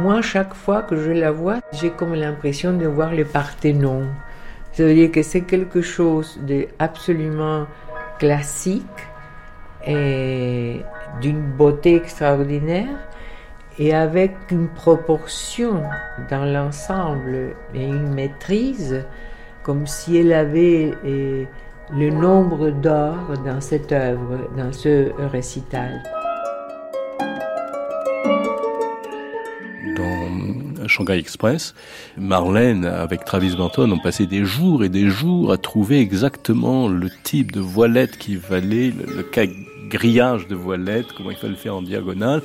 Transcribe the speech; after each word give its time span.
Moi, 0.00 0.22
chaque 0.22 0.54
fois 0.54 0.82
que 0.82 0.96
je 0.96 1.10
la 1.10 1.30
vois, 1.30 1.60
j'ai 1.72 1.90
comme 1.90 2.14
l'impression 2.14 2.72
de 2.72 2.86
voir 2.86 3.14
le 3.14 3.24
Parthénon. 3.24 4.06
Ça 4.72 4.84
veut 4.84 4.94
dire 4.94 5.10
que 5.10 5.22
c'est 5.22 5.42
quelque 5.42 5.80
chose 5.80 6.38
d'absolument 6.42 7.66
classique 8.18 8.82
et 9.86 10.82
d'une 11.20 11.40
beauté 11.40 11.96
extraordinaire 11.96 13.08
et 13.78 13.94
avec 13.94 14.32
une 14.50 14.68
proportion 14.68 15.82
dans 16.30 16.44
l'ensemble 16.44 17.54
et 17.74 17.84
une 17.84 18.12
maîtrise 18.12 19.04
comme 19.62 19.86
si 19.86 20.16
elle 20.16 20.32
avait 20.32 20.92
eh, 21.04 21.46
le 21.92 22.10
nombre 22.10 22.70
d'or 22.70 23.16
dans 23.44 23.60
cette 23.60 23.92
œuvre, 23.92 24.48
dans 24.56 24.72
ce 24.72 25.10
récital. 25.30 26.02
Shanghai 30.88 31.18
Express, 31.18 31.74
Marlène 32.16 32.84
avec 32.84 33.24
Travis 33.24 33.56
Banton 33.56 33.90
ont 33.90 33.98
passé 33.98 34.26
des 34.26 34.44
jours 34.44 34.84
et 34.84 34.88
des 34.88 35.08
jours 35.08 35.52
à 35.52 35.58
trouver 35.58 36.00
exactement 36.00 36.88
le 36.88 37.08
type 37.22 37.52
de 37.52 37.60
voilette 37.60 38.18
qui 38.18 38.36
valait, 38.36 38.90
le, 38.90 39.22
grillage 39.88 40.46
de 40.46 40.54
voilette, 40.54 41.06
comment 41.16 41.30
il 41.30 41.36
fallait 41.36 41.54
le 41.54 41.58
faire 41.58 41.76
en 41.76 41.82
diagonale. 41.82 42.42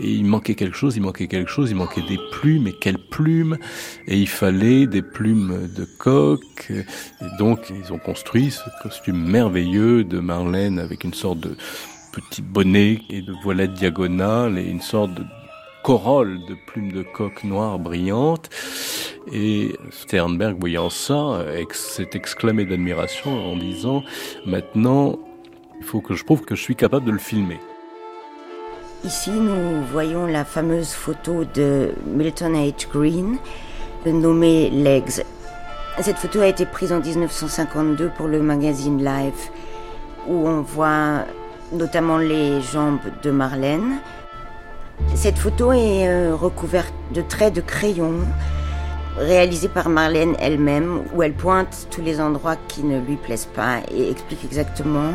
Et 0.00 0.10
il 0.10 0.24
manquait 0.24 0.54
quelque 0.54 0.76
chose, 0.76 0.96
il 0.96 1.02
manquait 1.02 1.26
quelque 1.26 1.50
chose, 1.50 1.70
il 1.70 1.76
manquait 1.76 2.02
des 2.02 2.18
plumes, 2.32 2.66
et 2.66 2.72
quelles 2.72 2.98
plumes? 2.98 3.58
Et 4.06 4.18
il 4.18 4.28
fallait 4.28 4.86
des 4.86 5.02
plumes 5.02 5.68
de 5.74 5.84
coq. 5.84 6.70
Et 6.70 6.84
donc 7.38 7.70
ils 7.70 7.92
ont 7.92 7.98
construit 7.98 8.50
ce 8.50 8.62
costume 8.82 9.18
merveilleux 9.18 10.04
de 10.04 10.20
Marlène 10.20 10.78
avec 10.78 11.04
une 11.04 11.14
sorte 11.14 11.40
de 11.40 11.56
petit 12.12 12.42
bonnet 12.42 13.00
et 13.10 13.22
de 13.22 13.32
voilette 13.42 13.74
diagonale 13.74 14.58
et 14.58 14.64
une 14.64 14.80
sorte 14.80 15.14
de 15.14 15.24
corolle 15.84 16.40
de 16.46 16.54
plumes 16.54 16.90
de 16.90 17.02
coq 17.02 17.44
noires 17.44 17.78
brillantes. 17.78 18.48
Et 19.30 19.76
Sternberg, 19.90 20.56
voyant 20.58 20.90
ça, 20.90 21.44
s'est 21.72 22.10
exclamé 22.14 22.64
d'admiration 22.64 23.52
en 23.52 23.56
disant 23.56 24.02
Maintenant, 24.46 25.18
il 25.78 25.84
faut 25.84 26.00
que 26.00 26.14
je 26.14 26.24
prouve 26.24 26.40
que 26.42 26.56
je 26.56 26.62
suis 26.62 26.74
capable 26.74 27.06
de 27.06 27.12
le 27.12 27.18
filmer. 27.18 27.60
Ici, 29.04 29.30
nous 29.30 29.82
voyons 29.92 30.26
la 30.26 30.46
fameuse 30.46 30.92
photo 30.92 31.44
de 31.44 31.92
Milton 32.06 32.54
H. 32.54 32.88
Green, 32.90 33.36
nommée 34.06 34.70
Legs. 34.70 35.22
Cette 36.00 36.16
photo 36.16 36.40
a 36.40 36.46
été 36.46 36.64
prise 36.64 36.92
en 36.92 37.00
1952 37.00 38.10
pour 38.16 38.26
le 38.26 38.40
magazine 38.40 39.04
Life, 39.04 39.52
où 40.26 40.48
on 40.48 40.62
voit 40.62 41.26
notamment 41.72 42.16
les 42.16 42.62
jambes 42.62 43.00
de 43.22 43.30
Marlène, 43.30 44.00
cette 45.14 45.38
photo 45.38 45.72
est 45.72 46.08
euh, 46.08 46.34
recouverte 46.34 46.94
de 47.12 47.22
traits 47.22 47.54
de 47.54 47.60
crayon 47.60 48.14
réalisés 49.16 49.68
par 49.68 49.88
Marlène 49.88 50.34
elle-même, 50.40 51.02
où 51.14 51.22
elle 51.22 51.34
pointe 51.34 51.86
tous 51.90 52.02
les 52.02 52.20
endroits 52.20 52.56
qui 52.68 52.82
ne 52.82 53.00
lui 53.00 53.16
plaisent 53.16 53.48
pas 53.54 53.78
et 53.94 54.10
explique 54.10 54.44
exactement 54.44 55.12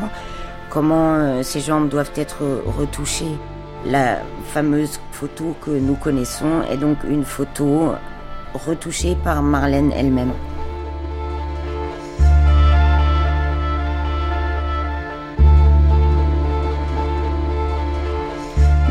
comment 0.70 1.16
euh, 1.16 1.44
ses 1.44 1.60
jambes 1.60 1.90
doivent 1.90 2.12
être 2.16 2.44
retouchées. 2.66 3.38
La 3.86 4.20
fameuse 4.46 5.00
photo 5.12 5.56
que 5.62 5.72
nous 5.72 5.96
connaissons 5.96 6.64
est 6.70 6.78
donc 6.78 6.98
une 7.08 7.24
photo 7.24 7.94
retouchée 8.54 9.16
par 9.24 9.42
Marlène 9.42 9.92
elle-même. 9.94 10.34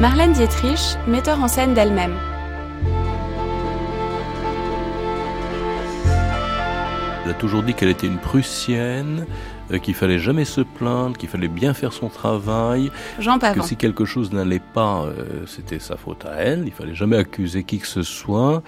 Marlène 0.00 0.32
Dietrich, 0.32 0.96
metteur 1.08 1.42
en 1.42 1.48
scène 1.48 1.74
d'elle-même. 1.74 2.14
Elle 7.24 7.30
a 7.32 7.34
toujours 7.34 7.64
dit 7.64 7.74
qu'elle 7.74 7.88
était 7.88 8.06
une 8.06 8.18
prussienne, 8.18 9.26
euh, 9.72 9.78
qu'il 9.78 9.94
fallait 9.94 10.20
jamais 10.20 10.44
se 10.44 10.60
plaindre, 10.60 11.16
qu'il 11.16 11.28
fallait 11.28 11.48
bien 11.48 11.74
faire 11.74 11.92
son 11.92 12.08
travail, 12.10 12.92
Jean 13.18 13.40
que 13.40 13.60
si 13.62 13.74
quelque 13.74 14.04
chose 14.04 14.30
n'allait 14.32 14.62
pas, 14.72 15.02
euh, 15.02 15.44
c'était 15.46 15.80
sa 15.80 15.96
faute 15.96 16.24
à 16.26 16.34
elle, 16.36 16.62
il 16.64 16.72
fallait 16.72 16.94
jamais 16.94 17.16
accuser 17.16 17.64
qui 17.64 17.80
que 17.80 17.88
ce 17.88 18.04
soit. 18.04 18.62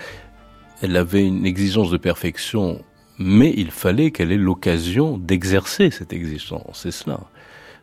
Elle 0.83 0.97
avait 0.97 1.25
une 1.25 1.47
exigence 1.47 1.93
de 1.93 1.97
perfection, 1.97 2.83
mais 3.19 3.55
il 3.57 3.71
fallait 3.71 4.11
qu'elle 4.11 4.33
ait 4.33 4.37
l'occasion 4.37 5.17
d'exercer 5.17 5.93
cette 5.93 6.13
exigence, 6.13 6.81
c'est 6.83 6.91
cela. 6.91 7.21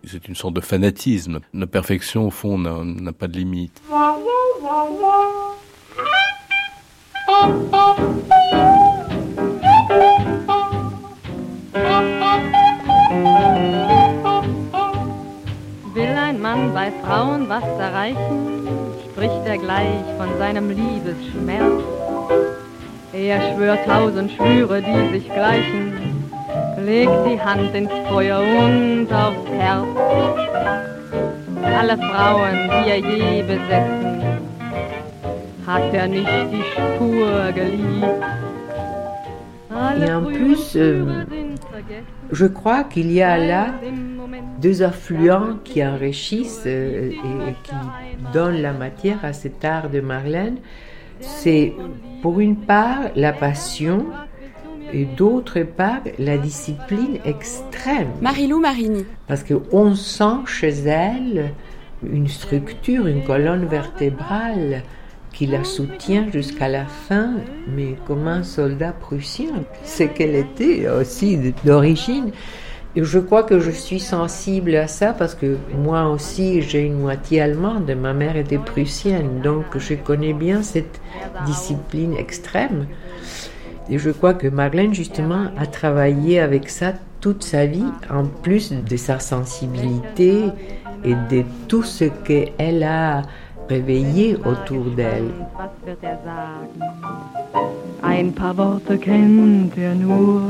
C'est 0.04 0.28
une 0.28 0.36
sorte 0.36 0.54
de 0.54 0.62
fanatisme. 0.62 1.40
La 1.54 1.68
perfection, 1.68 2.28
au 2.28 2.32
fond, 2.32 2.58
n'a 2.58 3.14
pas 3.14 3.28
de 3.28 3.38
limite. 3.38 3.82
Will 15.94 16.16
ein 16.16 16.40
Mann 16.40 16.74
bei 16.74 16.92
Frauen 17.04 17.50
was 17.50 17.64
erreichen, 17.80 18.58
spricht 19.12 19.46
er 19.46 19.58
gleich 19.58 20.06
von 20.18 20.30
seinem 20.38 20.70
Liebesschmerz. 20.70 21.84
Er 23.14 23.56
schwört 23.56 23.86
tausend 23.86 24.32
Schwüre, 24.32 24.82
die 24.82 25.10
sich 25.12 25.26
gleichen, 25.26 26.17
legt 26.78 27.26
die 27.26 27.40
Hand 27.40 27.74
ins 27.74 27.92
Feuer 28.08 28.40
und 28.40 29.08
aufs 29.12 29.50
Herz. 29.50 29.88
Alle 31.64 31.98
Frauen, 31.98 32.70
die 32.70 32.90
er 32.90 32.98
je 32.98 33.44
besessen, 33.44 34.22
hat 35.66 35.94
er 35.94 36.08
nicht 36.08 36.30
die 36.52 36.64
Spur 36.74 37.52
geliebt. 37.54 38.24
Et 40.00 40.10
en 40.12 40.24
plus, 40.26 40.76
euh, 40.76 41.06
je 42.32 42.46
crois 42.46 42.84
qu'il 42.84 43.12
y 43.12 43.22
a 43.22 43.38
là 43.38 43.68
deux 44.60 44.82
affluents 44.82 45.58
qui 45.64 45.86
enrichissent 45.86 46.64
euh, 46.66 47.12
et, 47.12 47.50
et 47.50 47.56
qui 47.64 47.76
donnent 48.34 48.62
la 48.62 48.74
matière 48.74 49.24
à 49.24 49.34
cet 49.34 49.64
art 49.64 49.90
de 49.90 50.02
Marlène. 50.02 50.58
C'est 51.20 51.74
pour 52.22 52.40
une 52.40 52.58
part 52.58 53.10
la 53.16 53.34
passion 53.34 54.06
et 54.94 55.06
d'autre 55.06 55.62
part 55.62 56.02
la 56.20 56.38
discipline 56.38 57.20
extrême. 57.26 58.10
Marilou 58.22 58.60
Marini. 58.60 59.06
Parce 59.28 59.44
qu'on 59.44 59.96
sent 59.96 60.46
chez 60.46 60.70
elle 60.86 61.52
une 62.04 62.28
structure, 62.28 63.08
une 63.08 63.24
colonne 63.24 63.66
vertébrale 63.66 64.84
qui 65.34 65.46
la 65.46 65.64
soutient 65.64 66.28
jusqu'à 66.32 66.68
la 66.68 66.86
fin, 66.86 67.34
mais 67.68 67.96
comme 68.08 68.28
un 68.28 68.44
soldat 68.44 68.92
prussien. 68.92 69.64
C'est 69.84 70.10
qu'elle 70.10 70.36
était 70.36 70.90
aussi 70.90 71.54
d'origine. 71.64 72.32
Et 72.96 73.04
je 73.04 73.20
crois 73.20 73.44
que 73.44 73.60
je 73.60 73.70
suis 73.70 74.00
sensible 74.00 74.76
à 74.76 74.88
ça 74.88 75.14
parce 75.14 75.36
que 75.36 75.58
moi 75.78 76.10
aussi 76.10 76.64
j'ai 76.64 76.82
une 76.82 77.00
moitié 77.00 77.42
allemande, 77.42 77.92
ma 77.92 78.14
mère 78.14 78.36
était 78.36 78.58
prussienne, 78.58 79.42
donc 79.44 79.66
je 79.78 79.94
connais 79.94 80.34
bien 80.34 80.64
cette 80.64 81.00
discipline 81.46 82.16
extrême. 82.18 82.88
Et 83.90 83.98
je 83.98 84.10
crois 84.10 84.34
que 84.34 84.48
Marlène, 84.48 84.94
justement, 84.94 85.46
a 85.58 85.66
travaillé 85.66 86.40
avec 86.40 86.70
ça 86.70 86.94
toute 87.22 87.44
sa 87.44 87.66
vie, 87.66 87.86
en 88.10 88.26
plus 88.26 88.72
de 88.72 88.98
sa 88.98 89.20
sensibilité 89.20 90.44
et 91.04 91.16
de 91.30 91.44
tout 91.68 91.84
ce 91.84 92.06
qu'elle 92.06 92.84
a 92.84 93.22
réveillé 93.70 94.38
autour 94.38 94.86
d'elle. 94.96 95.32
Ein 98.04 98.32
paar 98.32 98.56
Worte 98.58 98.98
kennt 99.00 99.78
er 99.78 99.96
nur. 99.96 100.42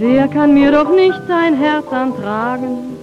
Der 0.00 0.26
kann 0.26 0.54
mir 0.54 0.72
doch 0.72 0.90
nicht 0.90 1.20
sein 1.28 1.54
Herz 1.54 1.92
antragen. 1.92 2.96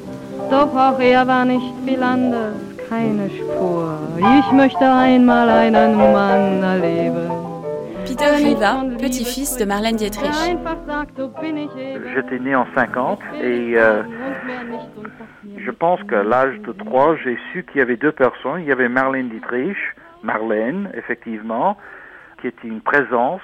Doch 0.50 0.76
auch 0.76 1.00
er 1.00 1.26
war 1.28 1.46
nicht 1.46 1.74
viel 1.86 2.02
anders, 2.02 2.56
keine 2.90 3.30
Spur. 3.30 4.00
Ich 4.40 4.52
möchte 4.52 4.92
einmal 4.92 5.48
einen 5.50 5.96
Mann 5.96 6.64
erleben. 6.64 7.30
Peter 8.10 8.32
Riva, 8.32 8.82
petit-fils 8.98 9.58
de 9.58 9.66
Marlène 9.66 9.96
Dietrich. 9.96 10.34
J'étais 12.16 12.40
né 12.40 12.56
en 12.56 12.66
50 12.74 13.20
et 13.36 13.78
euh, 13.78 14.02
je 15.58 15.70
pense 15.70 16.02
qu'à 16.10 16.24
l'âge 16.24 16.60
de 16.62 16.72
3, 16.72 17.18
j'ai 17.18 17.38
su 17.52 17.64
qu'il 17.66 17.78
y 17.78 17.82
avait 17.82 17.98
deux 17.98 18.12
personnes. 18.12 18.62
Il 18.62 18.66
y 18.66 18.72
avait 18.72 18.90
Marlène 18.90 19.30
Dietrich, 19.30 19.78
Marlène, 20.24 20.90
effectivement, 20.96 21.78
qui 22.42 22.48
était 22.48 22.68
une 22.68 22.82
présence, 22.82 23.44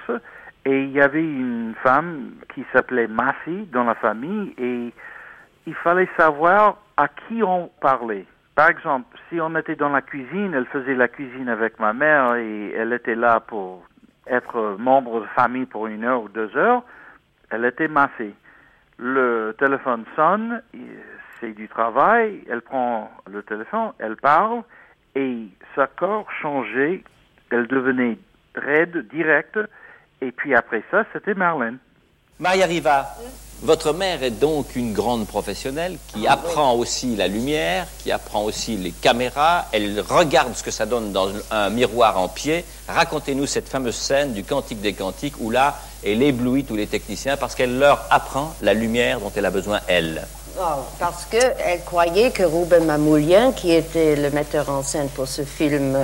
et 0.66 0.82
il 0.82 0.92
y 0.92 1.02
avait 1.02 1.24
une 1.24 1.76
femme 1.84 2.32
qui 2.56 2.66
s'appelait 2.74 3.08
Massy 3.08 3.68
dans 3.72 3.84
la 3.84 3.94
famille, 3.94 4.56
et 4.58 4.92
il 5.68 5.76
fallait 5.76 6.10
savoir 6.18 6.78
à 6.98 7.08
qui 7.08 7.44
on 7.44 7.70
parlait. 7.82 8.26
Par 8.56 8.70
exemple, 8.70 9.16
si 9.30 9.40
on 9.40 9.56
était 9.56 9.76
dans 9.76 9.90
la 9.90 10.02
cuisine, 10.02 10.54
elle 10.56 10.66
faisait 10.66 10.96
la 10.96 11.08
cuisine 11.08 11.50
avec 11.50 11.78
ma 11.80 11.94
mère 11.94 12.36
et 12.36 12.72
elle 12.72 12.94
était 12.94 13.16
là 13.16 13.42
pour 13.42 13.84
être 14.27 14.75
membre 14.80 15.22
de 15.22 15.27
famille 15.27 15.66
pour 15.66 15.88
une 15.88 16.04
heure 16.04 16.24
ou 16.24 16.30
deux 16.30 16.56
heures, 16.56 16.83
elle 17.50 17.66
était 17.66 17.88
massée. 17.88 18.33
Le 18.98 19.56
téléphone 19.60 20.06
sonne, 20.16 20.62
c'est 21.39 21.54
du 21.54 21.68
travail, 21.68 22.44
elle 22.50 22.62
prend 22.62 23.12
le 23.30 23.44
téléphone, 23.44 23.92
elle 24.00 24.16
parle, 24.16 24.63
et 25.16 25.48
sa 25.75 25.88
corps 25.88 26.31
changeait 26.42 27.04
elle 27.50 27.68
devenait 27.68 28.18
raide, 28.56 29.07
directe, 29.10 29.60
et 30.22 30.31
puis 30.31 30.56
après 30.56 30.83
ça, 30.92 31.06
c'était 31.13 31.33
Marlène. 31.33 31.78
Maria 32.39 32.66
Riva, 32.66 33.06
votre 33.62 33.94
mère 33.94 34.22
est 34.24 34.31
donc 34.31 34.75
une 34.75 34.94
grande 34.94 35.28
professionnelle 35.28 35.98
qui 36.13 36.28
apprend 36.28 36.74
aussi 36.74 37.16
la 37.16 37.28
lumière, 37.28 37.88
qui 38.04 38.12
apprend 38.12 38.44
aussi 38.44 38.75
les 38.78 38.92
caméras. 38.92 39.66
Elle 39.72 40.02
regarde 40.02 40.56
ce 40.56 40.63
que 40.63 40.72
ça 40.72 40.86
donne 40.86 41.12
dans 41.12 41.30
un 41.52 41.69
miroir 41.69 42.19
en 42.19 42.28
pied. 42.28 42.66
Racontez-nous 42.88 43.48
cette 43.48 43.68
fameuse 43.68 43.96
scène 43.96 44.34
du 44.34 44.44
Cantique 44.44 44.81
des 44.81 44.94
Cantiques 44.94 45.36
où 45.40 45.50
là, 45.50 45.80
elle 46.06 46.22
éblouit 46.22 46.63
tous 46.63 46.75
les 46.75 46.88
techniciens 46.88 47.38
parce 47.38 47.56
qu'elle 47.56 47.80
leur 47.80 48.06
apprend 48.12 48.54
la 48.62 48.74
lumière 48.74 49.19
dont 49.19 49.31
elle 49.36 49.46
a 49.46 49.52
besoin, 49.52 49.80
elle. 49.88 50.28
Oh, 50.60 50.84
parce 51.00 51.25
qu'elle 51.25 51.84
croyait 51.86 52.31
que 52.31 52.44
Ruben 52.44 52.86
Mamoulien, 52.86 53.52
qui 53.52 53.72
était 53.72 54.16
le 54.16 54.30
metteur 54.30 54.69
en 54.69 54.84
scène 54.84 55.10
pour 55.10 55.28
ce 55.28 55.44
film, 55.44 55.98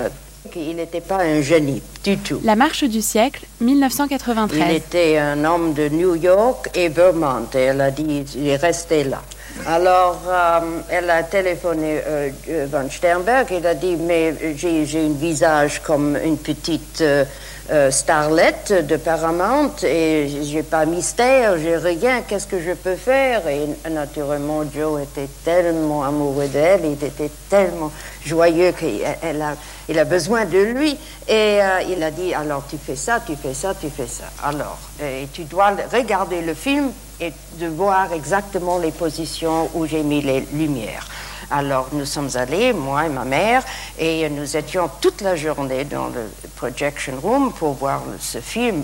qu'il 0.49 0.75
n'était 0.75 1.01
pas 1.01 1.17
un 1.17 1.41
génie 1.41 1.81
du 2.03 2.17
tout. 2.17 2.41
La 2.43 2.55
marche 2.55 2.83
du 2.83 3.01
siècle, 3.01 3.45
1993. 3.59 4.59
Il 4.69 4.75
était 4.75 5.17
un 5.17 5.43
homme 5.45 5.73
de 5.73 5.89
New 5.89 6.15
York 6.15 6.69
et 6.73 6.89
Vermont. 6.89 7.47
Et 7.53 7.59
elle 7.59 7.81
a 7.81 7.91
dit, 7.91 8.25
il 8.35 8.47
est 8.47 8.55
resté 8.55 9.03
là. 9.03 9.21
Alors, 9.67 10.21
euh, 10.27 10.59
elle 10.89 11.09
a 11.09 11.23
téléphoné 11.23 12.01
euh, 12.07 12.29
Von 12.71 12.89
Sternberg. 12.89 13.47
Il 13.51 13.67
a 13.67 13.75
dit, 13.75 13.95
mais 13.95 14.55
j'ai 14.55 14.85
j'ai 14.85 15.05
un 15.05 15.13
visage 15.13 15.81
comme 15.81 16.17
une 16.23 16.37
petite 16.37 17.01
euh, 17.01 17.25
euh, 17.69 17.91
starlette 17.91 18.73
de 18.87 18.97
Paramount 18.97 19.75
et 19.83 20.27
j'ai 20.43 20.63
pas 20.63 20.85
mystère, 20.85 21.57
j'ai 21.57 21.77
rien. 21.77 22.21
Qu'est-ce 22.27 22.47
que 22.47 22.59
je 22.59 22.71
peux 22.71 22.95
faire? 22.95 23.47
Et 23.47 23.67
naturellement, 23.89 24.63
Joe 24.73 25.03
était 25.03 25.29
tellement 25.45 26.03
amoureux 26.03 26.47
d'elle, 26.47 26.81
il 26.85 27.03
était 27.03 27.31
tellement 27.49 27.91
joyeux 28.25 28.71
qu'il 28.71 29.05
a, 29.05 29.55
il 29.87 29.99
a 29.99 30.05
besoin 30.05 30.45
de 30.45 30.57
lui. 30.57 30.97
Et 31.27 31.61
euh, 31.61 31.81
il 31.87 32.01
a 32.03 32.11
dit, 32.11 32.33
alors 32.33 32.63
tu 32.69 32.77
fais 32.77 32.95
ça, 32.95 33.19
tu 33.25 33.35
fais 33.35 33.53
ça, 33.53 33.73
tu 33.79 33.89
fais 33.89 34.07
ça. 34.07 34.25
Alors, 34.43 34.79
et 35.01 35.27
tu 35.31 35.43
dois 35.43 35.73
regarder 35.93 36.41
le 36.41 36.53
film 36.53 36.91
et 37.19 37.31
de 37.59 37.67
voir 37.67 38.11
exactement 38.13 38.79
les 38.79 38.91
positions 38.91 39.69
où 39.75 39.85
j'ai 39.85 40.03
mis 40.03 40.21
les 40.21 40.41
lumières. 40.53 41.07
Alors 41.51 41.89
nous 41.91 42.05
sommes 42.05 42.29
allés, 42.35 42.71
moi 42.73 43.05
et 43.05 43.09
ma 43.09 43.25
mère, 43.25 43.63
et 43.99 44.29
nous 44.29 44.55
étions 44.55 44.89
toute 45.01 45.21
la 45.21 45.35
journée 45.35 45.83
dans 45.83 46.07
le 46.07 46.31
projection 46.55 47.13
room 47.21 47.51
pour 47.53 47.73
voir 47.73 48.01
ce 48.19 48.39
film 48.39 48.83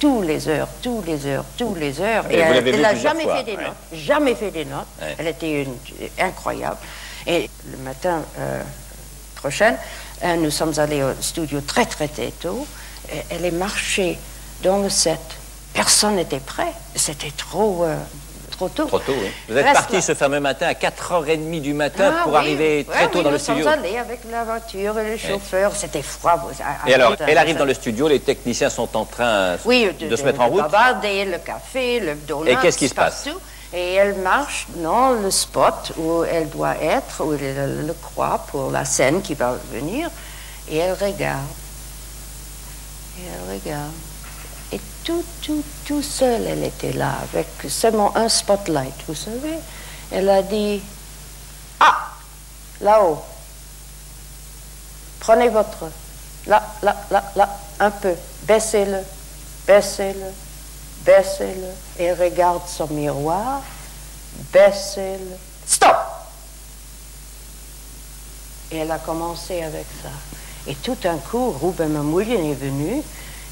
tous 0.00 0.22
les 0.22 0.48
heures, 0.48 0.68
tous 0.82 1.02
les 1.06 1.26
heures, 1.26 1.44
tous 1.56 1.74
les 1.76 2.00
heures. 2.00 2.24
Et 2.30 2.38
l'avez 2.38 2.72
elle 2.72 2.80
n'a 2.80 2.94
jamais 2.94 3.22
fois, 3.22 3.36
fait 3.36 3.44
des 3.44 3.56
notes, 3.56 3.76
jamais 3.92 4.34
fait 4.34 4.50
des 4.50 4.64
notes. 4.64 4.86
Elle 5.16 5.28
était 5.28 5.62
une- 5.62 5.74
incroyable. 6.18 6.76
Et 7.26 7.48
le 7.70 7.78
matin 7.78 8.22
euh, 8.38 8.62
prochain, 9.36 9.76
euh, 10.24 10.36
nous 10.36 10.50
sommes 10.50 10.78
allés 10.78 11.02
au 11.02 11.12
studio 11.20 11.60
très 11.60 11.86
très 11.86 12.08
très 12.08 12.32
tôt. 12.32 12.66
Et 13.12 13.18
elle 13.30 13.44
est 13.44 13.50
marchée 13.52 14.18
dans 14.62 14.78
le 14.78 14.90
set. 14.90 15.20
Personne 15.72 16.16
n'était 16.16 16.40
prêt. 16.40 16.72
C'était 16.96 17.30
trop, 17.36 17.84
euh, 17.84 17.96
trop 18.58 18.68
tôt. 18.68 18.84
Trop 18.86 18.98
tôt, 18.98 19.14
oui. 19.18 19.30
Vous 19.48 19.56
êtes 19.56 19.72
parti 19.72 20.02
ce 20.02 20.14
fameux 20.14 20.40
matin 20.40 20.66
à 20.66 20.74
4h30 20.74 21.60
du 21.62 21.72
matin 21.72 22.12
Ah 22.18 22.22
pour 22.24 22.32
oui, 22.32 22.38
arriver 22.38 22.84
très 22.88 23.04
ouais, 23.04 23.10
tôt 23.10 23.18
oui, 23.18 23.24
dans 23.24 23.30
le 23.30 23.36
nous 23.36 23.42
studio. 23.42 23.66
allés 23.68 23.96
avec 23.96 24.20
la 24.30 24.44
voiture 24.44 24.98
et 24.98 25.10
le 25.12 25.16
chauffeur. 25.16 25.72
C'était 25.74 26.02
froid. 26.02 26.32
à- 26.84 26.88
Et 26.88 26.92
à- 26.92 26.96
alors, 26.96 27.14
elle 27.26 27.38
arrive 27.38 27.56
dans 27.56 27.64
le 27.64 27.74
studio, 27.74 28.08
les 28.08 28.20
techniciens 28.20 28.68
sont 28.70 28.94
en 28.96 29.04
train 29.04 29.56
oui, 29.64 29.88
de, 29.98 30.14
se 30.16 30.22
mettre 30.24 30.40
en 30.40 30.48
route. 30.48 30.62
bavarder, 30.62 31.24
le 31.24 31.38
café, 31.38 32.00
le 32.00 32.14
donut. 32.16 32.50
Et 32.50 32.56
qu'est-ce 32.56 32.76
qui 32.78 32.88
se 32.88 32.94
passe 32.94 33.24
partout. 33.24 33.40
Et 33.72 33.94
elle 33.94 34.14
marche 34.16 34.66
dans 34.76 35.10
le 35.10 35.30
spot 35.30 35.92
où 35.98 36.24
elle 36.24 36.48
doit 36.48 36.76
être, 36.80 37.22
où 37.24 37.34
elle 37.34 37.86
le 37.86 37.92
croit 37.94 38.44
pour 38.50 38.70
la 38.70 38.84
scène 38.84 39.22
qui 39.22 39.34
va 39.34 39.54
venir. 39.72 40.10
Et 40.70 40.78
elle 40.78 40.94
regarde. 40.94 41.44
Et 43.18 43.22
elle 43.26 43.54
regarde. 43.54 43.92
Tout, 45.08 45.24
tout, 45.40 45.64
tout 45.86 46.02
seul, 46.02 46.42
elle 46.46 46.64
était 46.64 46.92
là, 46.92 47.14
avec 47.22 47.46
seulement 47.70 48.14
un 48.14 48.28
spotlight, 48.28 48.92
vous 49.06 49.14
savez. 49.14 49.54
Elle 50.10 50.28
a 50.28 50.42
dit, 50.42 50.82
ah, 51.80 52.10
là-haut, 52.82 53.16
prenez 55.18 55.48
votre, 55.48 55.86
là, 56.46 56.62
là, 56.82 56.94
là, 57.10 57.24
là, 57.36 57.58
un 57.80 57.90
peu, 57.90 58.12
baissez-le, 58.42 58.98
baissez-le, 59.66 60.26
baissez-le, 61.06 62.02
et 62.04 62.12
regarde 62.12 62.68
son 62.68 62.88
miroir, 62.88 63.62
baissez-le, 64.52 65.38
stop! 65.66 65.96
Et 68.70 68.76
elle 68.76 68.90
a 68.90 68.98
commencé 68.98 69.62
avec 69.62 69.86
ça. 70.02 70.10
Et 70.66 70.74
tout 70.74 70.96
d'un 70.96 71.16
coup, 71.16 71.50
Ruben 71.52 71.88
Mamoulian 71.88 72.50
est 72.50 72.60
venu. 72.60 73.02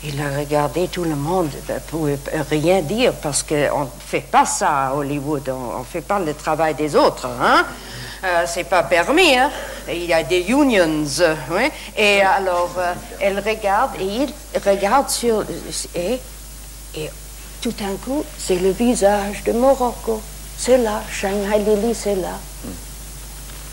Il 0.09 0.21
a 0.21 0.39
regardé 0.39 0.87
tout 0.87 1.03
le 1.03 1.17
monde 1.17 1.51
ne 1.69 1.79
pouvait 1.81 2.19
rien 2.49 2.81
dire 2.81 3.13
parce 3.15 3.43
qu'on 3.43 3.81
ne 3.81 3.89
fait 4.07 4.21
pas 4.21 4.47
ça 4.47 4.87
à 4.89 4.95
Hollywood. 4.95 5.49
On 5.49 5.81
ne 5.81 5.85
fait 5.85 6.01
pas 6.01 6.21
le 6.21 6.33
travail 6.33 6.75
des 6.75 6.95
autres. 6.95 7.27
Hein? 7.27 7.65
Euh, 8.23 8.45
c'est 8.47 8.65
pas 8.65 8.85
permis. 8.85 9.37
Hein? 9.37 9.51
Il 9.89 10.05
y 10.05 10.13
a 10.13 10.23
des 10.23 10.43
unions. 10.43 11.05
euh, 11.21 11.35
oui. 11.51 11.69
Et 11.97 12.21
alors, 12.23 12.71
euh, 12.79 12.95
elle 13.21 13.41
regarde 13.41 13.97
et 14.01 14.05
il 14.05 14.33
regarde 14.65 15.11
sur. 15.11 15.45
Et, 15.97 16.21
et 16.95 17.11
tout 17.61 17.73
d'un 17.73 17.97
coup, 17.97 18.25
c'est 18.39 18.61
le 18.61 18.71
visage 18.71 19.43
de 19.45 19.53
Morocco. 19.53 20.23
C'est 20.57 20.79
là. 20.79 21.03
Shanghai 21.11 21.59
Lily, 21.59 21.95
c'est 21.97 22.15
là. 22.15 22.39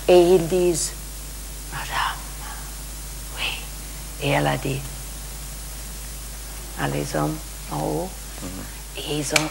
Et 0.07 0.19
ils 0.19 0.47
disent 0.47 0.93
Madame, 1.71 2.17
oui. 3.37 4.23
Et 4.23 4.29
elle 4.31 4.47
a 4.47 4.57
dit 4.57 4.81
à 6.79 6.87
les 6.87 7.15
hommes 7.15 7.35
en 7.71 7.77
haut. 7.81 8.09
Et 8.97 9.17
ils 9.19 9.33
ont. 9.33 9.49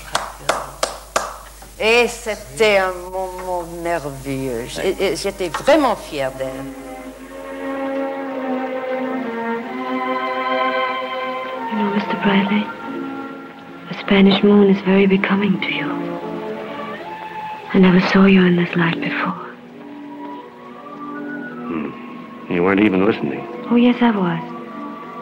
Et 1.80 2.06
c'était 2.06 2.78
un 2.78 2.92
moment 3.10 3.64
merveilleux. 3.82 4.66
J'ai- 4.68 4.96
et 5.12 5.16
J'étais 5.16 5.48
vraiment 5.48 5.96
fière 5.96 6.30
d'elle. 6.32 6.48
You 11.70 11.78
know, 11.78 11.88
Mr. 11.96 12.16
Bradley, 12.22 12.64
the 13.90 13.98
Spanish 14.00 14.42
moon 14.42 14.68
is 14.68 14.80
very 14.82 15.06
becoming 15.06 15.58
to 15.60 15.70
you. 15.72 15.88
I 17.74 17.78
never 17.78 18.00
saw 18.12 18.26
you 18.26 18.42
in 18.44 18.56
this 18.56 18.74
light 18.76 19.00
before. 19.00 19.32
Hmm. 21.68 21.90
You 22.52 22.62
weren't 22.62 22.80
even 22.80 23.06
listening. 23.06 23.40
Oh, 23.70 23.76
yes, 23.76 23.96
I 24.02 24.10
was. 24.10 24.42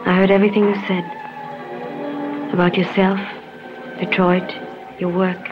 I 0.07 0.15
heard 0.17 0.31
everything 0.33 0.65
you 0.65 0.75
said 0.89 1.05
about 2.53 2.77
yourself, 2.77 3.19
Detroit, 3.99 4.51
your 4.99 5.11
work. 5.11 5.49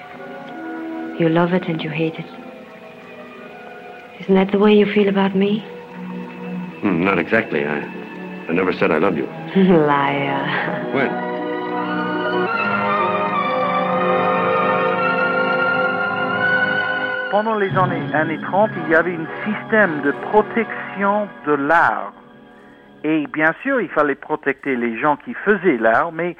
You 1.18 1.28
love 1.28 1.52
it 1.52 1.68
and 1.68 1.82
you 1.82 1.90
hate 1.90 2.14
it. 2.14 2.26
Isn't 4.20 4.34
that 4.34 4.52
the 4.52 4.58
way 4.58 4.74
you 4.74 4.86
feel 4.86 5.08
about 5.08 5.34
me? 5.34 5.60
Hmm, 6.80 7.04
not 7.04 7.18
exactly. 7.18 7.64
I, 7.64 7.78
I 8.48 8.52
never 8.52 8.72
said 8.72 8.90
I 8.90 8.98
loved 8.98 9.16
you. 9.16 9.26
Liar. 9.56 10.92
When? 10.94 11.28
Pendant 17.30 17.56
les 17.56 17.76
années, 17.76 18.14
années 18.14 18.40
30, 18.40 18.70
il 18.84 18.92
y 18.92 18.94
avait 18.94 19.14
un 19.14 19.26
système 19.44 20.00
de 20.02 20.12
protection 20.30 21.28
de 21.46 21.52
l'art. 21.52 22.12
Et 23.04 23.26
bien 23.28 23.54
sûr, 23.62 23.80
il 23.80 23.88
fallait 23.88 24.14
protéger 24.14 24.76
les 24.76 24.98
gens 24.98 25.16
qui 25.16 25.34
faisaient 25.44 25.76
l'art, 25.76 26.10
mais 26.10 26.36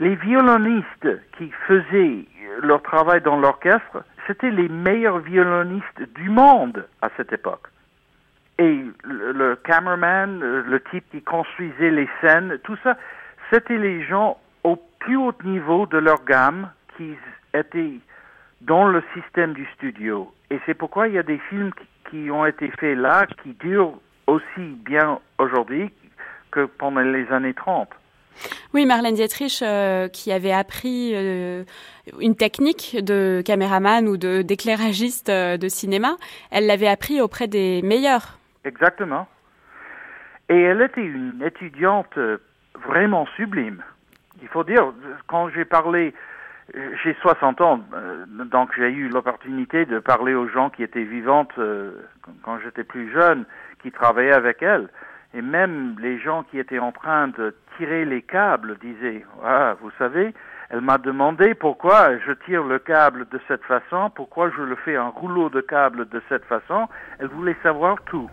les 0.00 0.16
violonistes 0.16 1.08
qui 1.36 1.52
faisaient 1.68 2.24
leur 2.62 2.82
travail 2.82 3.20
dans 3.20 3.38
l'orchestre, 3.38 4.02
c'était 4.26 4.50
les 4.50 4.68
meilleurs 4.68 5.18
violonistes 5.18 6.02
du 6.14 6.30
monde 6.30 6.86
à 7.02 7.10
cette 7.16 7.32
époque. 7.32 7.68
Et 8.58 8.84
le, 9.04 9.56
cameraman, 9.56 10.40
le, 10.40 10.80
type 10.90 11.04
qui 11.10 11.22
construisait 11.22 11.90
les 11.90 12.08
scènes, 12.20 12.58
tout 12.64 12.76
ça, 12.82 12.96
c'était 13.52 13.78
les 13.78 14.04
gens 14.04 14.38
au 14.64 14.76
plus 14.98 15.16
haut 15.16 15.34
niveau 15.44 15.86
de 15.86 15.98
leur 15.98 16.24
gamme 16.24 16.70
qui 16.96 17.14
étaient 17.54 18.00
dans 18.62 18.86
le 18.86 19.02
système 19.14 19.52
du 19.52 19.66
studio. 19.76 20.32
Et 20.50 20.60
c'est 20.66 20.74
pourquoi 20.74 21.08
il 21.08 21.14
y 21.14 21.18
a 21.18 21.22
des 21.22 21.38
films 21.48 21.70
qui 22.10 22.30
ont 22.30 22.44
été 22.44 22.70
faits 22.78 22.98
là 22.98 23.26
qui 23.42 23.54
durent 23.54 23.94
aussi 24.26 24.76
bien 24.84 25.18
aujourd'hui 25.38 25.90
que 26.50 26.66
pendant 26.66 27.00
les 27.00 27.30
années 27.32 27.54
30. 27.54 27.88
Oui, 28.72 28.86
Marlène 28.86 29.14
Dietrich, 29.14 29.62
euh, 29.62 30.08
qui 30.08 30.32
avait 30.32 30.52
appris 30.52 31.12
euh, 31.14 31.64
une 32.20 32.36
technique 32.36 32.96
de 33.00 33.42
caméraman 33.44 34.06
ou 34.08 34.16
de 34.16 34.42
d'éclairagiste 34.42 35.28
euh, 35.28 35.56
de 35.56 35.68
cinéma, 35.68 36.16
elle 36.50 36.66
l'avait 36.66 36.88
appris 36.88 37.20
auprès 37.20 37.48
des 37.48 37.82
meilleurs. 37.82 38.38
Exactement. 38.64 39.26
Et 40.48 40.60
elle 40.60 40.82
était 40.82 41.04
une 41.04 41.42
étudiante 41.44 42.18
vraiment 42.74 43.26
sublime. 43.36 43.82
Il 44.42 44.48
faut 44.48 44.64
dire, 44.64 44.92
quand 45.28 45.48
j'ai 45.50 45.64
parlé, 45.64 46.12
j'ai 46.74 47.14
60 47.20 47.60
ans, 47.60 47.80
donc 48.46 48.70
j'ai 48.76 48.90
eu 48.90 49.08
l'opportunité 49.08 49.84
de 49.84 50.00
parler 50.00 50.34
aux 50.34 50.48
gens 50.48 50.70
qui 50.70 50.82
étaient 50.82 51.04
vivantes 51.04 51.52
quand 52.42 52.58
j'étais 52.64 52.82
plus 52.82 53.12
jeune, 53.12 53.44
qui 53.80 53.92
travaillaient 53.92 54.32
avec 54.32 54.60
elle. 54.62 54.88
Et 55.32 55.42
même 55.42 55.96
les 56.00 56.18
gens 56.18 56.42
qui 56.50 56.58
étaient 56.58 56.78
en 56.78 56.92
train 56.92 57.28
de 57.28 57.54
tirer 57.76 58.04
les 58.04 58.22
câbles 58.22 58.76
disaient, 58.78 59.24
ah, 59.44 59.74
vous 59.80 59.90
savez, 59.98 60.34
elle 60.70 60.80
m'a 60.80 60.98
demandé 60.98 61.54
pourquoi 61.54 62.18
je 62.18 62.32
tire 62.46 62.64
le 62.64 62.78
câble 62.78 63.26
de 63.30 63.40
cette 63.48 63.62
façon, 63.62 64.10
pourquoi 64.14 64.50
je 64.56 64.62
le 64.62 64.76
fais 64.76 64.96
un 64.96 65.08
rouleau 65.08 65.48
de 65.48 65.60
câble 65.60 66.08
de 66.08 66.22
cette 66.28 66.44
façon. 66.44 66.88
Elle 67.18 67.28
voulait 67.28 67.56
savoir 67.62 67.96
tout. 68.06 68.28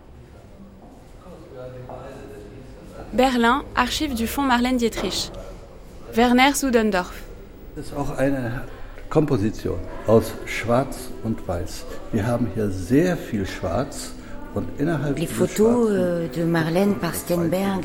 Berlin, 3.14 3.64
archives 3.76 4.16
du 4.16 4.28
fonds 4.28 4.44
Marlène 4.44 4.78
Dietrich. 4.78 5.32
Werner 6.14 6.54
Sudendorf. 6.54 7.24
Das 7.76 7.86
ist 7.86 7.94
auch 7.96 8.18
eine 8.18 8.64
Komposition 9.10 9.78
aus 10.08 10.34
Schwarz 10.46 11.12
und 11.24 11.48
Weiß. 11.48 11.86
Wir 12.12 12.26
haben 12.26 12.48
hier 12.56 12.70
sehr 12.70 13.16
viel 13.18 13.46
Schwarz 13.46 14.17
Les 15.16 15.28
photos 15.28 15.90
euh, 15.90 16.28
de 16.36 16.44
Marlène 16.44 16.96
par 16.96 17.16
Stenberg 17.16 17.84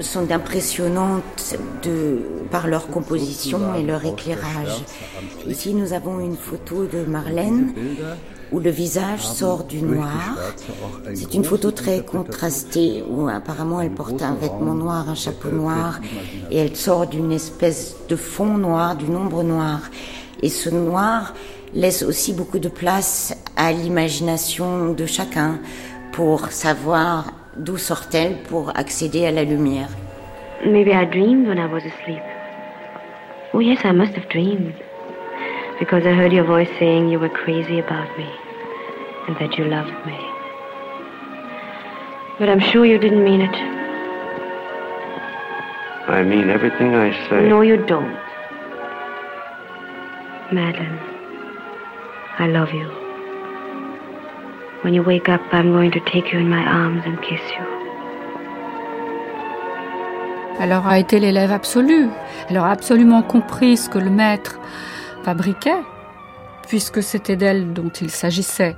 sont 0.00 0.30
impressionnantes 0.30 1.56
par 2.50 2.66
leur 2.66 2.88
composition 2.88 3.74
et 3.74 3.82
leur 3.82 4.04
éclairage. 4.04 4.82
Ici, 5.46 5.74
nous 5.74 5.92
avons 5.92 6.20
une 6.20 6.36
photo 6.36 6.86
de 6.86 7.04
Marlène 7.04 7.72
où 8.52 8.60
le 8.60 8.70
visage 8.70 9.26
sort 9.26 9.64
du 9.64 9.82
noir. 9.82 10.36
C'est 11.14 11.34
une 11.34 11.44
photo 11.44 11.70
très 11.70 12.04
contrastée 12.04 13.02
où 13.08 13.28
apparemment 13.28 13.80
elle 13.80 13.90
porte 13.90 14.22
un 14.22 14.34
vêtement 14.34 14.74
noir, 14.74 15.08
un 15.08 15.14
chapeau 15.14 15.50
noir 15.50 16.00
et 16.50 16.58
elle 16.58 16.76
sort 16.76 17.06
d'une 17.06 17.32
espèce 17.32 17.96
de 18.08 18.16
fond 18.16 18.58
noir, 18.58 18.96
d'une 18.96 19.16
ombre 19.16 19.42
noire. 19.42 19.82
Et 20.42 20.48
ce 20.48 20.68
noir 20.68 21.32
laisse 21.76 22.02
aussi 22.02 22.32
beaucoup 22.32 22.58
de 22.58 22.70
place 22.70 23.36
à 23.56 23.70
l'imagination 23.70 24.92
de 24.92 25.04
chacun 25.04 25.60
pour 26.12 26.50
savoir 26.50 27.32
d'où 27.56 27.76
sort-elle 27.76 28.42
pour 28.48 28.70
accéder 28.74 29.26
à 29.26 29.30
la 29.30 29.44
lumière. 29.44 29.88
Maybe 30.64 30.88
I 30.88 31.04
dreamed 31.04 31.46
when 31.46 31.58
I 31.58 31.66
was 31.66 31.82
asleep. 31.84 32.22
Oh, 33.52 33.60
yes, 33.60 33.78
I 33.84 33.92
must 33.92 34.14
have 34.14 34.28
dreamed. 34.30 34.74
Because 35.78 36.06
I 36.06 36.14
heard 36.14 36.32
your 36.32 36.46
voice 36.46 36.70
saying 36.78 37.10
you 37.10 37.18
were 37.18 37.28
crazy 37.28 37.78
about 37.78 38.08
me 38.16 38.28
and 39.28 39.36
that 39.38 39.58
you 39.58 39.64
loved 39.66 39.94
me. 40.06 40.18
But 42.38 42.48
I'm 42.48 42.60
sure 42.60 42.86
you 42.86 42.98
didn't 42.98 43.22
mean 43.22 43.42
it. 43.42 43.54
I 46.08 46.22
mean 46.22 46.48
everything 46.48 46.94
I 46.94 47.12
say. 47.28 47.48
No, 47.48 47.60
you 47.60 47.76
don't. 47.76 48.16
Madeline, 50.52 51.15
I 52.38 52.48
love 52.48 52.70
you. 52.74 52.86
When 54.82 54.92
you 54.92 55.02
wake 55.02 55.30
up, 55.30 55.40
I'm 55.52 55.72
going 55.72 55.90
to 55.92 56.00
take 56.00 56.32
you 56.32 56.38
in 56.38 56.50
my 56.50 56.62
arms 56.62 57.02
and 57.06 57.16
kiss 57.22 57.40
you. 57.58 57.64
Elle 60.60 60.72
aura 60.72 60.98
été 60.98 61.18
l'élève 61.18 61.50
absolue. 61.50 62.08
Elle 62.50 62.58
aura 62.58 62.72
absolument 62.72 63.22
compris 63.22 63.78
ce 63.78 63.88
que 63.88 63.98
le 63.98 64.10
maître 64.10 64.60
fabriquait, 65.22 65.80
puisque 66.68 67.02
c'était 67.02 67.36
d'elle 67.36 67.72
dont 67.72 67.88
il 67.88 68.10
s'agissait. 68.10 68.76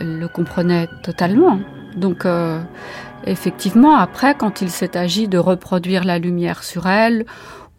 Elle 0.00 0.18
le 0.18 0.28
comprenait 0.28 0.88
totalement. 1.02 1.60
Donc, 1.96 2.24
euh, 2.24 2.58
effectivement, 3.26 3.96
après, 3.96 4.34
quand 4.34 4.62
il 4.62 4.70
s'est 4.70 4.96
agi 4.96 5.28
de 5.28 5.36
reproduire 5.38 6.04
la 6.04 6.18
lumière 6.18 6.64
sur 6.64 6.86
elle, 6.86 7.26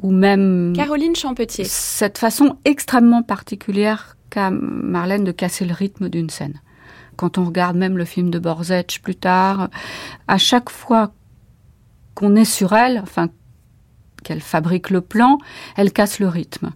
ou 0.01 0.11
même... 0.11 0.73
Caroline 0.75 1.15
Champetier. 1.15 1.65
Cette 1.65 2.19
façon 2.19 2.57
extrêmement 2.63 3.23
particulière 3.23 4.14
qu'a 4.35 4.51
Marlène 4.51 5.23
de 5.23 5.31
casser 5.31 5.65
le 5.65 5.73
rythme 5.73 6.09
d'une 6.09 6.29
scène. 6.29 6.59
Quand 7.15 7.37
on 7.37 7.45
regarde 7.45 7.77
même 7.77 7.97
le 7.97 8.03
film 8.03 8.29
de 8.29 8.39
Borzec 8.39 8.99
plus 9.01 9.15
tard, 9.15 9.69
à 10.27 10.37
chaque 10.37 10.69
fois 10.69 11.13
qu'on 12.13 12.35
est 12.35 12.45
sur 12.45 12.73
elle, 12.73 12.99
enfin 12.99 13.29
qu'elle 14.23 14.41
fabrique 14.41 14.89
le 14.89 15.01
plan, 15.01 15.37
elle 15.77 15.93
casse 15.93 16.19
le 16.19 16.27
rythme. 16.27 16.71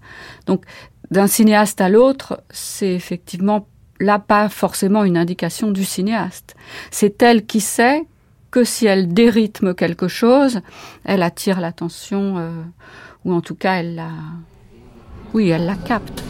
Donc 0.46 0.64
d'un 1.12 1.28
cinéaste 1.28 1.82
à 1.82 1.90
l'autre, 1.90 2.42
c'est 2.50 2.94
effectivement 2.94 3.68
là 4.00 4.20
pas 4.20 4.48
forcément 4.48 5.04
une 5.04 5.18
indication 5.18 5.72
du 5.72 5.84
cinéaste. 5.84 6.56
C'est 6.92 7.22
elle 7.22 7.46
qui 7.46 7.60
sait 7.60 8.04
que 8.52 8.64
si 8.64 8.86
elle 8.86 9.14
dérythme 9.14 9.74
quelque 9.76 10.08
chose, 10.08 10.62
elle 11.04 11.24
attire 11.24 11.60
l'attention, 11.60 12.38
euh, 12.38 12.64
ou 13.26 13.34
en 13.34 13.42
tout 13.42 13.56
cas 13.56 13.74
elle 13.74 13.96
la, 13.96 14.12
oui, 15.34 15.50
elle 15.50 15.66
la 15.66 15.76
capte. 15.76 16.24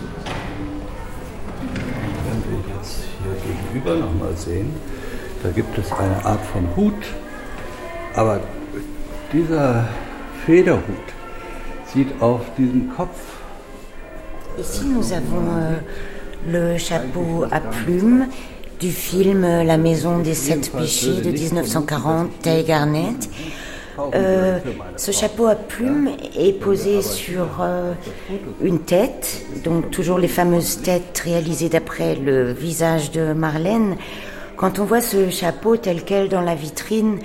Gegenüber 3.80 4.06
nochmal 4.06 4.36
sehen, 4.36 4.74
da 5.44 5.50
gibt 5.52 5.78
es 5.78 5.92
eine 5.92 6.26
Art 6.26 6.42
von 6.46 6.68
Hut, 6.76 7.06
aber 8.16 8.42
dieser 9.32 9.88
Federhut 10.46 10.84
sieht 11.94 12.22
auf 12.22 12.42
diesem 12.58 12.92
Kopf. 12.96 13.20
Ici, 14.60 14.86
nous 14.86 15.12
avons 15.14 15.48
euh, 15.58 15.80
le 16.52 16.78
chapeau 16.78 17.46
à 17.50 17.60
plumes 17.60 18.28
du 18.82 18.92
film 18.92 19.42
La 19.42 19.78
Maison 19.78 20.20
des 20.20 20.36
Sept 20.36 20.72
Péchés 20.72 21.22
de 21.22 21.32
1940, 21.32 22.30
Tay 22.42 22.64
Garnett. 22.64 23.30
Euh, 24.14 24.60
ce 24.98 25.12
chapeau 25.12 25.48
à 25.48 25.56
plumes 25.56 26.12
est 26.38 26.54
posé 26.54 27.02
sur 27.02 27.62
euh, 27.62 27.94
une 28.62 28.80
tête, 28.80 29.46
donc 29.64 29.92
toujours 29.92 30.18
les 30.18 30.28
fameuses 30.28 30.82
têtes 30.82 31.22
réalisées 31.24 31.70
d'après 31.70 32.16
le 32.16 32.52
visage 32.52 33.12
de 33.12 33.34
Marlène. 33.34 33.96
Quand 34.56 34.80
on 34.80 34.86
voit 34.86 35.02
ce 35.02 35.30
chapeau 35.30 35.78
tel 35.78 36.04
quel 36.04 36.30
dans 36.30 36.42
la 36.42 36.56
vitrine, 36.56 37.20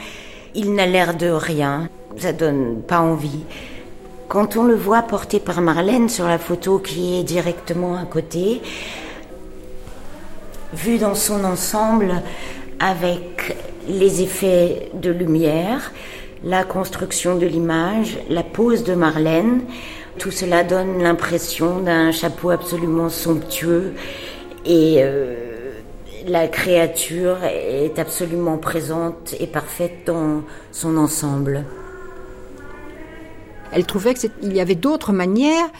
il 0.54 0.74
n'a 0.74 0.86
l'air 0.86 1.14
de 1.14 1.28
rien, 1.28 1.88
ça 2.16 2.32
donne 2.32 2.82
pas 2.82 3.00
envie. 3.00 3.44
Quand 4.28 4.56
on 4.56 4.64
le 4.64 4.74
voit 4.74 5.02
porté 5.02 5.40
par 5.40 5.60
Marlène 5.60 6.08
sur 6.08 6.26
la 6.26 6.38
photo 6.38 6.78
qui 6.78 7.18
est 7.18 7.24
directement 7.24 7.96
à 7.96 8.04
côté, 8.04 8.62
vu 10.72 10.98
dans 10.98 11.14
son 11.14 11.44
ensemble 11.44 12.22
avec 12.80 13.56
les 13.88 14.22
effets 14.22 14.90
de 14.94 15.10
lumière, 15.10 15.92
la 16.44 16.62
construction 16.62 17.36
de 17.36 17.46
l'image, 17.46 18.18
la 18.28 18.42
pose 18.42 18.84
de 18.84 18.94
Marlène, 18.94 19.62
tout 20.18 20.30
cela 20.30 20.62
donne 20.62 21.02
l'impression 21.02 21.80
d'un 21.80 22.12
chapeau 22.12 22.50
absolument 22.50 23.08
somptueux 23.08 23.94
et 24.64 24.96
euh, 24.98 25.72
la 26.26 26.46
créature 26.46 27.42
est 27.44 27.98
absolument 27.98 28.58
présente 28.58 29.34
et 29.40 29.46
parfaite 29.46 30.06
dans 30.06 30.42
son 30.70 30.96
ensemble. 30.98 31.64
Elle 33.72 33.86
trouvait 33.86 34.14
qu'il 34.14 34.52
y 34.52 34.60
avait 34.60 34.76
d'autres 34.76 35.12
manières 35.12 35.70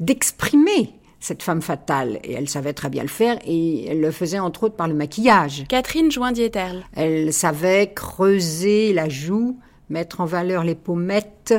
d'exprimer 0.00 0.94
cette 1.20 1.42
femme 1.42 1.62
fatale. 1.62 2.20
Et 2.24 2.32
elle 2.32 2.48
savait 2.48 2.72
très 2.72 2.88
bien 2.88 3.02
le 3.02 3.08
faire 3.08 3.38
et 3.46 3.86
elle 3.88 4.00
le 4.00 4.10
faisait 4.10 4.38
entre 4.38 4.64
autres 4.64 4.76
par 4.76 4.88
le 4.88 4.94
maquillage. 4.94 5.64
Catherine 5.68 6.10
Joindieterle. 6.10 6.84
Elle 6.94 7.32
savait 7.32 7.92
creuser 7.94 8.92
la 8.92 9.08
joue, 9.08 9.56
mettre 9.90 10.20
en 10.20 10.24
valeur 10.24 10.64
les 10.64 10.74
pommettes. 10.74 11.54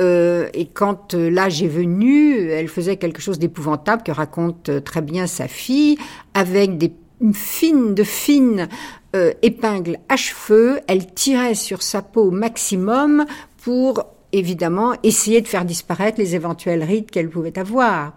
Euh, 0.00 0.48
et 0.54 0.66
quand 0.66 1.14
euh, 1.14 1.30
l'âge 1.30 1.62
est 1.62 1.68
venu, 1.68 2.48
elle 2.48 2.68
faisait 2.68 2.96
quelque 2.96 3.20
chose 3.20 3.38
d'épouvantable 3.38 4.02
que 4.02 4.12
raconte 4.12 4.68
euh, 4.68 4.80
très 4.80 5.02
bien 5.02 5.26
sa 5.26 5.48
fille, 5.48 5.98
avec 6.34 6.78
des 6.78 6.92
fines, 7.32 7.94
de 7.94 8.04
fines 8.04 8.68
euh, 9.14 9.32
épingles 9.42 9.98
à 10.08 10.16
cheveux. 10.16 10.80
Elle 10.86 11.12
tirait 11.12 11.54
sur 11.54 11.82
sa 11.82 12.02
peau 12.02 12.24
au 12.24 12.30
maximum 12.30 13.24
pour 13.62 14.04
évidemment 14.38 14.94
essayer 15.02 15.40
de 15.40 15.48
faire 15.48 15.64
disparaître 15.64 16.18
les 16.18 16.34
éventuelles 16.34 16.82
rides 16.82 17.10
qu'elle 17.10 17.30
pouvait 17.30 17.58
avoir. 17.58 18.14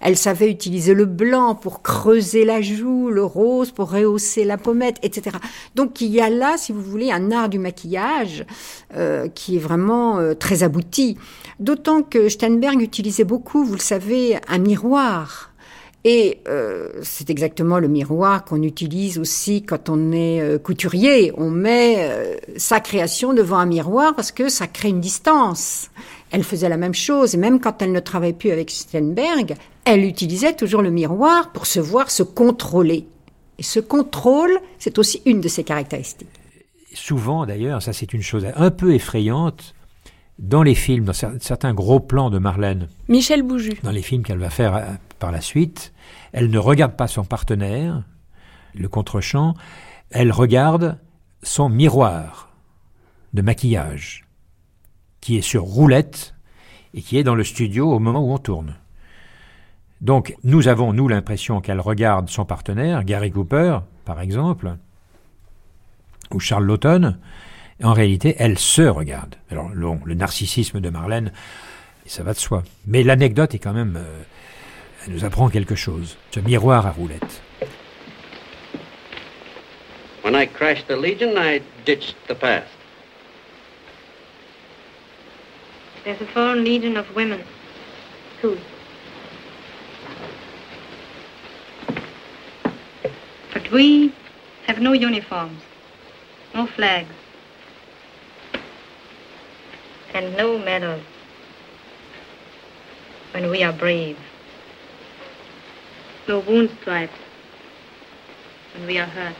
Elle 0.00 0.16
savait 0.16 0.50
utiliser 0.50 0.94
le 0.94 1.04
blanc 1.04 1.54
pour 1.54 1.82
creuser 1.82 2.44
la 2.44 2.62
joue, 2.62 3.10
le 3.10 3.24
rose 3.24 3.72
pour 3.72 3.90
rehausser 3.90 4.44
la 4.44 4.56
pommette, 4.56 4.96
etc. 5.02 5.36
Donc 5.74 6.00
il 6.00 6.08
y 6.08 6.20
a 6.20 6.30
là, 6.30 6.56
si 6.56 6.72
vous 6.72 6.82
voulez, 6.82 7.10
un 7.10 7.30
art 7.30 7.48
du 7.48 7.58
maquillage 7.58 8.44
euh, 8.94 9.28
qui 9.28 9.56
est 9.56 9.60
vraiment 9.60 10.18
euh, 10.18 10.34
très 10.34 10.62
abouti. 10.62 11.18
D'autant 11.60 12.02
que 12.02 12.28
Steinberg 12.28 12.80
utilisait 12.80 13.24
beaucoup, 13.24 13.64
vous 13.64 13.74
le 13.74 13.80
savez, 13.80 14.38
un 14.48 14.58
miroir. 14.58 15.47
Et 16.10 16.40
euh, 16.48 16.88
c'est 17.02 17.28
exactement 17.28 17.78
le 17.78 17.86
miroir 17.86 18.46
qu'on 18.46 18.62
utilise 18.62 19.18
aussi 19.18 19.60
quand 19.60 19.90
on 19.90 20.10
est 20.12 20.40
euh, 20.40 20.58
couturier. 20.58 21.32
On 21.36 21.50
met 21.50 21.96
euh, 21.98 22.34
sa 22.56 22.80
création 22.80 23.34
devant 23.34 23.58
un 23.58 23.66
miroir 23.66 24.14
parce 24.16 24.32
que 24.32 24.48
ça 24.48 24.66
crée 24.66 24.88
une 24.88 25.02
distance. 25.02 25.90
Elle 26.30 26.44
faisait 26.44 26.70
la 26.70 26.78
même 26.78 26.94
chose, 26.94 27.34
et 27.34 27.36
même 27.36 27.60
quand 27.60 27.82
elle 27.82 27.92
ne 27.92 28.00
travaillait 28.00 28.32
plus 28.32 28.52
avec 28.52 28.70
Steinberg, 28.70 29.54
elle 29.84 30.02
utilisait 30.02 30.54
toujours 30.54 30.80
le 30.80 30.90
miroir 30.90 31.52
pour 31.52 31.66
se 31.66 31.78
voir, 31.78 32.10
se 32.10 32.22
contrôler. 32.22 33.06
Et 33.58 33.62
ce 33.62 33.78
contrôle, 33.78 34.58
c'est 34.78 34.96
aussi 34.96 35.20
une 35.26 35.42
de 35.42 35.48
ses 35.48 35.62
caractéristiques. 35.62 36.28
Souvent, 36.94 37.44
d'ailleurs, 37.44 37.82
ça 37.82 37.92
c'est 37.92 38.14
une 38.14 38.22
chose 38.22 38.46
un 38.56 38.70
peu 38.70 38.94
effrayante, 38.94 39.74
dans 40.38 40.62
les 40.62 40.74
films, 40.74 41.04
dans 41.04 41.12
certains 41.12 41.74
gros 41.74 42.00
plans 42.00 42.30
de 42.30 42.38
Marlène. 42.38 42.88
Michel 43.08 43.42
Bouju. 43.42 43.74
Dans 43.82 43.90
les 43.90 44.02
films 44.02 44.22
qu'elle 44.22 44.38
va 44.38 44.48
faire 44.48 44.98
par 45.18 45.32
la 45.32 45.40
suite, 45.40 45.92
elle 46.32 46.50
ne 46.50 46.58
regarde 46.58 46.96
pas 46.96 47.08
son 47.08 47.24
partenaire, 47.24 48.02
le 48.74 48.88
contre-champ, 48.88 49.54
elle 50.10 50.32
regarde 50.32 50.98
son 51.42 51.68
miroir. 51.68 52.46
de 53.34 53.42
maquillage 53.42 54.24
qui 55.20 55.36
est 55.36 55.42
sur 55.42 55.62
roulette 55.62 56.34
et 56.94 57.02
qui 57.02 57.18
est 57.18 57.24
dans 57.24 57.34
le 57.34 57.44
studio 57.44 57.92
au 57.92 57.98
moment 57.98 58.20
où 58.20 58.32
on 58.32 58.38
tourne. 58.38 58.76
Donc 60.00 60.34
nous 60.44 60.68
avons, 60.68 60.92
nous, 60.92 61.08
l'impression 61.08 61.60
qu'elle 61.60 61.80
regarde 61.80 62.30
son 62.30 62.44
partenaire, 62.44 63.04
Gary 63.04 63.30
Cooper, 63.30 63.80
par 64.04 64.20
exemple, 64.20 64.76
ou 66.30 66.40
Charles 66.40 66.66
Lawton. 66.66 67.18
En 67.82 67.92
réalité, 67.92 68.36
elle 68.38 68.58
se 68.58 68.82
regarde. 68.82 69.36
Alors 69.50 69.68
le 69.70 70.14
narcissisme 70.14 70.80
de 70.80 70.88
Marlène, 70.88 71.32
ça 72.06 72.22
va 72.22 72.32
de 72.32 72.38
soi. 72.38 72.62
Mais 72.86 73.02
l'anecdote 73.02 73.54
est 73.54 73.58
quand 73.58 73.74
même... 73.74 73.96
Euh, 73.96 74.22
elle 75.08 75.14
nous 75.14 75.24
apprend 75.24 75.48
quelque 75.48 75.74
chose. 75.74 76.16
Ce 76.30 76.40
miroir 76.40 76.86
à 76.86 76.90
roulette. 76.90 77.42
When 80.22 80.34
I 80.34 80.46
crashed 80.46 80.86
the 80.88 80.96
Legion, 80.96 81.36
I 81.38 81.62
ditched 81.86 82.16
the 82.26 82.34
past. 82.34 82.66
There's 86.04 86.20
a 86.20 86.26
foreign 86.26 86.64
legion 86.64 86.96
of 86.96 87.06
women. 87.14 87.42
Who? 88.42 88.56
But 93.52 93.70
we 93.72 94.12
have 94.66 94.80
no 94.80 94.92
uniforms, 94.92 95.60
no 96.54 96.66
flags, 96.66 97.14
and 100.14 100.36
no 100.36 100.58
medals 100.58 101.02
when 103.32 103.50
we 103.50 103.62
are 103.62 103.72
brave. 103.72 104.18
No 106.28 106.40
wound 106.40 106.68
stripes 106.82 107.10
when 108.74 108.86
we 108.86 108.98
are 108.98 109.06
hurt. 109.06 109.34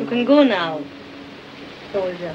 You 0.00 0.06
can 0.08 0.24
go 0.24 0.42
now, 0.42 0.80
soldier. 1.92 2.32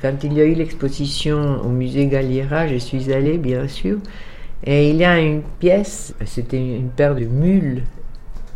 Quand 0.00 0.24
il 0.24 0.32
y 0.32 0.40
a 0.40 0.46
eu 0.46 0.54
l'exposition 0.54 1.60
au 1.62 1.68
musée 1.68 2.06
Galliera, 2.06 2.66
je 2.66 2.76
suis 2.76 3.12
allée 3.12 3.36
bien 3.36 3.68
sûr, 3.68 3.98
et 4.64 4.88
il 4.88 4.96
y 4.96 5.04
a 5.04 5.20
une 5.20 5.42
pièce, 5.42 6.14
c'était 6.24 6.56
une 6.56 6.88
paire 6.88 7.14
de 7.14 7.26
mules 7.26 7.82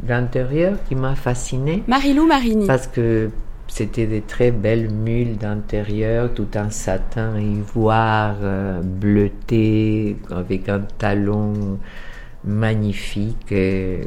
d'intérieur 0.00 0.78
qui 0.88 0.94
m'a 0.94 1.14
fascinée. 1.14 1.83
Marilou 1.87 2.26
Marini. 2.26 2.66
Parce 2.66 2.87
que 2.87 3.28
c'était 3.75 4.07
des 4.07 4.21
très 4.21 4.52
belles 4.52 4.88
mules 4.88 5.37
d'intérieur, 5.37 6.33
tout 6.33 6.57
en 6.57 6.71
satin 6.71 7.40
ivoire, 7.40 8.37
euh, 8.40 8.81
bleuté, 8.81 10.16
avec 10.31 10.69
un 10.69 10.83
talon 10.97 11.81
magnifique, 12.45 13.50
euh, 13.50 14.04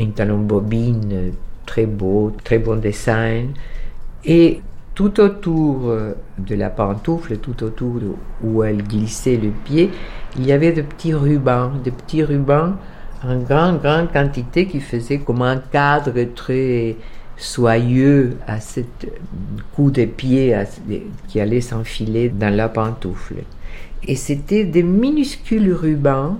un 0.00 0.06
talon 0.10 0.38
bobine 0.38 1.30
très 1.64 1.86
beau, 1.86 2.32
très 2.42 2.58
bon 2.58 2.74
dessin. 2.80 3.44
Et 4.24 4.60
tout 4.96 5.20
autour 5.20 5.90
euh, 5.90 6.14
de 6.38 6.56
la 6.56 6.70
pantoufle, 6.70 7.36
tout 7.36 7.62
autour 7.62 8.00
où 8.42 8.64
elle 8.64 8.82
glissait 8.82 9.36
le 9.36 9.50
pied, 9.50 9.90
il 10.36 10.44
y 10.44 10.50
avait 10.50 10.72
de 10.72 10.82
petits 10.82 11.14
rubans, 11.14 11.70
de 11.84 11.90
petits 11.90 12.24
rubans 12.24 12.72
en 13.22 13.36
grande, 13.36 13.80
grande 13.80 14.12
quantité 14.12 14.66
qui 14.66 14.80
faisaient 14.80 15.20
comme 15.20 15.42
un 15.42 15.58
cadre 15.58 16.20
très 16.34 16.96
soyeux 17.36 18.36
à 18.46 18.60
cette 18.60 19.10
coup 19.74 19.90
de 19.90 20.04
pied 20.04 20.56
qui 21.28 21.40
allait 21.40 21.60
s'enfiler 21.60 22.28
dans 22.28 22.54
la 22.54 22.68
pantoufle. 22.68 23.42
Et 24.06 24.16
c'était 24.16 24.64
des 24.64 24.82
minuscules 24.82 25.72
rubans 25.72 26.38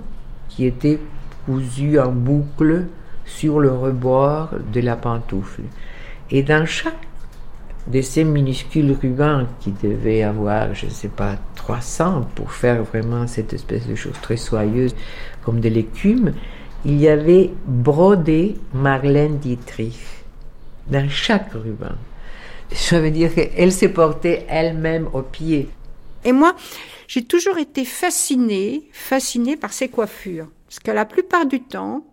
qui 0.49 0.65
étaient 0.65 0.99
cousus 1.45 1.99
en 1.99 2.11
boucle 2.11 2.85
sur 3.25 3.59
le 3.59 3.71
rebord 3.71 4.51
de 4.71 4.81
la 4.81 4.95
pantoufle. 4.95 5.63
Et 6.31 6.43
dans 6.43 6.65
chaque 6.65 6.93
de 7.87 8.01
ces 8.01 8.23
minuscules 8.23 8.95
rubans 8.99 9.45
qui 9.59 9.71
devaient 9.71 10.23
avoir, 10.23 10.73
je 10.73 10.85
ne 10.85 10.91
sais 10.91 11.07
pas, 11.07 11.35
300 11.55 12.27
pour 12.35 12.51
faire 12.51 12.83
vraiment 12.83 13.27
cette 13.27 13.53
espèce 13.53 13.87
de 13.87 13.95
chose 13.95 14.15
très 14.21 14.37
soyeuse 14.37 14.95
comme 15.43 15.59
de 15.59 15.69
l'écume, 15.69 16.33
il 16.83 16.99
y 16.99 17.07
avait 17.07 17.51
brodé 17.67 18.55
Marlène 18.73 19.37
Dietrich 19.37 20.14
dans 20.87 21.09
chaque 21.09 21.51
ruban. 21.53 21.95
Ça 22.71 22.99
veut 22.99 23.11
dire 23.11 23.33
qu'elle 23.33 23.71
s'est 23.71 23.89
portée 23.89 24.45
elle-même 24.49 25.09
au 25.13 25.21
pied. 25.21 25.69
Et 26.23 26.31
moi, 26.31 26.55
j'ai 27.07 27.23
toujours 27.23 27.57
été 27.57 27.85
fascinée, 27.85 28.89
fascinée 28.91 29.55
par 29.55 29.73
ses 29.73 29.89
coiffures. 29.89 30.47
Parce 30.67 30.79
que 30.79 30.91
la 30.91 31.05
plupart 31.05 31.45
du 31.45 31.61
temps, 31.61 32.05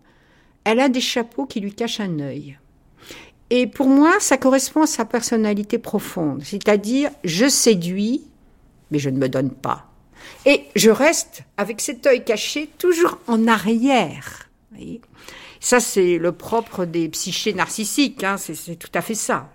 elle 0.63 0.79
a 0.79 0.89
des 0.89 1.01
chapeaux 1.01 1.45
qui 1.45 1.59
lui 1.59 1.73
cachent 1.73 1.99
un 1.99 2.19
œil. 2.19 2.57
Et 3.49 3.67
pour 3.67 3.87
moi, 3.87 4.19
ça 4.19 4.37
correspond 4.37 4.83
à 4.83 4.87
sa 4.87 5.05
personnalité 5.05 5.77
profonde. 5.77 6.43
C'est-à-dire, 6.43 7.09
je 7.23 7.47
séduis, 7.47 8.23
mais 8.91 8.99
je 8.99 9.09
ne 9.09 9.17
me 9.17 9.29
donne 9.29 9.51
pas. 9.51 9.89
Et 10.45 10.65
je 10.75 10.89
reste 10.89 11.43
avec 11.57 11.81
cet 11.81 12.05
œil 12.07 12.23
caché 12.23 12.69
toujours 12.77 13.17
en 13.27 13.47
arrière. 13.47 14.49
Ça, 15.63 15.79
c'est 15.79 16.17
le 16.17 16.33
propre 16.33 16.83
des 16.83 17.07
psychés 17.07 17.53
narcissiques, 17.53 18.21
hein. 18.25 18.35
c'est 18.35 18.75
tout 18.75 18.91
à 18.93 19.01
fait 19.01 19.15
ça. 19.15 19.49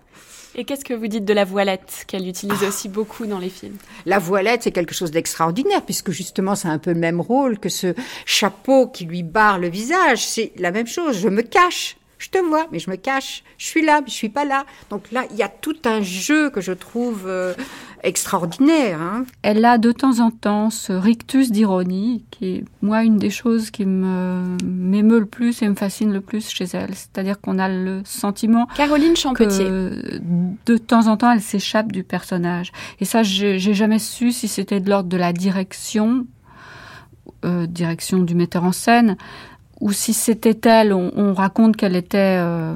Et 0.55 0.65
qu'est-ce 0.65 0.83
que 0.83 0.95
vous 0.95 1.07
dites 1.07 1.27
de 1.27 1.35
la 1.35 1.45
voilette, 1.45 2.07
qu'elle 2.09 2.27
utilise 2.27 2.63
aussi 2.65 2.89
beaucoup 2.89 3.27
dans 3.27 3.39
les 3.39 3.51
films? 3.51 3.77
La 4.07 4.19
voilette, 4.19 4.63
c'est 4.63 4.73
quelque 4.73 4.95
chose 4.95 5.11
d'extraordinaire, 5.11 5.85
puisque 5.85 6.11
justement, 6.11 6.55
c'est 6.55 6.69
un 6.69 6.79
peu 6.79 6.95
le 6.95 6.99
même 6.99 7.21
rôle 7.21 7.59
que 7.59 7.69
ce 7.69 7.95
chapeau 8.25 8.87
qui 8.87 9.05
lui 9.05 9.23
barre 9.23 9.59
le 9.59 9.69
visage. 9.69 10.27
C'est 10.27 10.53
la 10.57 10.71
même 10.71 10.87
chose, 10.87 11.21
je 11.21 11.29
me 11.29 11.43
cache 11.43 11.99
je 12.19 12.31
te 12.31 12.39
vois, 12.39 12.67
mais 12.73 12.79
je 12.81 12.91
me 12.91 12.97
cache, 12.97 13.45
je 13.59 13.67
suis 13.67 13.83
là, 13.83 14.01
mais 14.01 14.09
je 14.09 14.15
suis 14.15 14.29
pas 14.29 14.45
là. 14.45 14.67
Donc 14.91 15.13
là, 15.13 15.25
il 15.31 15.37
y 15.37 15.43
a 15.43 15.49
tout 15.49 15.77
un 15.85 16.03
jeu 16.03 16.51
que 16.51 16.61
je 16.61 16.73
trouve 16.73 17.25
euh, 17.27 17.55
extraordinaire. 18.03 19.01
Hein. 19.01 19.25
Elle 19.43 19.65
a 19.65 19.79
de 19.79 19.93
temps 19.93 20.21
en 20.21 20.31
temps 20.31 20.71
ce 20.71 20.93
rictus 20.93 21.51
d'ironie, 21.51 22.25
qui 22.31 22.47
est, 22.47 22.65
moi, 22.83 23.03
une 23.05 23.19
des 23.19 23.31
choses 23.31 23.71
qui 23.71 23.85
me 23.87 24.57
m'émeut 24.65 25.21
le 25.21 25.27
plus 25.27 25.63
et 25.63 25.69
me 25.69 25.75
fascine 25.75 26.13
le 26.13 26.21
plus 26.21 26.49
chez 26.49 26.65
elle. 26.73 26.95
C'est-à-dire 26.95 27.41
qu'on 27.41 27.59
a 27.59 27.69
le 27.69 28.03
sentiment 28.05 28.67
Caroline 28.77 29.17
Champetier. 29.17 29.65
que 29.65 30.21
de 30.67 30.77
temps 30.77 31.07
en 31.07 31.17
temps, 31.17 31.31
elle 31.31 31.43
s'échappe 31.43 31.93
du 31.93 32.05
personnage. 32.05 32.73
Et 33.01 33.05
ça, 33.05 33.23
j'ai 33.23 33.59
jamais 33.59 33.99
su 33.99 34.33
si 34.33 34.49
c'était 34.49 34.81
de 34.81 34.91
l'ordre 34.91 35.09
de 35.09 35.17
la 35.17 35.33
direction, 35.33 36.27
euh, 37.45 37.67
direction 37.67 38.19
du 38.19 38.35
metteur 38.35 38.65
en 38.65 38.73
scène, 38.73 39.17
ou 39.81 39.93
si 39.93 40.13
c'était 40.13 40.69
elle, 40.69 40.93
on, 40.93 41.35
raconte 41.35 41.77
qu'elle 41.77 41.95
était, 41.95 42.39
euh, 42.41 42.75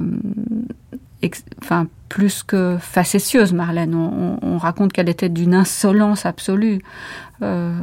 enfin, 1.61 1.87
plus 2.13 2.43
que 2.43 2.77
facétieuse, 2.79 3.53
Marlène. 3.53 3.95
On, 3.95 4.59
raconte 4.59 4.93
qu'elle 4.93 5.09
était 5.09 5.29
d'une 5.29 5.55
insolence 5.55 6.27
absolue, 6.27 6.79
euh, 7.41 7.75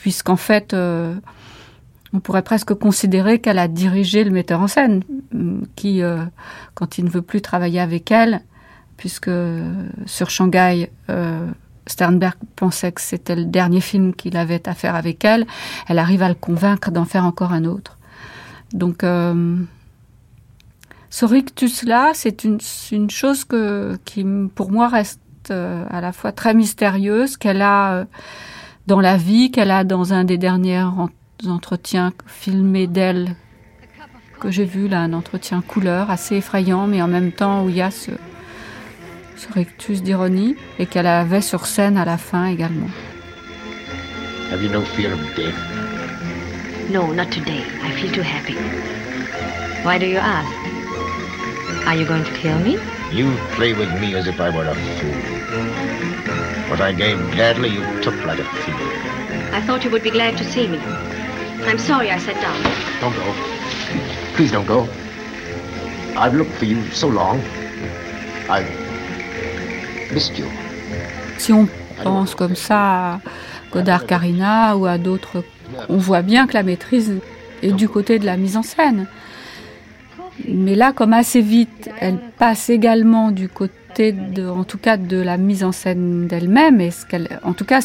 puisqu'en 0.00 0.38
fait, 0.38 0.72
euh, 0.72 1.14
on 2.14 2.20
pourrait 2.20 2.40
presque 2.40 2.72
considérer 2.72 3.40
qu'elle 3.40 3.58
a 3.58 3.68
dirigé 3.68 4.24
le 4.24 4.30
metteur 4.30 4.62
en 4.62 4.68
scène, 4.68 5.02
qui, 5.76 6.00
quand 6.72 6.96
il 6.96 7.04
ne 7.04 7.10
veut 7.10 7.20
plus 7.20 7.42
travailler 7.42 7.78
avec 7.78 8.10
elle, 8.10 8.40
puisque 8.96 9.30
sur 10.06 10.30
Shanghai, 10.30 10.90
Sternberg 11.86 12.36
pensait 12.56 12.92
que 12.92 13.02
c'était 13.02 13.36
le 13.36 13.44
dernier 13.44 13.82
film 13.82 14.14
qu'il 14.14 14.38
avait 14.38 14.66
à 14.66 14.72
faire 14.72 14.94
avec 14.94 15.26
elle, 15.26 15.46
elle 15.88 15.98
arrive 15.98 16.22
à 16.22 16.28
le 16.30 16.34
convaincre 16.34 16.90
d'en 16.90 17.04
faire 17.04 17.26
encore 17.26 17.52
un 17.52 17.66
autre. 17.66 17.98
Donc, 18.72 19.04
euh, 19.04 19.56
ce 21.12 21.26
rictus-là, 21.26 22.12
c'est 22.14 22.42
une, 22.42 22.58
une, 22.90 23.10
chose 23.10 23.44
que, 23.44 23.98
qui, 24.06 24.24
pour 24.54 24.72
moi, 24.72 24.88
reste 24.88 25.20
euh, 25.50 25.84
à 25.90 26.00
la 26.00 26.10
fois 26.10 26.32
très 26.32 26.54
mystérieuse, 26.54 27.36
qu'elle 27.36 27.60
a 27.60 27.92
euh, 27.92 28.04
dans 28.86 28.98
la 28.98 29.18
vie, 29.18 29.50
qu'elle 29.50 29.70
a 29.70 29.84
dans 29.84 30.14
un 30.14 30.24
des 30.24 30.38
derniers 30.38 30.82
entretiens 31.46 32.14
filmés 32.26 32.86
d'elle 32.86 33.36
que 34.40 34.50
j'ai 34.50 34.64
vu, 34.64 34.88
là, 34.88 35.00
un 35.00 35.12
entretien 35.12 35.60
couleur 35.60 36.10
assez 36.10 36.36
effrayant, 36.36 36.86
mais 36.86 37.02
en 37.02 37.08
même 37.08 37.30
temps 37.30 37.62
où 37.62 37.68
il 37.68 37.76
y 37.76 37.82
a 37.82 37.90
ce, 37.90 38.12
ce 39.36 39.52
rictus 39.52 40.02
d'ironie, 40.02 40.56
et 40.78 40.86
qu'elle 40.86 41.06
avait 41.06 41.42
sur 41.42 41.66
scène 41.66 41.98
à 41.98 42.06
la 42.06 42.16
fin 42.16 42.46
également. 42.46 42.88
Have 44.50 44.64
you 44.64 44.70
no 44.70 44.80
fear 44.80 45.12
of 45.12 45.20
death? 45.36 45.54
No, 46.90 47.12
not 47.12 47.26
today. 47.26 47.60
I 47.84 47.92
feel 47.92 48.10
too 48.10 48.22
happy. 48.22 48.56
Why 49.84 49.98
do 49.98 50.06
you 50.06 50.18
ask? 50.18 50.61
Are 51.86 51.96
you 51.96 52.06
going 52.06 52.24
to 52.24 52.32
kill 52.32 52.58
me? 52.60 52.78
You 53.10 53.36
play 53.56 53.72
with 53.72 53.92
me 54.00 54.14
as 54.14 54.26
if 54.26 54.40
I 54.40 54.50
were 54.50 54.64
a 54.64 54.74
fool. 54.74 55.10
What 56.70 56.80
I 56.80 56.92
gave 56.92 57.18
gladly, 57.32 57.68
you 57.68 57.82
took 58.00 58.14
like 58.24 58.38
a 58.38 58.44
thief. 58.44 58.74
I 59.52 59.60
thought 59.60 59.84
you 59.84 59.90
would 59.90 60.02
be 60.02 60.10
glad 60.10 60.38
to 60.38 60.44
see 60.44 60.68
me. 60.68 60.78
I'm 61.66 61.78
sorry 61.78 62.10
I 62.10 62.18
sat 62.18 62.40
down. 62.40 62.56
Don't 63.00 63.14
go. 63.14 63.34
Please 64.34 64.52
don't 64.52 64.66
go. 64.66 64.88
I've 66.16 66.34
looked 66.34 66.52
for 66.52 66.64
you 66.64 66.82
so 66.92 67.08
long. 67.08 67.40
I've 68.48 68.70
missed 70.12 70.38
you. 70.38 70.46
Si 71.38 71.52
on 71.52 71.68
pense 72.02 72.34
comme 72.34 72.56
ça 72.56 73.14
à 73.14 73.20
Godard 73.72 74.06
Carina 74.06 74.76
ou 74.76 74.86
à 74.86 74.98
d'autres 74.98 75.44
on 75.88 75.96
voit 75.96 76.22
bien 76.22 76.46
que 76.46 76.54
la 76.54 76.62
maîtrise 76.62 77.20
est 77.62 77.72
du 77.72 77.88
côté 77.88 78.18
de 78.18 78.26
la 78.26 78.36
mise 78.36 78.56
en 78.56 78.62
scène. 78.62 79.06
Mais 80.48 80.74
là, 80.74 80.92
comme 80.92 81.12
assez 81.12 81.40
vite, 81.40 81.90
elle 82.00 82.18
passe 82.38 82.70
également 82.70 83.30
du 83.30 83.48
côté 83.48 84.12
de, 84.12 84.48
en 84.48 84.64
tout 84.64 84.78
cas, 84.78 84.96
de 84.96 85.16
la 85.18 85.36
mise 85.36 85.64
en 85.64 85.72
scène 85.72 86.26
d'elle-même. 86.26 86.80
Et 86.80 86.90
ce 86.90 87.06
qu'elle, 87.06 87.40
en 87.42 87.52
tout 87.52 87.64
cas, 87.64 87.80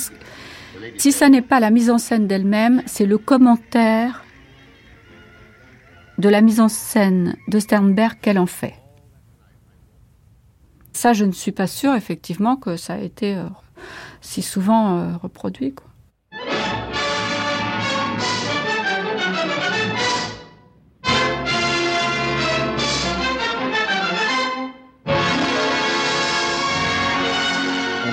si 0.97 1.11
ça 1.11 1.29
n'est 1.29 1.41
pas 1.41 1.59
la 1.59 1.69
mise 1.69 1.89
en 1.89 1.97
scène 1.97 2.27
d'elle-même, 2.27 2.81
c'est 2.85 3.05
le 3.05 3.17
commentaire 3.17 4.23
de 6.17 6.29
la 6.29 6.41
mise 6.41 6.59
en 6.59 6.69
scène 6.69 7.35
de 7.47 7.59
Sternberg 7.59 8.17
qu'elle 8.21 8.39
en 8.39 8.47
fait. 8.47 8.73
Ça, 10.93 11.13
je 11.13 11.25
ne 11.25 11.31
suis 11.31 11.51
pas 11.51 11.67
sûre, 11.67 11.93
effectivement, 11.93 12.55
que 12.55 12.75
ça 12.75 12.95
a 12.95 12.97
été 12.97 13.35
euh, 13.35 13.43
si 14.21 14.41
souvent 14.41 14.97
euh, 14.97 15.17
reproduit. 15.17 15.73
Quoi. 15.73 15.86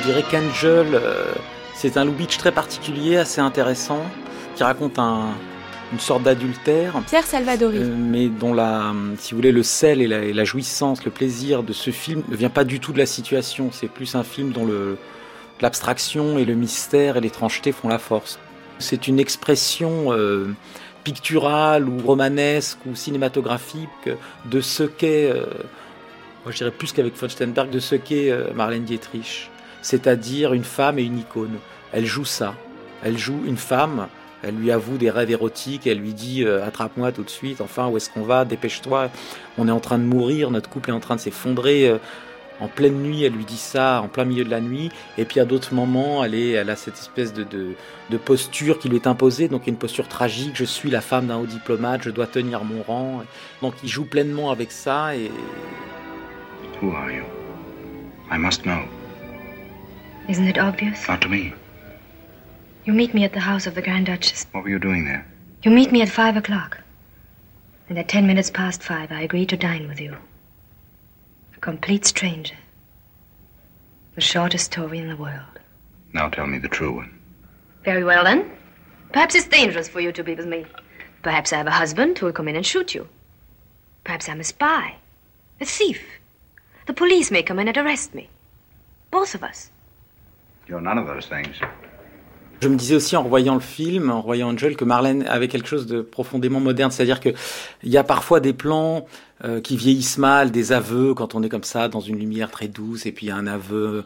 On 0.05 0.09
dirait 0.09 0.23
qu'Angel, 0.23 0.89
euh, 0.93 1.33
c'est 1.75 1.97
un 1.97 2.05
Lubitsch 2.05 2.37
très 2.37 2.53
particulier, 2.53 3.17
assez 3.17 3.41
intéressant, 3.41 4.03
qui 4.55 4.63
raconte 4.63 4.99
un, 4.99 5.31
une 5.95 5.99
sorte 5.99 6.25
d'adultère. 6.25 7.01
Pierre 7.09 7.25
Salvadori. 7.25 7.79
Euh, 7.79 7.97
mais 7.97 8.29
dont 8.29 8.53
la, 8.53 8.93
si 9.17 9.33
vous 9.33 9.39
voulez, 9.39 9.51
le 9.51 9.63
sel 9.63 10.03
et 10.03 10.33
la, 10.35 10.45
jouissance, 10.45 11.07
le 11.07 11.11
plaisir 11.11 11.63
de 11.63 11.73
ce 11.73 11.91
film 11.91 12.23
ne 12.29 12.37
vient 12.37 12.51
pas 12.51 12.65
du 12.65 12.81
tout 12.81 12.93
de 12.93 12.99
la 12.99 13.07
situation. 13.07 13.71
C'est 13.73 13.89
plus 13.89 14.15
un 14.15 14.25
film 14.25 14.53
dont 14.53 14.69
l'abstraction 15.63 16.37
et 16.37 16.45
le 16.45 16.55
mystère 16.55 17.17
et 17.17 17.23
l'étrangeté 17.23 17.73
font 17.73 17.89
la 17.89 17.99
force. 17.99 18.39
C'est 18.79 19.09
une 19.09 19.19
expression 19.19 20.13
euh, 20.13 20.55
picturale 21.03 21.89
ou 21.89 21.97
romanesque 22.05 22.79
ou 22.85 22.95
cinématographique 22.95 24.11
de 24.45 24.61
ce 24.61 24.83
qu'est, 24.83 25.31
euh, 25.31 25.47
moi 26.45 26.53
je 26.53 26.59
dirais 26.59 26.73
plus 26.73 26.93
qu'avec 26.93 27.17
von 27.17 27.29
Sternberg, 27.31 27.71
de 27.71 27.81
ce 27.81 27.95
qu'est 27.95 28.31
Marlène 28.55 28.85
Dietrich 28.85 29.49
c'est-à-dire 29.85 30.55
une 30.55 30.65
femme 30.65 30.99
et 30.99 31.03
une 31.03 31.19
icône. 31.19 31.59
Elle 31.93 32.07
joue 32.07 32.25
ça. 32.25 32.55
Elle 33.05 33.19
joue 33.19 33.43
une 33.47 33.59
femme, 33.59 34.09
elle 34.43 34.57
lui 34.57 34.73
avoue 34.73 34.97
des 34.97 35.11
rêves 35.11 35.31
érotiques, 35.31 35.87
elle 35.87 35.99
lui 35.99 36.15
dit 36.15 36.43
euh, 36.43 36.67
attrape-moi 36.67 37.13
tout 37.13 37.23
de 37.23 37.31
suite, 37.31 37.61
enfin 37.61 37.89
où 37.89 37.99
est-ce 37.99 38.09
qu'on 38.09 38.23
va, 38.23 38.47
dépêche-toi, 38.47 39.11
on 39.59 39.69
est 39.69 39.71
en 39.71 39.81
train 39.81 39.99
de 39.99 40.05
mourir, 40.05 40.51
notre 40.51 40.71
couple 40.71 40.89
est 40.89 40.95
en 40.95 41.01
train 41.01 41.17
de 41.17 41.21
s'effondrer. 41.21 41.87
Euh, 41.87 41.99
en 42.61 42.69
pleine 42.69 43.03
nuit, 43.03 43.25
elle 43.25 43.33
lui 43.33 43.45
dit 43.45 43.59
ça, 43.59 44.01
en 44.01 44.09
plein 44.09 44.25
milieu 44.25 44.45
de 44.45 44.51
la 44.51 44.61
nuit. 44.61 44.91
Et 45.19 45.25
puis 45.25 45.41
à 45.41 45.45
d'autres 45.45 45.75
moments, 45.75 46.25
elle, 46.25 46.37
est, 46.37 46.51
elle 46.51 46.71
a 46.71 46.77
cette 46.77 46.95
espèce 46.95 47.35
de, 47.35 47.45
de, 47.45 48.17
posture 48.17 48.79
qui 48.79 48.89
lui 48.89 48.97
est 48.97 49.09
imposée, 49.09 49.49
donc 49.49 49.67
une 49.67 49.77
posture 49.77 50.07
tragique. 50.07 50.53
Je 50.55 50.65
suis 50.65 50.89
la 50.89 51.01
femme 51.01 51.27
d'un 51.27 51.37
haut 51.37 51.47
diplomate, 51.47 52.03
je 52.05 52.11
dois 52.11 52.29
tenir 52.29 52.63
mon 52.65 52.83
rang. 52.85 53.25
Donc 53.61 53.75
il 53.83 53.89
joue 53.89 54.05
pleinement 54.05 54.53
avec 54.53 54.71
ça. 54.71 55.17
Et... 55.17 55.33
Who. 56.81 56.95
Isn't 60.29 60.49
it 60.49 60.59
obvious? 60.59 61.07
Not 61.07 61.21
to 61.23 61.29
me. 61.29 61.53
You 62.85 62.93
meet 62.93 63.15
me 63.15 63.25
at 63.25 63.33
the 63.33 63.41
house 63.41 63.67
of 63.67 63.75
the 63.75 63.83
Grand 63.83 64.07
Duchess. 64.07 64.47
What 64.53 64.65
were 64.65 64.71
you 64.71 64.79
doing 64.79 65.05
there? 65.05 65.27
You 65.63 65.71
meet 65.71 65.93
me 65.93 66.03
at 66.03 66.09
five 66.09 66.37
o'clock. 66.37 66.81
And 67.89 67.99
at 67.99 68.09
ten 68.09 68.27
minutes 68.27 68.51
past 68.51 68.83
five, 68.83 69.13
I 69.13 69.21
agree 69.21 69.47
to 69.47 69.57
dine 69.57 69.89
with 69.89 70.01
you. 70.01 70.17
A 71.57 71.61
complete 71.61 72.07
stranger. 72.07 72.57
The 74.15 74.21
shortest 74.21 74.67
story 74.73 74.99
in 74.99 75.09
the 75.09 75.17
world. 75.17 75.61
Now 76.13 76.29
tell 76.29 76.47
me 76.47 76.59
the 76.59 76.69
true 76.69 76.95
one. 76.95 77.19
Very 77.85 78.05
well, 78.05 78.25
then. 78.25 78.51
Perhaps 79.13 79.35
it's 79.35 79.49
dangerous 79.49 79.89
for 79.89 80.01
you 80.01 80.13
to 80.13 80.25
be 80.25 80.35
with 80.35 80.47
me. 80.47 80.65
Perhaps 81.23 81.53
I 81.53 81.59
have 81.59 81.67
a 81.67 81.71
husband 81.71 82.19
who 82.19 82.27
will 82.27 82.33
come 82.33 82.49
in 82.49 82.57
and 82.57 82.65
shoot 82.65 82.95
you. 82.95 83.09
Perhaps 84.05 84.29
I'm 84.29 84.41
a 84.41 84.45
spy, 84.45 84.97
a 85.61 85.65
thief. 85.65 86.03
The 86.87 86.93
police 86.93 87.31
may 87.31 87.43
come 87.43 87.59
in 87.59 87.69
and 87.69 87.77
arrest 87.77 88.15
me. 88.15 88.29
Both 89.11 89.35
of 89.35 89.43
us. 89.43 89.71
Je 92.63 92.69
me 92.69 92.77
disais 92.77 92.95
aussi 92.95 93.17
en 93.17 93.23
revoyant 93.23 93.55
le 93.55 93.61
film, 93.61 94.11
en 94.11 94.21
revoyant 94.21 94.49
Angel, 94.49 94.77
que 94.77 94.85
Marlène 94.85 95.27
avait 95.29 95.49
quelque 95.49 95.69
chose 95.69 95.87
de 95.87 96.01
profondément 96.01 96.61
moderne. 96.61 96.91
C'est-à-dire 96.91 97.21
qu'il 97.21 97.35
y 97.83 97.99
a 97.99 98.05
parfois 98.05 98.41
des 98.41 98.55
plans 98.55 99.05
euh, 99.45 99.61
qui 99.61 99.77
vieillissent 99.77 100.19
mal, 100.19 100.51
des 100.51 100.73
aveux 100.73 101.13
quand 101.13 101.35
on 101.35 101.43
est 101.43 101.49
comme 101.49 101.65
ça 101.65 101.89
dans 101.89 102.01
une 102.01 102.19
lumière 102.19 102.51
très 102.51 102.69
douce, 102.69 103.05
et 103.05 103.13
puis 103.13 103.27
il 103.27 103.29
y 103.29 103.33
a 103.33 103.37
un 103.37 103.47
aveu 103.47 104.05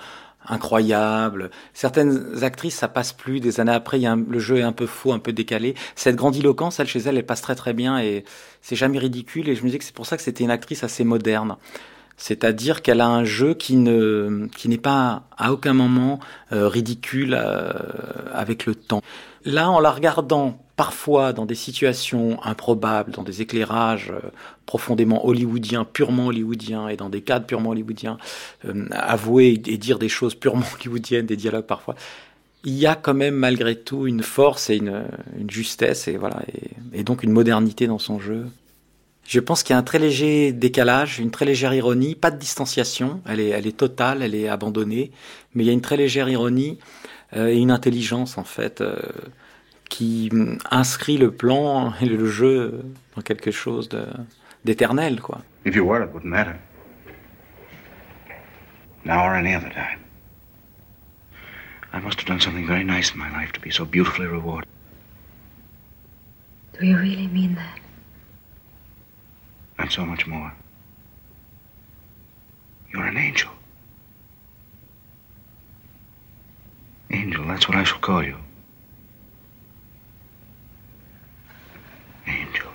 incroyable. 0.49 1.51
Certaines 1.75 2.42
actrices, 2.42 2.77
ça 2.77 2.88
passe 2.88 3.12
plus. 3.12 3.40
Des 3.40 3.61
années 3.61 3.73
après, 3.73 3.99
le 4.01 4.38
jeu 4.38 4.59
est 4.59 4.62
un 4.62 4.73
peu 4.73 4.87
faux, 4.87 5.12
un 5.12 5.18
peu 5.18 5.33
décalé. 5.33 5.75
Cette 5.94 6.16
grandiloquence, 6.16 6.81
elle 6.81 6.87
chez 6.87 7.01
elle, 7.01 7.16
elle 7.16 7.27
passe 7.27 7.42
très 7.42 7.55
très 7.55 7.75
bien 7.75 8.01
et 8.01 8.25
c'est 8.62 8.77
jamais 8.77 8.99
ridicule. 8.99 9.49
Et 9.49 9.55
je 9.55 9.61
me 9.61 9.66
disais 9.66 9.79
que 9.79 9.85
c'est 9.85 9.94
pour 9.94 10.07
ça 10.07 10.16
que 10.16 10.23
c'était 10.23 10.44
une 10.44 10.51
actrice 10.51 10.85
assez 10.85 11.05
moderne. 11.05 11.57
C'est-à-dire 12.19 12.83
qu'elle 12.83 13.01
a 13.01 13.09
un 13.09 13.25
jeu 13.25 13.55
qui 13.55 13.77
ne 13.77 14.49
qui 14.57 14.69
n'est 14.69 14.77
pas 14.77 15.23
à 15.39 15.53
aucun 15.53 15.73
moment 15.73 16.19
euh, 16.53 16.69
ridicule 16.69 17.35
euh, 17.39 17.73
avec 18.35 18.67
le 18.67 18.75
temps. 18.75 19.03
Là, 19.45 19.71
en 19.71 19.79
la 19.79 19.93
regardant 19.93 20.61
parfois 20.77 21.33
dans 21.33 21.47
des 21.47 21.55
situations 21.55 22.43
improbables, 22.43 23.13
dans 23.13 23.23
des 23.23 23.41
éclairages 23.41 24.11
euh, 24.11 24.31
profondément 24.67 25.27
hollywoodiens, 25.27 25.85
purement 25.85 26.27
hollywoodiens, 26.27 26.89
et 26.89 26.97
dans 26.97 27.09
des 27.09 27.23
cadres 27.23 27.47
purement 27.47 27.71
hollywoodiens, 27.71 28.19
avouer 28.91 29.63
et 29.67 29.79
dire 29.79 30.01
des 30.01 30.09
choses 30.09 30.35
purement 30.35 30.67
hollywoodiennes, 30.81 31.27
des 31.27 31.37
dialogues 31.37 31.67
parfois, 31.67 31.95
il 32.65 32.75
y 32.75 32.87
a 32.87 32.97
quand 32.97 33.15
même 33.15 33.37
malgré 33.37 33.77
tout 33.77 34.09
une 34.09 34.25
force 34.25 34.71
et 34.71 34.77
une, 34.77 35.05
justesse 35.49 36.09
et 36.09 36.17
voilà 36.17 36.43
et 36.93 37.05
donc 37.05 37.23
une 37.23 37.31
modernité 37.31 37.87
dans 37.87 38.01
son 38.01 38.19
jeu 38.19 38.47
je 39.29 39.41
pense 39.41 39.62
qu'il 39.62 39.75
y 39.75 39.77
a 39.77 39.79
un 39.79 39.83
très 39.83 39.99
léger 39.99 40.53
décalage, 40.53 41.19
une 41.19 41.31
très 41.31 41.45
légère 41.45 41.75
ironie, 41.75 42.14
pas 42.14 42.31
de 42.31 42.38
distanciation, 42.38 43.21
elle 43.29 43.41
est, 43.41 43.51
elle 43.51 43.67
est 43.67 43.77
totale, 43.77 44.23
elle 44.23 44.35
est 44.35 44.49
abandonnée, 44.49 45.12
mais 45.55 45.64
il 45.64 45.67
y 45.67 45.71
a 45.71 45.75
une 45.75 45.83
très 45.83 45.99
légère 45.99 46.31
ironie 46.31 46.79
euh, 47.37 47.49
et 47.49 47.59
une 47.59 47.71
intelligence 47.71 48.38
en 48.38 48.45
fait 48.45 48.81
euh, 48.81 48.97
qui 49.91 50.31
hum, 50.33 50.57
inscrit 50.71 51.19
le 51.19 51.31
plan 51.31 51.93
et 52.01 52.07
le 52.07 52.25
jeu 52.25 52.81
dans 53.17 53.23
quelque 53.23 53.51
chose 53.51 53.91
d'éternel 54.64 55.21
quoi. 55.21 55.43
If 55.67 55.77
you 55.77 55.85
were, 55.85 56.03
it 56.03 56.11
wouldn't 56.11 56.31
matter. 56.31 56.57
Now 59.05 59.27
or 59.27 59.35
any 59.35 59.55
other 59.55 59.69
time. 59.69 60.01
I 61.93 62.01
must 62.01 62.19
have 62.19 62.27
done 62.27 62.41
something 62.41 62.67
very 62.67 62.85
nice 62.85 63.12
in 63.12 63.19
my 63.19 63.31
life 63.31 63.53
to 63.53 63.61
be 63.61 63.71
so 63.71 63.85
beautifully 63.85 64.27
rewarded. 64.27 64.69
Do 66.81 66.87
you 66.87 66.97
really 66.97 67.27
mean 67.27 67.55
that? 67.57 67.88
And 69.79 69.91
so 69.91 70.05
much 70.05 70.27
more. 70.27 70.53
You're 72.93 73.07
an 73.07 73.17
angel. 73.17 73.51
Angel, 77.11 77.47
that's 77.47 77.69
what 77.69 77.77
I 77.77 77.85
shall 77.85 77.99
call 77.99 78.23
you. 78.23 78.37
Angel. 82.27 82.67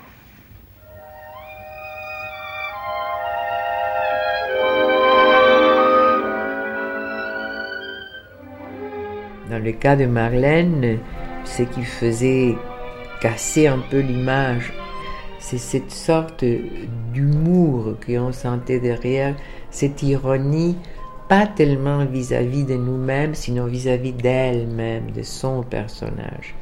Dans 9.50 9.62
le 9.62 9.72
cas 9.72 9.94
de 9.94 10.06
Marlène, 10.06 10.98
ce 11.44 11.62
qui 11.62 11.84
faisait 11.84 12.56
casser 13.20 13.66
un 13.68 13.78
peu 13.78 14.00
l'image 14.00 14.72
c'est 15.44 15.58
cette 15.58 15.90
sorte 15.90 16.42
d'humour 17.12 17.96
qu'on 18.04 18.32
sentait 18.32 18.80
derrière, 18.80 19.36
cette 19.70 20.02
ironie, 20.02 20.78
pas 21.28 21.46
tellement 21.46 22.06
vis-à-vis 22.06 22.64
de 22.64 22.76
nous-mêmes, 22.76 23.34
sinon 23.34 23.66
vis-à-vis 23.66 24.14
d'elle-même, 24.14 25.10
de 25.10 25.22
son 25.22 25.62
personnage. 25.62 26.54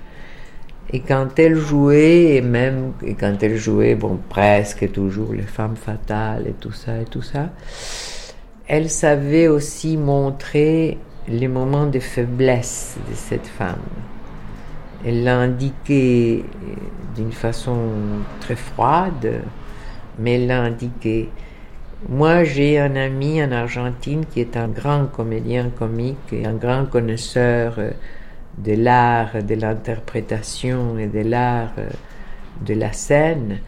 Et 0.92 0.98
quand 0.98 1.38
elle 1.38 1.54
jouait, 1.54 2.34
et 2.34 2.40
même 2.40 2.92
quand 3.20 3.40
elle 3.40 3.56
jouait, 3.56 3.94
bon, 3.94 4.18
presque 4.28 4.90
toujours 4.90 5.32
les 5.32 5.42
femmes 5.42 5.76
fatales 5.76 6.48
et 6.48 6.54
tout 6.54 6.72
ça 6.72 7.00
et 7.00 7.04
tout 7.04 7.22
ça, 7.22 7.50
elle 8.66 8.90
savait 8.90 9.46
aussi 9.46 9.96
montrer 9.96 10.98
les 11.28 11.46
moments 11.46 11.86
de 11.86 12.00
faiblesse 12.00 12.96
de 13.08 13.14
cette 13.14 13.46
femme. 13.46 13.78
Elle 15.04 15.24
l'a 15.24 15.38
indiqué 15.38 16.44
d'une 17.16 17.32
façon 17.32 17.78
très 18.40 18.56
froide, 18.56 19.42
mais 20.18 20.34
elle 20.34 20.46
l'a 20.46 20.62
indiqué. 20.62 21.28
Moi, 22.08 22.44
j'ai 22.44 22.78
un 22.78 22.96
ami 22.96 23.42
en 23.42 23.52
Argentine 23.52 24.24
qui 24.26 24.40
est 24.40 24.56
un 24.56 24.68
grand 24.68 25.06
comédien 25.06 25.70
comique 25.70 26.32
et 26.32 26.46
un 26.46 26.54
grand 26.54 26.86
connaisseur 26.86 27.78
de 28.58 28.72
l'art, 28.74 29.42
de 29.42 29.54
l'interprétation 29.54 30.98
et 30.98 31.06
de 31.06 31.20
l'art 31.20 31.74
de 32.64 32.74
la 32.74 32.92
scène, 32.92 33.58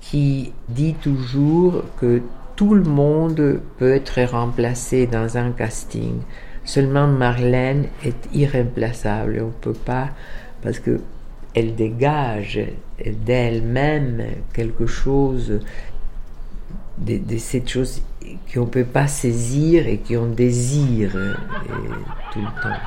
qui 0.00 0.52
dit 0.68 0.94
toujours 0.94 1.84
que 2.00 2.22
tout 2.56 2.74
le 2.74 2.82
monde 2.82 3.60
peut 3.78 3.92
être 3.92 4.20
remplacé 4.22 5.06
dans 5.06 5.36
un 5.36 5.52
casting. 5.52 6.20
Seulement 6.64 7.06
Marlène 7.06 7.86
est 8.04 8.28
irremplaçable. 8.34 9.38
On 9.40 9.46
ne 9.46 9.52
peut 9.52 9.72
pas 9.72 10.10
parce 10.62 10.78
que 10.78 11.00
elle 11.54 11.74
dégage 11.74 12.60
d'elle-même 13.24 14.22
quelque 14.52 14.86
chose 14.86 15.60
de, 16.98 17.38
cette 17.38 17.68
chose 17.68 18.02
qu'on 18.52 18.62
ne 18.62 18.70
peut 18.70 18.84
pas 18.84 19.06
saisir 19.06 19.86
et 19.86 19.98
qu'on 19.98 20.26
désire 20.26 21.12
euh, 21.14 21.34
tout 22.32 22.40
le 22.40 22.62
temps. 22.62 22.78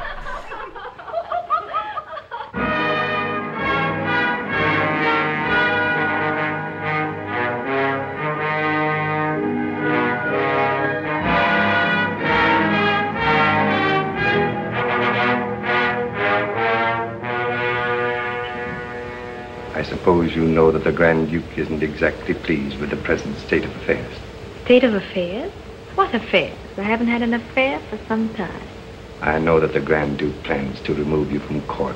I 19.81 19.83
suppose 19.83 20.35
you 20.35 20.43
know 20.43 20.69
that 20.69 20.83
the 20.83 20.91
Grand 20.91 21.31
Duke 21.31 21.57
isn't 21.57 21.81
exactly 21.81 22.35
pleased 22.35 22.77
with 22.77 22.91
the 22.91 22.97
present 22.97 23.35
state 23.39 23.65
of 23.65 23.75
affairs. 23.77 24.13
State 24.63 24.83
of 24.83 24.93
affairs? 24.93 25.51
What 25.95 26.13
affairs? 26.13 26.55
I 26.77 26.83
haven't 26.83 27.07
had 27.07 27.23
an 27.23 27.33
affair 27.33 27.79
for 27.89 27.97
some 28.07 28.31
time. 28.35 28.61
I 29.23 29.39
know 29.39 29.59
that 29.59 29.73
the 29.73 29.79
Grand 29.79 30.19
Duke 30.19 30.43
plans 30.43 30.79
to 30.81 30.93
remove 30.93 31.31
you 31.31 31.39
from 31.39 31.61
court, 31.63 31.95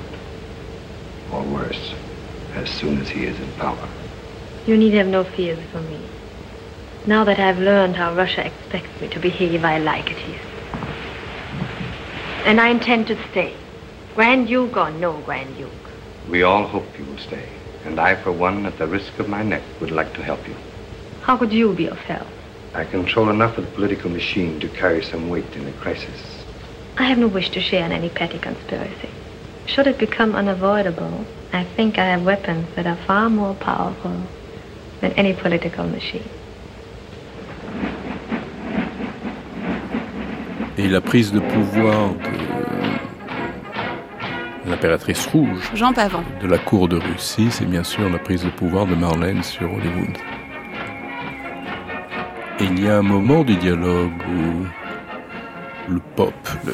or 1.31 1.43
worse, 1.43 1.93
as 2.55 2.71
soon 2.71 2.99
as 2.99 3.07
he 3.07 3.25
is 3.27 3.39
in 3.39 3.51
power. 3.59 3.87
You 4.65 4.77
need 4.77 4.95
have 4.95 5.05
no 5.05 5.23
fears 5.23 5.59
for 5.71 5.81
me. 5.81 5.99
Now 7.05 7.23
that 7.23 7.39
I've 7.39 7.59
learned 7.59 7.97
how 7.97 8.15
Russia 8.15 8.47
expects 8.47 8.99
me 8.99 9.09
to 9.09 9.19
behave, 9.19 9.63
I 9.63 9.77
like 9.77 10.09
it 10.09 10.17
here. 10.17 10.41
And 12.45 12.59
I 12.59 12.69
intend 12.69 13.05
to 13.09 13.29
stay. 13.29 13.53
Grand 14.15 14.47
Duke 14.47 14.75
or 14.75 14.89
no 14.89 15.19
Grand 15.19 15.55
Duke. 15.55 15.69
We 16.27 16.41
all 16.41 16.65
hope 16.65 16.87
you 16.97 17.05
will 17.05 17.19
stay, 17.19 17.47
and 17.85 17.99
I, 17.99 18.15
for 18.15 18.31
one, 18.31 18.65
at 18.65 18.77
the 18.77 18.87
risk 18.87 19.19
of 19.19 19.29
my 19.29 19.43
neck, 19.43 19.61
would 19.79 19.91
like 19.91 20.13
to 20.15 20.23
help 20.23 20.47
you. 20.47 20.55
How 21.21 21.37
could 21.37 21.53
you 21.53 21.73
be 21.73 21.87
of 21.87 21.97
help? 21.99 22.27
I 22.73 22.83
control 22.85 23.29
enough 23.29 23.57
of 23.57 23.65
the 23.65 23.71
political 23.71 24.09
machine 24.09 24.59
to 24.59 24.67
carry 24.67 25.03
some 25.03 25.29
weight 25.29 25.55
in 25.55 25.67
a 25.67 25.71
crisis. 25.73 26.43
I 26.97 27.03
have 27.03 27.17
no 27.17 27.27
wish 27.27 27.49
to 27.51 27.61
share 27.61 27.85
in 27.85 27.91
any 27.91 28.09
petty 28.09 28.39
conspiracy. 28.39 29.09
Should 29.65 29.87
it 29.87 29.97
become 29.97 30.35
unavoidable, 30.35 31.25
I 31.53 31.63
think 31.63 31.97
I 31.97 32.05
have 32.05 32.23
weapons 32.23 32.67
that 32.75 32.85
are 32.85 32.97
far 33.07 33.29
more 33.29 33.55
powerful 33.55 34.21
than 35.01 35.11
any 35.13 35.33
political 35.33 35.87
machine. 35.87 36.29
Et 40.77 40.89
la 40.89 40.99
prise 40.99 41.31
de 41.31 41.39
pouvoir 41.39 42.13
de 42.15 42.34
l'impératrice 44.67 45.25
rouge 45.27 45.71
Jean 45.73 45.93
Pavant. 45.93 46.23
de 46.41 46.47
la 46.47 46.57
cour 46.57 46.87
de 46.87 46.97
Russie, 46.97 47.47
c'est 47.51 47.65
bien 47.65 47.83
sûr 47.83 48.09
la 48.09 48.19
prise 48.19 48.43
de 48.43 48.49
pouvoir 48.49 48.85
de 48.85 48.95
Marlène 48.95 49.43
sur 49.43 49.71
Hollywood. 49.71 50.17
Et 52.59 52.63
il 52.63 52.83
y 52.83 52.87
a 52.87 52.97
un 52.97 53.01
moment 53.01 53.43
du 53.43 53.55
dialogue 53.57 54.11
où 54.29 55.91
le 55.91 55.99
pop, 56.15 56.33
le, 56.65 56.73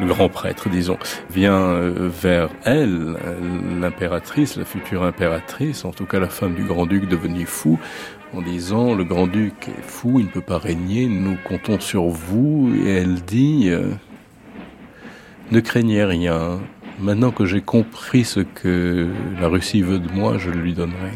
le 0.00 0.06
grand 0.06 0.28
prêtre, 0.28 0.68
disons, 0.68 0.98
vient 1.30 1.60
euh, 1.60 2.08
vers 2.08 2.48
elle, 2.64 3.16
euh, 3.24 3.80
l'impératrice, 3.80 4.56
la 4.56 4.64
future 4.64 5.02
impératrice, 5.02 5.84
en 5.84 5.90
tout 5.90 6.06
cas 6.06 6.18
la 6.18 6.28
femme 6.28 6.54
du 6.54 6.64
grand-duc 6.64 7.08
devenu 7.08 7.44
fou, 7.44 7.78
en 8.34 8.40
disant 8.40 8.94
le 8.94 9.04
grand-duc 9.04 9.68
est 9.68 9.82
fou, 9.82 10.20
il 10.20 10.26
ne 10.26 10.30
peut 10.30 10.40
pas 10.40 10.58
régner, 10.58 11.06
nous 11.06 11.36
comptons 11.44 11.80
sur 11.80 12.04
vous. 12.04 12.72
Et 12.84 12.88
elle 12.88 13.22
dit 13.22 13.68
euh, 13.68 13.90
ne 15.50 15.60
craignez 15.60 16.04
rien. 16.04 16.60
Maintenant 17.00 17.30
que 17.30 17.46
j'ai 17.46 17.62
compris 17.62 18.24
ce 18.24 18.40
que 18.40 19.08
la 19.40 19.48
Russie 19.48 19.80
veut 19.80 19.98
de 19.98 20.12
moi, 20.12 20.36
je 20.36 20.50
le 20.50 20.60
lui 20.60 20.74
donnerai. 20.74 21.12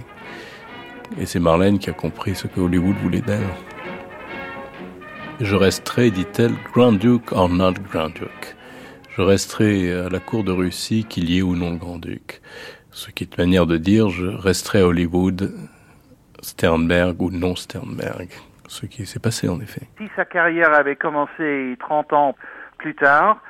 Et 1.18 1.26
c'est 1.26 1.40
Marlène 1.40 1.78
qui 1.78 1.90
a 1.90 1.92
compris 1.92 2.34
ce 2.34 2.46
que 2.46 2.58
Hollywood 2.58 2.96
voulait 3.02 3.20
d'elle. 3.20 3.42
Je 5.40 5.54
resterai, 5.54 6.10
dit-elle, 6.10 6.54
Grand 6.72 6.92
Duke 6.92 7.32
or 7.32 7.50
not 7.50 7.74
Grand 7.90 8.08
Duke. 8.08 8.56
Je 9.10 9.20
resterai 9.20 9.92
à 9.92 10.08
la 10.08 10.20
cour 10.20 10.42
de 10.42 10.52
Russie, 10.52 11.04
qu'il 11.04 11.28
y 11.30 11.38
ait 11.38 11.42
ou 11.42 11.54
non 11.54 11.72
le 11.72 11.76
Grand 11.76 11.98
Duc. 11.98 12.40
Ce 12.90 13.10
qui 13.10 13.24
est 13.24 13.36
une 13.36 13.44
manière 13.44 13.66
de 13.66 13.76
dire, 13.76 14.08
je 14.08 14.24
resterai 14.24 14.80
à 14.80 14.86
Hollywood, 14.86 15.52
Sternberg 16.40 17.20
ou 17.20 17.30
non 17.30 17.56
Sternberg. 17.56 18.28
Ce 18.68 18.86
qui 18.86 19.04
s'est 19.04 19.20
passé 19.20 19.50
en 19.50 19.60
effet. 19.60 19.82
Si 19.98 20.04
sa 20.16 20.24
carrière 20.24 20.72
avait 20.72 20.96
commencé 20.96 21.76
30 21.78 22.12
ans 22.14 22.34
plus 22.78 22.94
tard, 22.94 23.42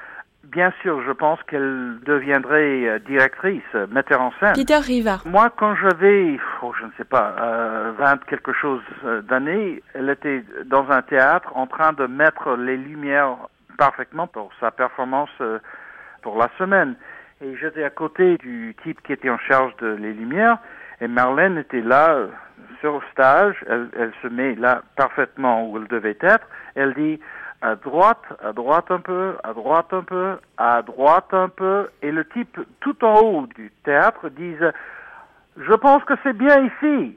bien 0.51 0.73
sûr, 0.83 1.03
je 1.03 1.13
pense 1.13 1.43
qu'elle 1.45 1.99
deviendrait 2.05 2.87
euh, 2.87 2.99
directrice, 3.01 3.63
euh, 3.75 3.87
metteur 3.91 4.21
en 4.21 4.33
scène. 4.41 4.55
Peter 4.55 4.79
Riva. 4.79 5.19
Moi, 5.25 5.51
quand 5.57 5.75
j'avais, 5.77 6.39
oh, 6.63 6.73
je 6.79 6.87
ne 6.87 6.91
sais 6.97 7.05
pas, 7.05 7.35
euh, 7.41 7.93
20 7.99 8.25
quelque 8.25 8.53
chose 8.53 8.83
euh, 9.05 9.23
d'années, 9.23 9.83
elle 9.95 10.11
était 10.11 10.45
dans 10.67 10.91
un 10.91 11.03
théâtre 11.03 11.57
en 11.57 11.67
train 11.67 11.93
de 11.93 12.07
mettre 12.07 12.57
les 12.57 12.77
lumières 12.77 13.37
parfaitement 13.79 14.27
pour 14.27 14.51
sa 14.61 14.71
performance 14.71 15.31
pour 16.23 16.39
la 16.39 16.49
semaine. 16.59 16.95
Et 17.41 17.57
j'étais 17.57 17.83
à 17.83 17.91
côté 17.91 18.37
du 18.39 18.77
type 18.85 19.03
qui 19.03 19.13
était 19.13 19.31
en 19.31 19.39
charge 19.39 19.77
de 19.79 19.89
les 19.89 20.13
lumières, 20.13 20.59
et 21.01 21.09
Marlène 21.09 21.59
était 21.59 21.81
là 21.81 22.17
sur 22.81 22.95
le 22.95 23.01
stage, 23.11 23.57
elle, 23.69 23.89
elle 23.99 24.13
se 24.23 24.29
met 24.29 24.55
là 24.55 24.83
parfaitement 24.97 25.69
où 25.69 25.77
elle 25.77 25.89
devait 25.89 26.17
être, 26.21 26.47
elle 26.77 26.95
dit 26.95 27.19
à 27.65 27.77
droite, 27.77 28.23
à 28.45 28.53
droite 28.53 28.91
un 28.91 29.01
peu, 29.01 29.37
à 29.43 29.55
droite 29.55 29.93
un 29.93 30.03
peu, 30.03 30.37
à 30.59 30.83
droite 30.83 31.33
un 31.33 31.49
peu, 31.49 31.89
et 32.03 32.13
le 32.13 32.29
type 32.29 32.61
tout 32.81 33.03
en 33.03 33.21
haut 33.21 33.47
du 33.57 33.73
théâtre 33.85 34.29
disent 34.29 34.71
je 35.57 35.73
pense 35.73 36.05
que 36.05 36.13
c'est 36.23 36.37
bien 36.37 36.61
ici. 36.61 37.17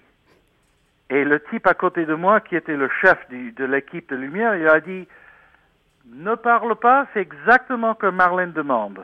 Et 1.10 1.25
le 1.25 1.41
type 1.49 1.67
à 1.67 1.73
côté 1.73 2.05
de 2.05 2.13
moi, 2.13 2.39
qui 2.39 2.55
était 2.55 2.77
le 2.77 2.89
chef 3.01 3.17
de 3.29 3.65
l'équipe 3.65 4.10
de 4.10 4.15
lumière, 4.15 4.55
il 4.55 4.67
a 4.69 4.79
dit 4.79 5.05
ne 6.13 6.36
parle 6.36 6.75
pas, 6.77 7.07
c'est 7.13 7.19
exactement 7.19 7.93
ce 7.95 7.99
que 7.99 8.07
Marlène 8.07 8.53
demande. 8.53 9.03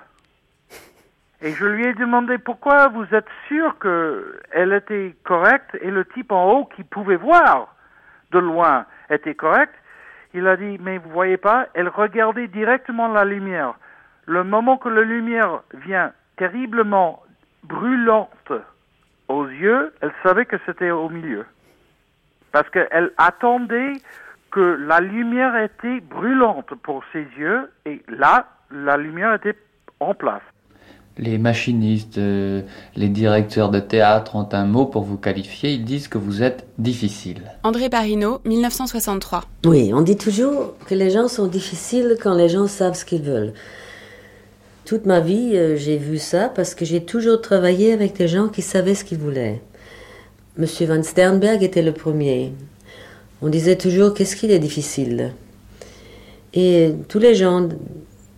Et 1.41 1.51
je 1.51 1.65
lui 1.65 1.85
ai 1.85 1.93
demandé 1.93 2.37
pourquoi 2.37 2.87
vous 2.87 3.05
êtes 3.13 3.27
sûr 3.49 3.75
qu'elle 3.79 4.71
était 4.71 5.13
correcte 5.25 5.75
et 5.81 5.91
le 5.91 6.05
type 6.05 6.31
en 6.31 6.49
haut 6.51 6.65
qui 6.73 6.85
pouvait 6.85 7.17
voir 7.17 7.75
de 8.31 8.39
loin 8.39 8.85
était 9.09 9.35
correct? 9.35 9.73
Il 10.33 10.47
a 10.47 10.57
dit, 10.57 10.77
mais 10.81 10.97
vous 10.97 11.09
voyez 11.09 11.37
pas, 11.37 11.67
elle 11.73 11.89
regardait 11.89 12.47
directement 12.47 13.07
la 13.07 13.23
lumière. 13.23 13.75
Le 14.25 14.43
moment 14.43 14.77
que 14.77 14.89
la 14.89 15.01
lumière 15.01 15.61
vient 15.73 16.11
terriblement 16.37 17.23
brûlante 17.63 18.51
aux 19.27 19.47
yeux, 19.47 19.93
elle 20.01 20.13
savait 20.23 20.45
que 20.45 20.57
c'était 20.65 20.91
au 20.91 21.09
milieu. 21.09 21.45
Parce 22.51 22.69
qu'elle 22.69 23.11
attendait 23.17 23.93
que 24.51 24.77
la 24.87 24.99
lumière 24.99 25.55
était 25.55 25.99
brûlante 25.99 26.73
pour 26.83 27.03
ses 27.11 27.25
yeux, 27.37 27.71
et 27.85 28.03
là, 28.07 28.47
la 28.71 28.97
lumière 28.97 29.33
était 29.33 29.57
en 29.99 30.13
place. 30.13 30.43
Les 31.17 31.37
machinistes, 31.37 32.17
euh, 32.17 32.61
les 32.95 33.07
directeurs 33.07 33.69
de 33.69 33.79
théâtre 33.79 34.35
ont 34.35 34.49
un 34.51 34.65
mot 34.65 34.85
pour 34.85 35.03
vous 35.03 35.17
qualifier, 35.17 35.71
ils 35.71 35.85
disent 35.85 36.07
que 36.07 36.17
vous 36.17 36.41
êtes 36.41 36.65
difficile. 36.79 37.43
André 37.61 37.89
Parino, 37.89 38.39
1963. 38.45 39.43
Oui, 39.65 39.93
on 39.93 40.01
dit 40.01 40.17
toujours 40.17 40.73
que 40.87 40.95
les 40.95 41.11
gens 41.11 41.27
sont 41.27 41.45
difficiles 41.45 42.17
quand 42.21 42.33
les 42.33 42.49
gens 42.49 42.67
savent 42.67 42.95
ce 42.95 43.05
qu'ils 43.05 43.21
veulent. 43.21 43.53
Toute 44.85 45.05
ma 45.05 45.19
vie, 45.19 45.51
euh, 45.53 45.77
j'ai 45.77 45.97
vu 45.97 46.17
ça 46.17 46.49
parce 46.49 46.73
que 46.73 46.83
j'ai 46.83 47.03
toujours 47.03 47.41
travaillé 47.41 47.93
avec 47.93 48.17
des 48.17 48.27
gens 48.27 48.47
qui 48.47 48.63
savaient 48.63 48.95
ce 48.95 49.03
qu'ils 49.03 49.19
voulaient. 49.19 49.61
Monsieur 50.57 50.87
Van 50.87 51.03
Sternberg 51.03 51.61
était 51.61 51.83
le 51.83 51.93
premier. 51.93 52.53
On 53.43 53.49
disait 53.49 53.75
toujours 53.75 54.13
qu'est-ce 54.13 54.35
qu'il 54.35 54.51
est 54.51 54.59
difficile? 54.59 55.31
Et 56.53 56.93
tous 57.07 57.19
les 57.19 57.33
gens, 57.33 57.69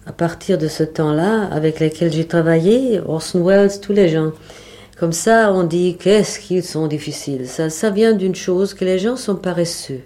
à 0.06 0.12
partir 0.12 0.58
de 0.58 0.68
ce 0.68 0.84
temps-là, 0.84 1.46
avec 1.52 1.80
lesquels 1.80 2.12
j'ai 2.12 2.26
travaillé, 2.26 3.00
Orson 3.06 3.44
Welles, 3.44 3.80
tous 3.82 3.94
les 3.94 4.10
gens, 4.10 4.32
comme 4.98 5.12
ça, 5.12 5.52
on 5.52 5.64
dit 5.64 5.98
qu'est-ce 6.00 6.40
qu'ils 6.40 6.64
sont 6.64 6.88
difficiles. 6.88 7.48
Ça, 7.48 7.70
ça 7.70 7.90
vient 7.90 8.14
d'une 8.14 8.36
chose 8.36 8.74
que 8.74 8.86
les 8.86 9.00
gens 9.00 9.18
sont 9.18 9.36
paresseux. 9.36 10.02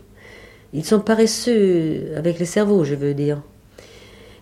Ils 0.74 0.86
sont 0.86 1.00
paresseux 1.00 2.12
avec 2.16 2.40
le 2.40 2.46
cerveau, 2.46 2.84
je 2.84 2.96
veux 2.96 3.14
dire. 3.14 3.42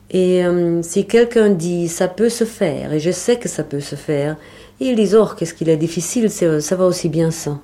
Et 0.09 0.45
euh, 0.45 0.81
si 0.83 1.05
quelqu'un 1.05 1.49
dit 1.49 1.89
ça 1.89 2.07
peut 2.07 2.29
se 2.29 2.45
faire, 2.45 2.93
et 2.93 2.99
je 2.99 3.11
sais 3.11 3.37
que 3.37 3.49
ça 3.49 3.63
peut 3.63 3.81
se 3.81 3.95
faire, 3.95 4.37
ils 4.79 4.95
disent 4.95 5.15
oh 5.15 5.27
qu'est-ce 5.37 5.53
qu'il 5.53 5.69
est 5.69 5.77
difficile, 5.77 6.29
ça 6.29 6.75
va 6.75 6.85
aussi 6.85 7.09
bien 7.09 7.31
ça. 7.31 7.59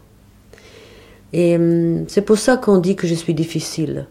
Et 1.31 1.57
euh, 1.57 2.03
c'est 2.07 2.21
pour 2.21 2.37
ça 2.37 2.57
qu'on 2.57 2.77
dit 2.77 2.95
que 2.95 3.07
je 3.07 3.15
suis 3.15 3.33
difficile. 3.33 4.07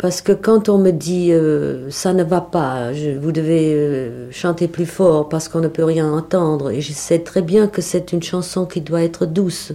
Parce 0.00 0.22
que 0.22 0.32
quand 0.32 0.70
on 0.70 0.78
me 0.78 0.92
dit 0.92 1.30
euh, 1.30 1.90
ça 1.90 2.14
ne 2.14 2.24
va 2.24 2.40
pas, 2.40 2.94
je- 2.94 3.10
vous 3.18 3.32
devez 3.32 3.74
euh, 3.74 4.30
chanter 4.30 4.66
plus 4.66 4.86
fort 4.86 5.28
parce 5.28 5.46
qu'on 5.48 5.60
ne 5.60 5.68
peut 5.68 5.84
rien 5.84 6.10
entendre, 6.10 6.70
et 6.70 6.80
je 6.80 6.92
sais 6.92 7.18
très 7.18 7.42
bien 7.42 7.66
que 7.66 7.82
c'est 7.82 8.12
une 8.12 8.22
chanson 8.22 8.64
qui 8.64 8.80
doit 8.80 9.02
être 9.02 9.26
douce. 9.26 9.72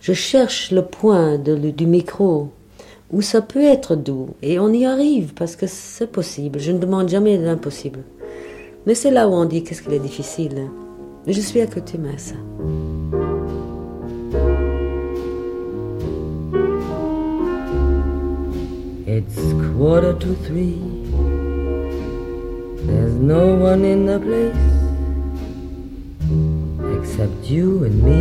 Je 0.00 0.14
cherche 0.14 0.70
le 0.70 0.82
point 0.82 1.36
de- 1.38 1.56
du 1.56 1.86
micro 1.86 2.48
où 3.12 3.20
ça 3.20 3.42
peut 3.42 3.62
être 3.64 3.96
doux, 3.96 4.30
et 4.40 4.58
on 4.58 4.72
y 4.72 4.86
arrive 4.86 5.34
parce 5.34 5.56
que 5.56 5.66
c'est 5.66 6.10
possible. 6.10 6.58
Je 6.58 6.72
ne 6.72 6.78
demande 6.78 7.10
jamais 7.10 7.36
l'impossible. 7.36 8.00
Mais 8.86 8.94
c'est 8.94 9.10
là 9.10 9.28
où 9.28 9.32
on 9.32 9.44
dit 9.44 9.62
qu'est-ce 9.62 9.82
qu'il 9.82 9.92
est 9.92 9.98
difficile? 9.98 10.68
Mais 11.26 11.32
je 11.34 11.40
suis 11.40 11.60
à 11.60 11.66
ça. 12.16 12.34
Quarter 19.22 20.12
to 20.14 20.34
three. 20.46 20.78
There's 22.86 23.14
no 23.14 23.54
one 23.54 23.84
in 23.84 24.06
the 24.06 24.18
place 24.18 24.56
except 26.98 27.44
you 27.44 27.84
and 27.84 28.02
me. 28.02 28.20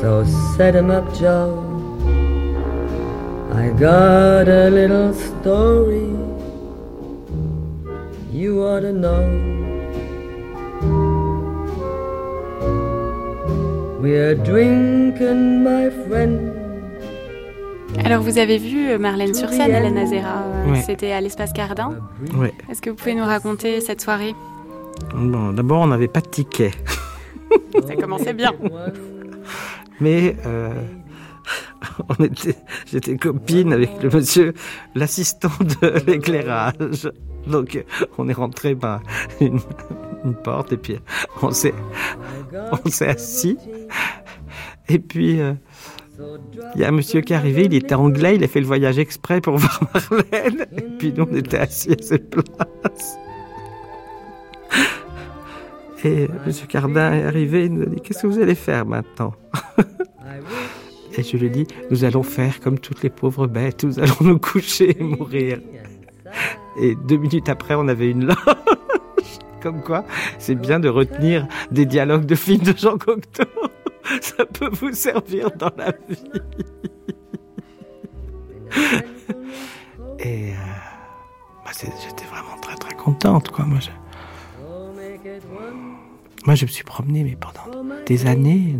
So 0.00 0.24
set 0.56 0.74
him 0.74 0.90
up, 0.90 1.14
Joe. 1.14 1.62
I 3.52 3.68
got 3.78 4.48
a 4.48 4.68
little 4.68 5.14
story 5.14 6.10
you 8.32 8.62
ought 8.64 8.80
to 8.80 8.92
know. 8.92 9.55
We're 14.06 14.36
drinking, 14.36 15.64
my 15.64 15.90
friend. 16.06 16.52
Alors 18.04 18.22
vous 18.22 18.38
avez 18.38 18.56
vu 18.56 18.88
euh, 18.90 18.98
Marlène 18.98 19.34
sur 19.34 19.48
scène, 19.48 19.74
Hélène 19.74 19.98
Azera, 19.98 20.44
euh, 20.44 20.70
Ouais. 20.70 20.80
c'était 20.82 21.10
à 21.10 21.20
l'espace 21.20 21.52
Cardin. 21.52 21.98
Ouais. 22.36 22.52
Est-ce 22.70 22.80
que 22.80 22.90
vous 22.90 22.94
pouvez 22.94 23.16
nous 23.16 23.24
raconter 23.24 23.80
cette 23.80 24.00
soirée 24.00 24.32
Bon, 25.12 25.52
d'abord, 25.52 25.80
on 25.80 25.88
n'avait 25.88 26.06
pas 26.06 26.20
de 26.20 26.28
ticket. 26.28 26.70
Ça 27.84 27.96
commençait 27.96 28.32
bien. 28.32 28.52
Mais 30.00 30.36
euh, 30.46 30.70
on 32.20 32.22
était, 32.22 32.54
j'étais 32.86 33.16
copine 33.16 33.72
avec 33.72 33.90
le 34.00 34.08
monsieur, 34.10 34.54
l'assistant 34.94 35.50
de 35.80 36.06
l'éclairage. 36.06 37.10
Donc 37.50 37.84
on 38.18 38.28
est 38.28 38.32
rentré 38.32 38.74
par 38.74 39.02
une, 39.40 39.60
une 40.24 40.34
porte 40.34 40.72
et 40.72 40.76
puis 40.76 40.98
on 41.42 41.50
s'est, 41.50 41.74
on 42.72 42.90
s'est 42.90 43.08
assis. 43.08 43.58
Et 44.88 44.98
puis 44.98 45.40
euh, 45.40 45.54
il 46.74 46.80
y 46.80 46.84
a 46.84 46.88
un 46.88 46.92
monsieur 46.92 47.20
qui 47.20 47.32
est 47.32 47.36
arrivé, 47.36 47.64
il 47.64 47.74
était 47.74 47.94
anglais, 47.94 48.36
il 48.36 48.44
a 48.44 48.48
fait 48.48 48.60
le 48.60 48.66
voyage 48.66 48.98
exprès 48.98 49.40
pour 49.40 49.56
voir 49.58 49.80
Marlène. 49.94 50.66
Et 50.76 50.82
puis 50.98 51.12
nous 51.16 51.26
on 51.30 51.34
était 51.34 51.58
assis 51.58 51.92
à 51.92 52.02
ses 52.02 52.18
places. 52.18 53.18
Et 56.04 56.24
M. 56.24 56.52
Cardin 56.68 57.12
est 57.14 57.24
arrivé, 57.24 57.64
il 57.64 57.74
nous 57.74 57.82
a 57.82 57.86
dit 57.86 58.00
Qu'est-ce 58.00 58.22
que 58.22 58.26
vous 58.26 58.38
allez 58.38 58.54
faire 58.54 58.86
maintenant? 58.86 59.34
Et 61.18 61.22
je 61.22 61.36
lui 61.36 61.46
ai 61.46 61.50
dit 61.50 61.66
Nous 61.90 62.04
allons 62.04 62.22
faire 62.22 62.60
comme 62.60 62.78
toutes 62.78 63.02
les 63.02 63.10
pauvres 63.10 63.46
bêtes, 63.46 63.84
nous 63.84 63.98
allons 63.98 64.16
nous 64.20 64.38
coucher 64.38 64.96
et 65.00 65.02
mourir. 65.02 65.58
Et 66.80 66.94
deux 66.94 67.16
minutes 67.16 67.48
après, 67.48 67.74
on 67.74 67.88
avait 67.88 68.10
une 68.10 68.26
loge. 68.26 68.36
Comme 69.62 69.82
quoi, 69.82 70.04
c'est 70.38 70.54
bien 70.54 70.78
de 70.78 70.88
retenir 70.88 71.46
des 71.70 71.86
dialogues 71.86 72.26
de 72.26 72.34
films 72.34 72.62
de 72.62 72.76
Jean 72.76 72.98
Cocteau. 72.98 73.44
Ça 74.20 74.46
peut 74.46 74.68
vous 74.70 74.92
servir 74.92 75.50
dans 75.52 75.72
la 75.76 75.92
vie. 76.08 76.22
Et 80.20 80.52
euh, 80.52 80.54
bah, 81.64 81.70
j'étais 81.74 82.24
vraiment 82.26 82.60
très 82.60 82.76
très 82.76 82.94
contente, 82.94 83.50
quoi. 83.50 83.64
Moi, 83.64 83.78
je, 83.80 83.90
moi, 86.46 86.54
je 86.54 86.64
me 86.64 86.70
suis 86.70 86.84
promené, 86.84 87.24
mais 87.24 87.36
pendant 87.36 87.84
des 88.06 88.26
années, 88.26 88.76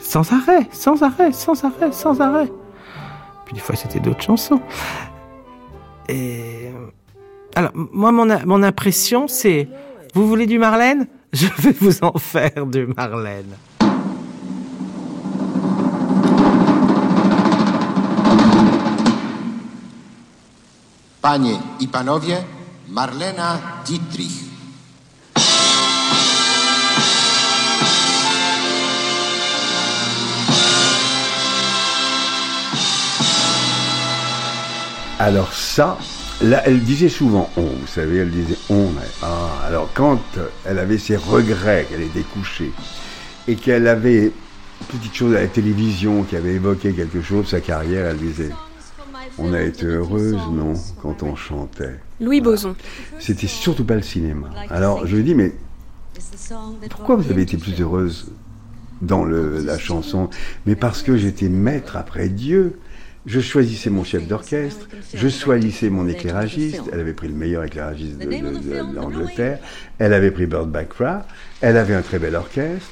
sans 0.00 0.30
arrêt, 0.32 0.68
sans 0.72 1.02
arrêt, 1.02 1.32
sans 1.32 1.64
arrêt, 1.64 1.92
sans 1.92 2.20
arrêt. 2.20 2.50
Des 3.54 3.60
fois, 3.60 3.76
c'était 3.76 4.00
d'autres 4.00 4.22
chansons. 4.22 4.60
Et 6.08 6.70
alors, 7.54 7.70
moi, 7.74 8.10
mon, 8.10 8.26
mon 8.44 8.62
impression, 8.64 9.28
c'est, 9.28 9.68
vous 10.12 10.26
voulez 10.26 10.46
du 10.46 10.58
Marlène? 10.58 11.06
Je 11.32 11.46
vais 11.58 11.70
vous 11.72 12.02
en 12.02 12.18
faire 12.18 12.66
du 12.66 12.86
Marlène. 12.86 13.54
Panie 21.22 21.58
i 21.80 21.86
panowie, 21.86 22.34
Marlena 22.88 23.58
Dietrich. 23.86 24.43
Alors 35.18 35.52
ça, 35.52 35.96
là, 36.42 36.62
elle 36.66 36.80
disait 36.82 37.08
souvent 37.08 37.48
on, 37.56 37.62
vous 37.62 37.86
savez, 37.86 38.18
elle 38.18 38.30
disait 38.30 38.56
on. 38.68 38.88
ah, 39.22 39.50
alors 39.66 39.88
quand 39.94 40.20
elle 40.64 40.78
avait 40.78 40.98
ses 40.98 41.16
regrets, 41.16 41.86
qu'elle 41.88 42.02
était 42.02 42.22
couchée, 42.34 42.72
et 43.46 43.54
qu'elle 43.56 43.86
avait 43.86 44.24
une 44.26 44.98
petite 44.98 45.14
chose 45.14 45.34
à 45.36 45.40
la 45.40 45.46
télévision 45.46 46.24
qui 46.24 46.36
avait 46.36 46.54
évoqué 46.54 46.92
quelque 46.92 47.22
chose 47.22 47.44
de 47.44 47.50
sa 47.50 47.60
carrière, 47.60 48.06
elle 48.06 48.18
disait 48.18 48.50
on 49.38 49.52
a 49.52 49.62
été 49.62 49.86
heureuse, 49.86 50.36
non, 50.52 50.74
quand 51.00 51.22
on 51.22 51.34
chantait. 51.36 51.98
Louis 52.20 52.40
Boson. 52.40 52.74
C'était 53.18 53.46
surtout 53.46 53.84
pas 53.84 53.94
le 53.96 54.02
cinéma. 54.02 54.48
Alors 54.70 55.06
je 55.06 55.16
lui 55.16 55.24
dis 55.24 55.34
mais 55.34 55.52
pourquoi 56.90 57.16
vous 57.16 57.30
avez 57.30 57.42
été 57.42 57.56
plus 57.56 57.80
heureuse 57.80 58.26
dans 59.00 59.24
le- 59.24 59.60
la 59.62 59.78
chanson? 59.78 60.28
Mais 60.66 60.74
parce 60.76 61.02
que 61.02 61.16
j'étais 61.16 61.48
maître 61.48 61.96
après 61.96 62.28
Dieu. 62.28 62.78
Je 63.26 63.40
choisissais 63.40 63.88
mon 63.88 64.04
chef 64.04 64.28
d'orchestre, 64.28 64.86
je 65.14 65.28
choisissais 65.28 65.88
mon 65.88 66.06
éclairagiste. 66.06 66.82
Elle 66.92 67.00
avait 67.00 67.14
pris 67.14 67.28
le 67.28 67.34
meilleur 67.34 67.64
éclairagiste 67.64 68.18
de, 68.18 68.94
d'Angleterre. 68.94 69.58
Elle 69.98 70.12
avait 70.12 70.30
pris 70.30 70.46
Burt 70.46 70.68
Bacharach. 70.68 71.24
Elle 71.62 71.78
avait 71.78 71.94
un 71.94 72.02
très 72.02 72.18
bel 72.18 72.34
orchestre. 72.34 72.90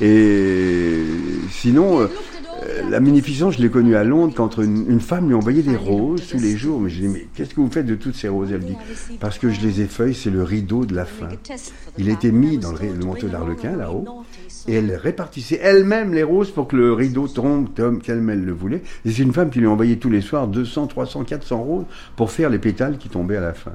Et 0.00 1.02
sinon, 1.50 2.02
euh, 2.02 2.08
la 2.88 3.00
munificence, 3.00 3.54
je 3.56 3.62
l'ai 3.62 3.68
connue 3.68 3.96
à 3.96 4.04
Londres 4.04 4.32
quand 4.36 4.58
une, 4.58 5.00
femme 5.00 5.28
lui 5.28 5.34
envoyait 5.34 5.62
des 5.62 5.76
roses 5.76 6.28
tous 6.28 6.38
les 6.38 6.56
jours. 6.56 6.80
Mais 6.80 6.90
je 6.90 7.00
dis, 7.00 7.08
mais 7.08 7.26
qu'est-ce 7.34 7.54
que 7.54 7.60
vous 7.60 7.70
faites 7.70 7.86
de 7.86 7.94
toutes 7.94 8.14
ces 8.14 8.28
roses? 8.28 8.52
Elle 8.52 8.60
dit, 8.60 8.76
parce 9.20 9.38
que 9.38 9.50
je 9.50 9.60
les 9.60 9.80
effeuille, 9.80 10.14
c'est 10.14 10.30
le 10.30 10.42
rideau 10.42 10.84
de 10.84 10.94
la 10.94 11.04
fin. 11.04 11.28
Il 11.98 12.08
était 12.08 12.30
mis 12.30 12.58
dans 12.58 12.72
le 12.72 13.04
manteau 13.04 13.28
d'Arlequin, 13.28 13.76
là-haut, 13.76 14.24
et 14.66 14.74
elle 14.74 14.94
répartissait 14.94 15.60
elle-même 15.62 16.14
les 16.14 16.22
roses 16.22 16.50
pour 16.50 16.68
que 16.68 16.76
le 16.76 16.92
rideau 16.92 17.28
tombe 17.28 17.68
comme 17.76 18.30
elle 18.30 18.44
le 18.44 18.52
voulait. 18.52 18.82
Et 19.04 19.10
c'est 19.10 19.22
une 19.22 19.32
femme 19.32 19.50
qui 19.50 19.60
lui 19.60 19.66
envoyait 19.66 19.96
tous 19.96 20.10
les 20.10 20.20
soirs 20.20 20.48
200, 20.48 20.86
300, 20.86 21.24
400 21.24 21.62
roses 21.62 21.84
pour 22.16 22.30
faire 22.30 22.50
les 22.50 22.58
pétales 22.58 22.98
qui 22.98 23.08
tombaient 23.08 23.36
à 23.36 23.42
la 23.42 23.54
fin. 23.54 23.72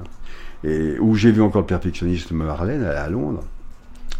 Et 0.64 0.98
où 0.98 1.14
j'ai 1.14 1.32
vu 1.32 1.42
encore 1.42 1.62
le 1.62 1.66
perfectionniste 1.66 2.32
Marlène 2.32 2.84
à 2.84 3.08
Londres, 3.08 3.44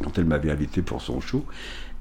quand 0.03 0.17
elle 0.19 0.25
m'avait 0.25 0.51
invité 0.51 0.83
pour 0.83 1.03
son 1.03 1.21
show. 1.21 1.45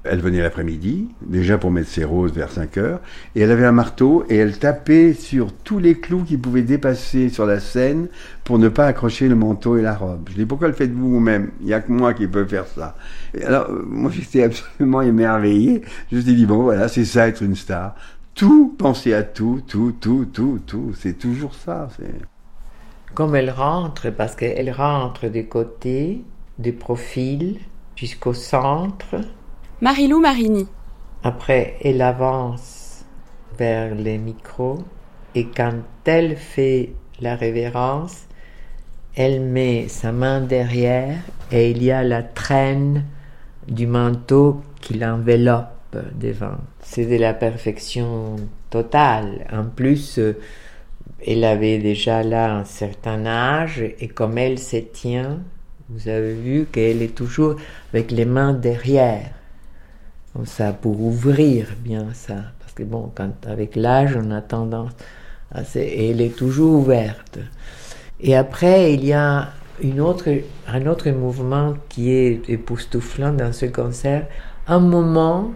Elle 0.02 0.20
venait 0.20 0.40
l'après-midi, 0.40 1.08
déjà 1.20 1.58
pour 1.58 1.70
mettre 1.70 1.90
ses 1.90 2.04
roses 2.04 2.32
vers 2.32 2.50
5 2.50 2.78
heures, 2.78 3.00
et 3.34 3.42
elle 3.42 3.50
avait 3.50 3.66
un 3.66 3.72
marteau 3.72 4.24
et 4.30 4.36
elle 4.36 4.58
tapait 4.58 5.12
sur 5.12 5.52
tous 5.52 5.78
les 5.78 5.98
clous 5.98 6.24
qui 6.24 6.38
pouvaient 6.38 6.62
dépasser 6.62 7.28
sur 7.28 7.44
la 7.44 7.60
scène 7.60 8.08
pour 8.42 8.58
ne 8.58 8.70
pas 8.70 8.86
accrocher 8.86 9.28
le 9.28 9.34
manteau 9.34 9.76
et 9.76 9.82
la 9.82 9.94
robe. 9.94 10.26
Je 10.30 10.36
dis 10.36 10.46
pourquoi 10.46 10.68
le 10.68 10.74
faites-vous 10.74 11.10
vous-même? 11.10 11.50
Il 11.60 11.66
n'y 11.66 11.74
a 11.74 11.80
que 11.80 11.92
moi 11.92 12.14
qui 12.14 12.26
peux 12.26 12.46
faire 12.46 12.66
ça. 12.66 12.96
Alors, 13.44 13.68
euh, 13.68 13.84
moi 13.86 14.10
j'étais 14.14 14.44
absolument 14.44 15.02
émerveillé. 15.02 15.82
Je 16.10 16.16
me 16.16 16.22
suis 16.22 16.34
dit 16.34 16.46
bon 16.46 16.62
voilà, 16.62 16.88
c'est 16.88 17.04
ça 17.04 17.28
être 17.28 17.42
une 17.42 17.56
star. 17.56 17.94
Tout, 18.34 18.74
penser 18.78 19.12
à 19.12 19.22
tout, 19.22 19.60
tout, 19.66 19.92
tout, 20.00 20.26
tout, 20.32 20.60
tout. 20.66 20.92
C'est 20.98 21.18
toujours 21.18 21.54
ça. 21.54 21.88
Comme 23.12 23.34
elle 23.34 23.50
rentre, 23.50 24.08
parce 24.08 24.34
qu'elle 24.34 24.70
rentre 24.70 25.28
des 25.28 25.44
côtés, 25.44 26.22
des 26.58 26.72
profils, 26.72 27.58
jusqu'au 27.96 28.32
centre. 28.32 29.16
Marilou 29.82 30.20
Marini. 30.20 30.66
Après, 31.24 31.76
elle 31.82 32.02
avance 32.02 33.06
vers 33.58 33.94
les 33.94 34.18
micros 34.18 34.80
et 35.34 35.46
quand 35.46 35.80
elle 36.04 36.36
fait 36.36 36.92
la 37.18 37.34
révérence, 37.34 38.26
elle 39.16 39.40
met 39.40 39.88
sa 39.88 40.12
main 40.12 40.42
derrière 40.42 41.16
et 41.50 41.70
il 41.70 41.82
y 41.82 41.90
a 41.90 42.02
la 42.02 42.22
traîne 42.22 43.06
du 43.68 43.86
manteau 43.86 44.60
qui 44.82 44.98
l'enveloppe 44.98 45.96
devant. 46.14 46.58
C'est 46.82 47.06
de 47.06 47.16
la 47.16 47.32
perfection 47.32 48.36
totale. 48.68 49.46
En 49.50 49.64
plus, 49.64 50.18
euh, 50.18 50.38
elle 51.26 51.42
avait 51.42 51.78
déjà 51.78 52.22
là 52.22 52.54
un 52.54 52.64
certain 52.64 53.24
âge 53.24 53.82
et 53.98 54.08
comme 54.08 54.36
elle 54.36 54.58
se 54.58 54.76
tient, 54.76 55.38
vous 55.88 56.08
avez 56.08 56.34
vu 56.34 56.66
qu'elle 56.70 57.00
est 57.00 57.14
toujours 57.14 57.56
avec 57.94 58.10
les 58.10 58.26
mains 58.26 58.52
derrière. 58.52 59.39
Comme 60.32 60.46
ça, 60.46 60.72
pour 60.72 61.00
ouvrir 61.00 61.68
bien 61.78 62.08
ça. 62.12 62.36
Parce 62.60 62.72
que 62.74 62.82
bon, 62.84 63.10
quand 63.14 63.32
avec 63.46 63.76
l'âge, 63.76 64.16
on 64.16 64.30
a 64.30 64.40
tendance 64.40 64.92
à... 65.52 65.62
elle 65.74 66.20
est 66.20 66.36
toujours 66.36 66.80
ouverte. 66.80 67.38
Et 68.20 68.36
après, 68.36 68.94
il 68.94 69.04
y 69.04 69.12
a 69.12 69.48
une 69.82 70.00
autre, 70.00 70.28
un 70.68 70.86
autre 70.86 71.10
mouvement 71.10 71.74
qui 71.88 72.12
est 72.12 72.48
époustouflant 72.48 73.32
dans 73.32 73.52
ce 73.52 73.66
concert. 73.66 74.26
Un 74.66 74.78
moment 74.78 75.50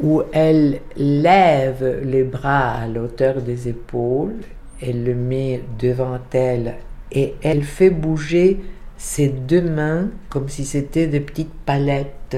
où 0.00 0.22
elle 0.32 0.80
lève 0.96 2.02
les 2.04 2.22
bras 2.22 2.70
à 2.70 2.86
l'auteur 2.86 3.42
des 3.42 3.68
épaules, 3.68 4.36
elle 4.80 5.04
le 5.04 5.14
met 5.14 5.62
devant 5.78 6.20
elle 6.32 6.76
et 7.10 7.34
elle 7.42 7.64
fait 7.64 7.90
bouger 7.90 8.60
ses 8.96 9.28
deux 9.28 9.62
mains 9.62 10.08
comme 10.28 10.48
si 10.48 10.64
c'était 10.64 11.06
des 11.06 11.20
petites 11.20 11.52
palettes 11.52 12.36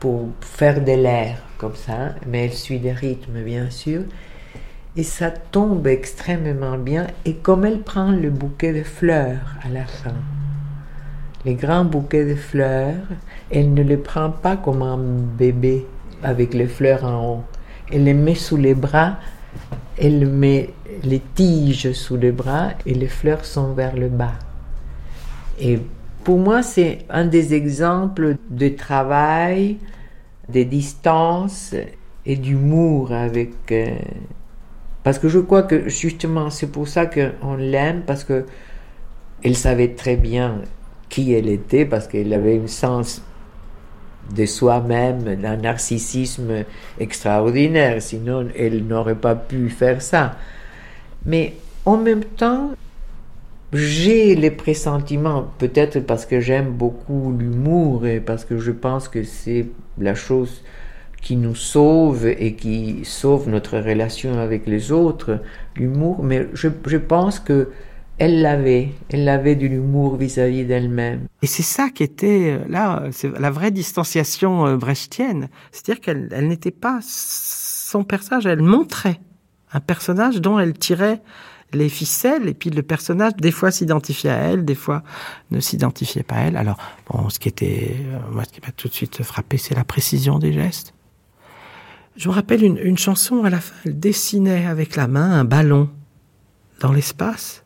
pour 0.00 0.28
faire 0.40 0.82
de 0.82 0.92
l'air 0.92 1.38
comme 1.58 1.74
ça, 1.74 2.14
mais 2.26 2.44
elle 2.44 2.52
suit 2.52 2.78
des 2.78 2.92
rythmes 2.92 3.42
bien 3.42 3.70
sûr. 3.70 4.02
Et 4.96 5.02
ça 5.02 5.30
tombe 5.30 5.86
extrêmement 5.86 6.78
bien. 6.78 7.06
Et 7.24 7.34
comme 7.34 7.64
elle 7.64 7.82
prend 7.82 8.12
le 8.12 8.30
bouquet 8.30 8.72
de 8.72 8.82
fleurs 8.82 9.56
à 9.62 9.68
la 9.68 9.84
fin, 9.84 10.14
les 11.44 11.54
grands 11.54 11.84
bouquets 11.84 12.24
de 12.24 12.34
fleurs, 12.34 13.06
elle 13.50 13.74
ne 13.74 13.82
les 13.82 13.98
prend 13.98 14.30
pas 14.30 14.56
comme 14.56 14.82
un 14.82 14.98
bébé 14.98 15.86
avec 16.22 16.54
les 16.54 16.66
fleurs 16.66 17.04
en 17.04 17.28
haut. 17.28 17.44
Elle 17.92 18.04
les 18.04 18.14
met 18.14 18.34
sous 18.34 18.56
les 18.56 18.74
bras, 18.74 19.18
elle 19.98 20.26
met 20.26 20.70
les 21.04 21.22
tiges 21.34 21.92
sous 21.92 22.16
les 22.16 22.32
bras 22.32 22.70
et 22.84 22.94
les 22.94 23.06
fleurs 23.06 23.44
sont 23.44 23.72
vers 23.74 23.94
le 23.94 24.08
bas. 24.08 24.34
Et 25.60 25.78
pour 26.26 26.38
moi, 26.38 26.64
c'est 26.64 26.98
un 27.08 27.24
des 27.24 27.54
exemples 27.54 28.34
de 28.50 28.68
travail, 28.68 29.76
de 30.52 30.64
distance 30.64 31.72
et 32.24 32.34
d'humour 32.34 33.12
avec. 33.12 33.52
euh, 33.70 33.94
parce 35.04 35.20
que 35.20 35.28
je 35.28 35.38
crois 35.38 35.62
que 35.62 35.88
justement, 35.88 36.50
c'est 36.50 36.66
pour 36.72 36.88
ça 36.88 37.06
qu'on 37.06 37.54
l'aime, 37.54 38.02
parce 38.04 38.24
que 38.24 38.44
elle 39.44 39.54
savait 39.54 39.94
très 39.94 40.16
bien 40.16 40.62
qui 41.08 41.32
elle 41.32 41.48
était, 41.48 41.84
parce 41.84 42.08
qu'elle 42.08 42.32
avait 42.32 42.58
un 42.58 42.66
sens 42.66 43.22
de 44.34 44.46
soi-même, 44.46 45.36
d'un 45.36 45.58
narcissisme 45.58 46.64
extraordinaire, 46.98 48.02
sinon 48.02 48.48
elle 48.58 48.84
n'aurait 48.84 49.14
pas 49.14 49.36
pu 49.36 49.68
faire 49.70 50.02
ça. 50.02 50.34
Mais 51.24 51.54
en 51.84 51.96
même 51.98 52.24
temps, 52.24 52.72
j'ai 53.76 54.34
les 54.34 54.50
pressentiments, 54.50 55.50
peut-être 55.58 56.00
parce 56.00 56.26
que 56.26 56.40
j'aime 56.40 56.70
beaucoup 56.70 57.32
l'humour 57.38 58.06
et 58.06 58.20
parce 58.20 58.44
que 58.44 58.58
je 58.58 58.72
pense 58.72 59.08
que 59.08 59.22
c'est 59.22 59.66
la 59.98 60.14
chose 60.14 60.62
qui 61.22 61.36
nous 61.36 61.54
sauve 61.54 62.26
et 62.26 62.54
qui 62.54 63.00
sauve 63.04 63.48
notre 63.48 63.78
relation 63.78 64.38
avec 64.38 64.66
les 64.66 64.92
autres, 64.92 65.40
l'humour, 65.76 66.22
mais 66.22 66.48
je, 66.54 66.96
pense 66.98 67.40
que 67.40 67.70
elle 68.18 68.42
l'avait, 68.42 68.90
elle 69.10 69.24
l'avait 69.24 69.56
de 69.56 69.66
l'humour 69.66 70.16
vis-à-vis 70.16 70.64
d'elle-même. 70.64 71.26
Et 71.42 71.46
c'est 71.46 71.62
ça 71.64 71.90
qui 71.90 72.02
était 72.02 72.58
euh, 72.58 72.64
là, 72.68 73.04
c'est 73.10 73.36
la 73.38 73.50
vraie 73.50 73.72
distanciation 73.72 74.66
euh, 74.66 74.76
brechtienne. 74.76 75.48
C'est-à-dire 75.72 76.00
qu'elle 76.00 76.28
elle 76.30 76.48
n'était 76.48 76.70
pas 76.70 77.00
son 77.02 78.04
personnage, 78.04 78.46
elle 78.46 78.62
montrait 78.62 79.20
un 79.72 79.80
personnage 79.80 80.40
dont 80.40 80.58
elle 80.58 80.74
tirait 80.74 81.20
les 81.72 81.88
ficelles, 81.88 82.48
et 82.48 82.54
puis 82.54 82.70
le 82.70 82.82
personnage, 82.82 83.34
des 83.36 83.50
fois 83.50 83.70
s'identifiait 83.70 84.30
à 84.30 84.36
elle, 84.36 84.64
des 84.64 84.74
fois 84.74 85.02
ne 85.50 85.60
s'identifiait 85.60 86.22
pas 86.22 86.36
à 86.36 86.40
elle. 86.42 86.56
Alors, 86.56 86.78
bon, 87.10 87.28
ce 87.28 87.38
qui 87.38 87.48
était, 87.48 87.96
euh, 87.98 88.18
moi, 88.32 88.44
ce 88.44 88.52
qui 88.52 88.60
m'a 88.60 88.72
tout 88.72 88.88
de 88.88 88.94
suite 88.94 89.22
frappé, 89.22 89.58
c'est 89.58 89.74
la 89.74 89.84
précision 89.84 90.38
des 90.38 90.52
gestes. 90.52 90.94
Je 92.16 92.28
me 92.28 92.34
rappelle 92.34 92.64
une, 92.64 92.78
une 92.78 92.96
chanson, 92.96 93.44
à 93.44 93.50
la 93.50 93.60
fin, 93.60 93.74
elle 93.84 93.98
dessinait 93.98 94.66
avec 94.66 94.96
la 94.96 95.06
main 95.06 95.32
un 95.32 95.44
ballon 95.44 95.90
dans 96.80 96.92
l'espace, 96.92 97.64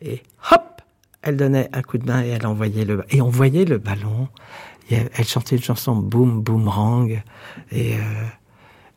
et 0.00 0.22
hop, 0.50 0.82
elle 1.22 1.36
donnait 1.36 1.68
un 1.72 1.82
coup 1.82 1.98
de 1.98 2.06
main 2.06 2.22
et 2.22 2.28
elle 2.28 2.46
envoyait 2.46 2.84
le, 2.84 3.04
et 3.10 3.20
on 3.20 3.28
voyait 3.28 3.64
le 3.64 3.78
ballon. 3.78 4.28
Et 4.90 4.96
elle, 4.96 5.24
chantait 5.24 5.56
une 5.56 5.62
chanson 5.62 5.94
boom, 5.94 6.42
boomerang, 6.42 7.22
et 7.70 7.94
euh, 7.94 7.98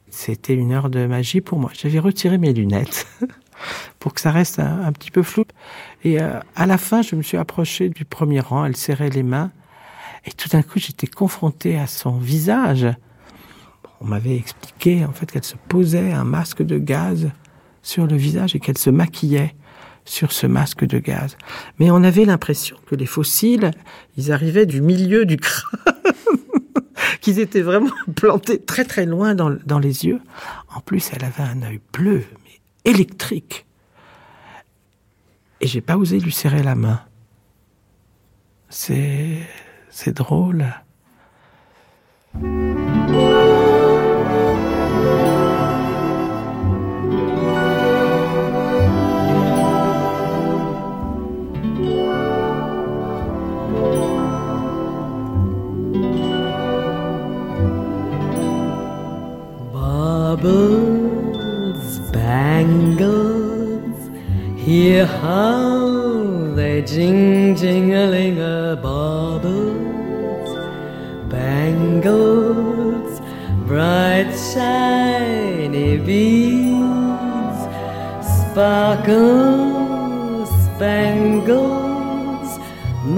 c'était 0.09 0.55
une 0.55 0.71
heure 0.71 0.89
de 0.89 1.05
magie 1.05 1.41
pour 1.41 1.59
moi. 1.59 1.69
J'avais 1.73 1.99
retiré 1.99 2.37
mes 2.37 2.53
lunettes 2.53 3.07
pour 3.99 4.13
que 4.13 4.21
ça 4.21 4.31
reste 4.31 4.59
un, 4.59 4.91
petit 4.91 5.11
peu 5.11 5.23
flou. 5.23 5.45
Et 6.03 6.21
euh, 6.21 6.39
à 6.55 6.65
la 6.65 6.77
fin, 6.77 7.01
je 7.01 7.15
me 7.15 7.21
suis 7.21 7.37
approché 7.37 7.89
du 7.89 8.05
premier 8.05 8.39
rang, 8.39 8.65
elle 8.65 8.75
serrait 8.75 9.09
les 9.09 9.23
mains, 9.23 9.51
et 10.25 10.31
tout 10.31 10.49
d'un 10.49 10.63
coup, 10.63 10.79
j'étais 10.79 11.07
confronté 11.07 11.77
à 11.77 11.87
son 11.87 12.17
visage. 12.17 12.87
On 14.01 14.05
m'avait 14.05 14.35
expliqué 14.35 15.05
en 15.05 15.11
fait 15.11 15.31
qu'elle 15.31 15.43
se 15.43 15.55
posait 15.69 16.11
un 16.11 16.23
masque 16.23 16.63
de 16.63 16.77
gaz 16.77 17.29
sur 17.83 18.07
le 18.07 18.15
visage 18.15 18.55
et 18.55 18.59
qu'elle 18.59 18.77
se 18.77 18.89
maquillait 18.89 19.55
sur 20.03 20.31
ce 20.31 20.47
masque 20.47 20.85
de 20.85 20.99
gaz. 20.99 21.37
Mais 21.79 21.91
on 21.91 22.03
avait 22.03 22.25
l'impression 22.25 22.77
que 22.87 22.95
les 22.95 23.05
fossiles, 23.05 23.71
ils 24.17 24.31
arrivaient 24.31 24.65
du 24.65 24.81
milieu 24.81 25.25
du 25.25 25.37
crâne, 25.37 25.93
qu'ils 27.21 27.39
étaient 27.39 27.61
vraiment 27.61 27.91
plantés 28.15 28.59
très 28.59 28.85
très 28.85 29.05
loin 29.05 29.35
dans, 29.35 29.55
dans 29.65 29.79
les 29.79 30.05
yeux. 30.05 30.21
En 30.75 30.81
plus, 30.81 31.11
elle 31.13 31.23
avait 31.23 31.43
un 31.43 31.63
œil 31.63 31.79
bleu, 31.93 32.23
électrique. 32.85 33.65
Et 35.61 35.67
j'ai 35.67 35.81
pas 35.81 35.97
osé 35.97 36.19
lui 36.19 36.31
serrer 36.31 36.63
la 36.63 36.75
main. 36.75 37.01
C'est, 38.69 39.41
c'est 39.89 40.13
drôle. 40.13 40.65
Hear 64.95 65.05
how 65.05 66.55
they 66.55 66.81
jing 66.81 67.55
jingling 67.61 68.37
a 68.39 68.77
bubbles, 68.81 70.49
bangles, 71.29 73.19
bright 73.67 74.31
shiny 74.53 75.97
beads, 76.07 77.59
sparkle, 78.35 80.45
spangles, 80.63 82.49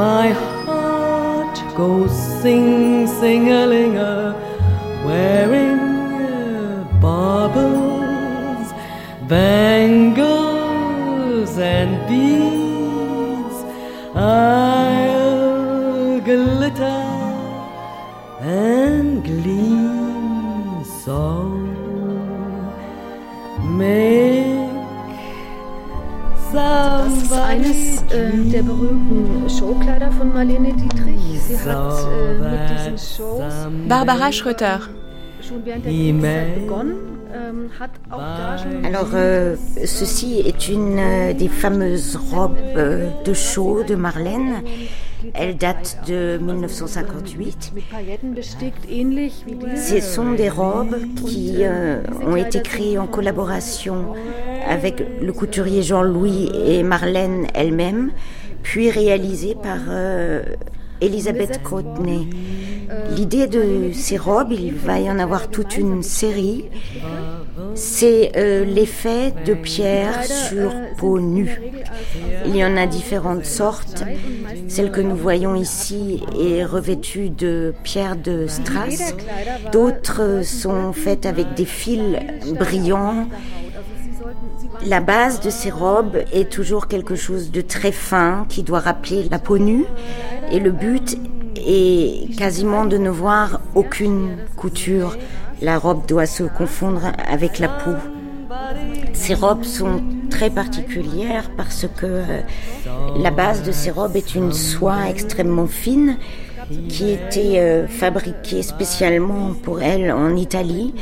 my 0.04 0.30
heart 0.30 1.58
goes 1.76 2.16
sing 2.42 3.06
sing 3.20 3.44
a 3.52 3.54
ling 3.74 3.98
a 3.98 4.34
wearing 5.06 5.80
baubles, 7.00 8.68
bangles, 9.28 9.87
and 11.80 11.94
beads. 12.10 13.58
I'll 14.16 15.28
glitter 16.30 17.04
and 18.42 19.24
gleam 19.24 20.84
so. 21.04 21.22
Make 23.80 24.58
Das 26.58 27.14
ist 27.24 27.34
eines 27.34 28.02
äh, 28.12 28.32
der 28.52 28.64
berühmten 28.64 29.50
Showkleider 29.50 30.12
von 30.12 30.34
Marlene 30.34 30.74
Dietrich. 30.74 31.42
Sie 31.48 31.58
hat 31.60 32.00
äh, 32.04 32.34
mit 32.40 32.70
diesen 32.70 32.98
Shows 32.98 33.44
Barbara 33.88 34.32
Schröter. 34.32 34.80
schon 35.48 35.66
während 35.66 35.86
der 35.86 35.92
Kriegszeit 35.92 36.56
begonnen, 36.56 37.17
schon 38.58 38.84
Alors, 38.86 39.10
euh, 39.14 39.56
ceci 39.86 40.42
est 40.46 40.70
une 40.70 40.98
euh, 41.00 41.34
des 41.34 41.48
fameuses 41.48 42.16
robes 42.16 42.58
euh, 42.76 43.10
de 43.26 43.34
show 43.34 43.84
de 43.84 43.96
Marlène. 43.96 44.64
Elle 45.34 45.58
date 45.58 45.98
de 46.08 46.38
1958. 46.42 47.72
mit 47.74 47.84
Pailletten 47.92 48.34
bestickt, 48.34 48.86
ähnlich 48.90 49.44
wie 49.46 49.58
Ce 49.76 50.00
sont 50.00 50.34
des 50.34 50.50
robes 50.50 50.98
qui 51.26 51.58
euh, 51.62 52.02
ont 52.26 52.36
été 52.36 52.62
créées 52.62 53.00
en 53.00 53.08
collaboration 53.08 54.14
avec 54.68 55.04
le 55.22 55.34
couturier 55.34 55.82
Jean-Louis 55.82 56.52
et 56.68 56.84
Marlène 56.84 57.48
elle-même, 57.54 58.12
puis 58.62 58.92
réalisées 58.92 59.56
par 59.56 59.80
euh, 59.90 60.44
Elisabeth 61.02 61.62
Courtenay. 61.64 62.28
L'idée 63.16 63.48
de 63.48 63.92
ces 63.94 64.18
robes, 64.18 64.52
il 64.52 64.74
va 64.74 65.00
y 65.00 65.10
en 65.10 65.20
avoir 65.20 65.50
toute 65.50 65.78
une 65.78 66.04
série, 66.04 66.66
c'est 67.76 68.32
euh, 68.38 68.64
l'effet 68.66 69.34
de 69.46 69.54
pierre 69.54 70.24
sur 70.24 70.72
peau 70.98 71.20
nue. 71.20 71.60
Il 72.46 72.56
y 72.56 72.64
en 72.64 72.78
a 72.78 72.88
différentes 72.88 73.46
sortes. 73.46 74.04
Celle 74.68 74.92
que 74.92 75.02
nous 75.02 75.16
voyons 75.16 75.56
ici 75.56 76.22
est 76.40 76.64
revêtue 76.64 77.30
de 77.30 77.74
pierre 77.84 78.16
de 78.16 78.48
strass. 78.48 79.14
D'autres 79.72 80.42
sont 80.44 80.94
faites 80.94 81.26
avec 81.26 81.54
des 81.56 81.66
fils 81.66 82.18
brillants. 82.58 83.28
La 84.86 85.00
base 85.00 85.40
de 85.40 85.50
ces 85.50 85.72
robes 85.72 86.18
est 86.32 86.52
toujours 86.52 86.88
quelque 86.88 87.16
chose 87.16 87.52
de 87.52 87.62
très 87.62 87.92
fin 87.92 88.46
qui 88.48 88.64
doit 88.64 88.80
rappeler 88.80 89.28
la 89.30 89.40
peau 89.40 89.58
nue. 89.58 89.86
Et 90.52 90.60
le 90.60 90.72
but 90.72 91.18
est 91.56 92.36
quasiment 92.38 92.86
de 92.86 92.98
ne 92.98 93.10
voir 93.10 93.60
aucune 93.76 94.38
couture. 94.56 95.18
La 95.62 95.80
robe 95.80 96.06
doit 96.06 96.28
se 96.28 96.44
confondre 96.44 97.12
avec 97.28 97.60
la 97.60 97.70
peau. 97.70 97.96
Ces 99.14 99.34
robes 99.34 99.64
sont 99.64 100.02
très 100.30 100.50
particulières 100.50 101.50
parce 101.58 101.88
que 101.98 102.06
euh, 102.06 102.42
la 103.18 103.32
base 103.32 103.64
de 103.64 103.72
ces 103.72 103.90
robes 103.90 104.16
est 104.16 104.36
une 104.36 104.54
soie 104.54 105.10
extrêmement 105.10 105.68
fine 105.68 106.18
qui 106.90 107.12
était 107.12 107.60
euh, 107.60 107.88
fabriqué 107.88 108.62
spécialement 108.62 109.54
pour 109.64 109.82
elle 109.82 110.12
en 110.12 110.36
Italie. 110.36 110.94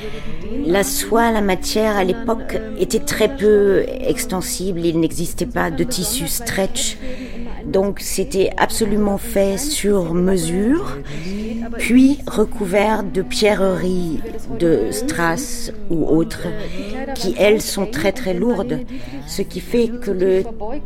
La 0.65 0.83
soie, 0.83 1.31
la 1.31 1.41
matière 1.41 1.95
à 1.95 2.03
l'époque 2.03 2.57
était 2.79 2.99
très 2.99 3.35
peu 3.35 3.85
extensible, 3.87 4.85
il 4.85 4.99
n'existait 4.99 5.45
pas 5.45 5.71
de 5.71 5.83
tissu 5.83 6.27
stretch. 6.27 6.97
Donc 7.75 7.99
c'était 7.99 8.51
absolument 8.55 9.17
fait 9.17 9.57
sur 9.57 10.13
mesure, 10.13 10.97
puis 11.77 12.19
recouvert 12.25 13.03
de 13.03 13.21
pierreries 13.21 14.21
de 14.57 14.91
strass 14.91 15.73
ou 15.89 16.05
autres, 16.05 16.47
qui 17.15 17.35
elles 17.37 17.61
sont 17.61 17.85
très 17.85 18.13
très 18.13 18.33
lourdes, 18.33 18.79
ce 19.27 19.41
qui 19.41 19.59
fait 19.59 19.89
que 19.89 20.09
le 20.09 20.43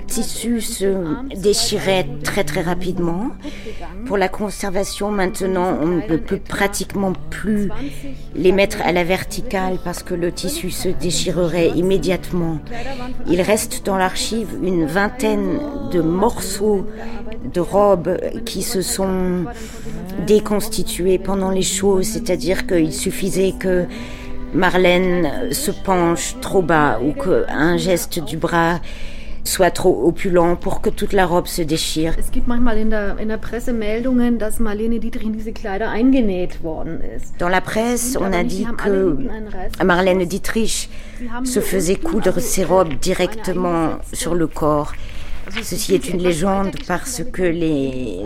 tissu 0.07 0.61
se 0.61 0.91
déchirait 1.35 2.07
très 2.23 2.43
très 2.43 2.61
rapidement. 2.61 3.27
Pour 4.07 4.17
la 4.17 4.27
conservation 4.27 5.11
maintenant, 5.11 5.77
on 5.79 5.85
ne 5.85 6.17
peut 6.17 6.39
pratiquement 6.39 7.13
plus 7.29 7.69
les 8.35 8.51
mettre 8.51 8.81
à 8.83 8.91
la 8.93 9.03
verticale 9.03 9.77
parce 9.83 10.01
que 10.01 10.15
le 10.15 10.31
tissu 10.31 10.71
se 10.71 10.89
déchirerait 10.89 11.69
immédiatement. 11.75 12.57
Il 13.27 13.41
reste 13.43 13.85
dans 13.85 13.97
l'archive 13.97 14.57
une 14.63 14.87
vingtaine 14.87 15.59
de 15.91 16.01
morceaux 16.01 16.78
de 17.53 17.59
robes 17.59 18.17
qui 18.45 18.61
se 18.61 18.81
sont 18.81 19.45
déconstituées 20.25 21.17
pendant 21.17 21.51
les 21.51 21.61
shows, 21.61 22.03
c'est-à-dire 22.03 22.67
qu'il 22.67 22.93
suffisait 22.93 23.53
que 23.57 23.85
Marlène 24.53 25.51
se 25.51 25.71
penche 25.71 26.35
trop 26.41 26.61
bas 26.61 26.99
ou 27.03 27.13
qu'un 27.13 27.77
geste 27.77 28.23
du 28.23 28.37
bras 28.37 28.79
soit 29.43 29.71
trop 29.71 30.07
opulent 30.07 30.55
pour 30.55 30.81
que 30.81 30.89
toute 30.89 31.13
la 31.13 31.25
robe 31.25 31.47
se 31.47 31.61
déchire. 31.61 32.13
Es 32.17 32.31
gibt 32.31 32.47
manchmal 32.47 32.77
in 32.77 32.89
der, 32.89 33.17
in 33.19 33.27
der 33.27 33.37
Presse 33.37 33.73
Meldungen, 33.73 34.37
dass 34.37 34.59
Marlene 34.59 34.99
Dietrich 34.99 35.25
in 35.25 35.33
diese 35.33 35.51
Kleider 35.51 35.89
eingenäht 35.89 36.63
worden 36.63 36.99
ist. 37.15 37.33
Dans 37.39 37.49
la 37.49 37.61
presse, 37.61 38.17
on 38.19 38.33
a 38.33 38.43
dit 38.43 38.67
que 38.83 39.17
Marlène 39.83 40.25
Dietrich 40.25 40.89
se 41.43 41.59
faisait 41.61 41.95
coudre 41.95 42.39
ses 42.39 42.63
robes 42.63 42.93
directement 42.99 43.97
sur 44.13 44.35
le 44.35 44.47
corps. 44.47 44.93
Ceci 45.61 45.95
est 45.95 46.09
une 46.09 46.21
légende 46.21 46.75
parce 46.87 47.23
que 47.31 47.53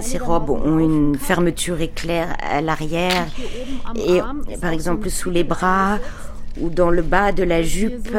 ces 0.02 0.18
robes 0.18 0.50
ont 0.50 0.80
une 0.80 1.18
fermeture 1.18 1.82
éclair 1.82 2.36
à 2.40 2.62
l'arrière 2.62 3.28
et 3.96 4.20
par 4.62 4.72
exemple 4.72 5.10
sous 5.10 5.30
les 5.30 5.44
bras 5.44 6.00
ou 6.60 6.70
dans 6.70 6.90
le 6.90 7.02
bas 7.02 7.32
de 7.32 7.44
la 7.44 7.64
jupe, 7.64 8.16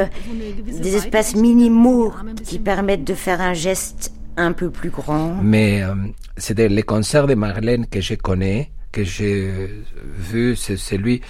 des 0.67 0.97
espaces 0.97 1.37
minimaux 1.37 2.13
qui 2.45 2.59
permettent 2.59 3.05
de 3.05 3.15
faire 3.15 3.41
un 3.41 3.55
geste 3.55 4.13
un 4.37 4.53
peu 4.53 4.71
plus 4.71 4.91
grand. 4.91 5.37
Mais 5.43 5.83
euh, 5.83 5.95
c'est 6.37 6.59
les 6.59 6.83
concerts 6.83 7.27
de 7.27 7.35
Marlène 7.35 7.87
que 7.87 8.01
je 8.01 8.15
connais, 8.15 8.71
que 8.91 9.05
j'ai 9.05 9.71
vu, 10.17 10.57
c'est 10.57 10.77
celui 10.77 11.21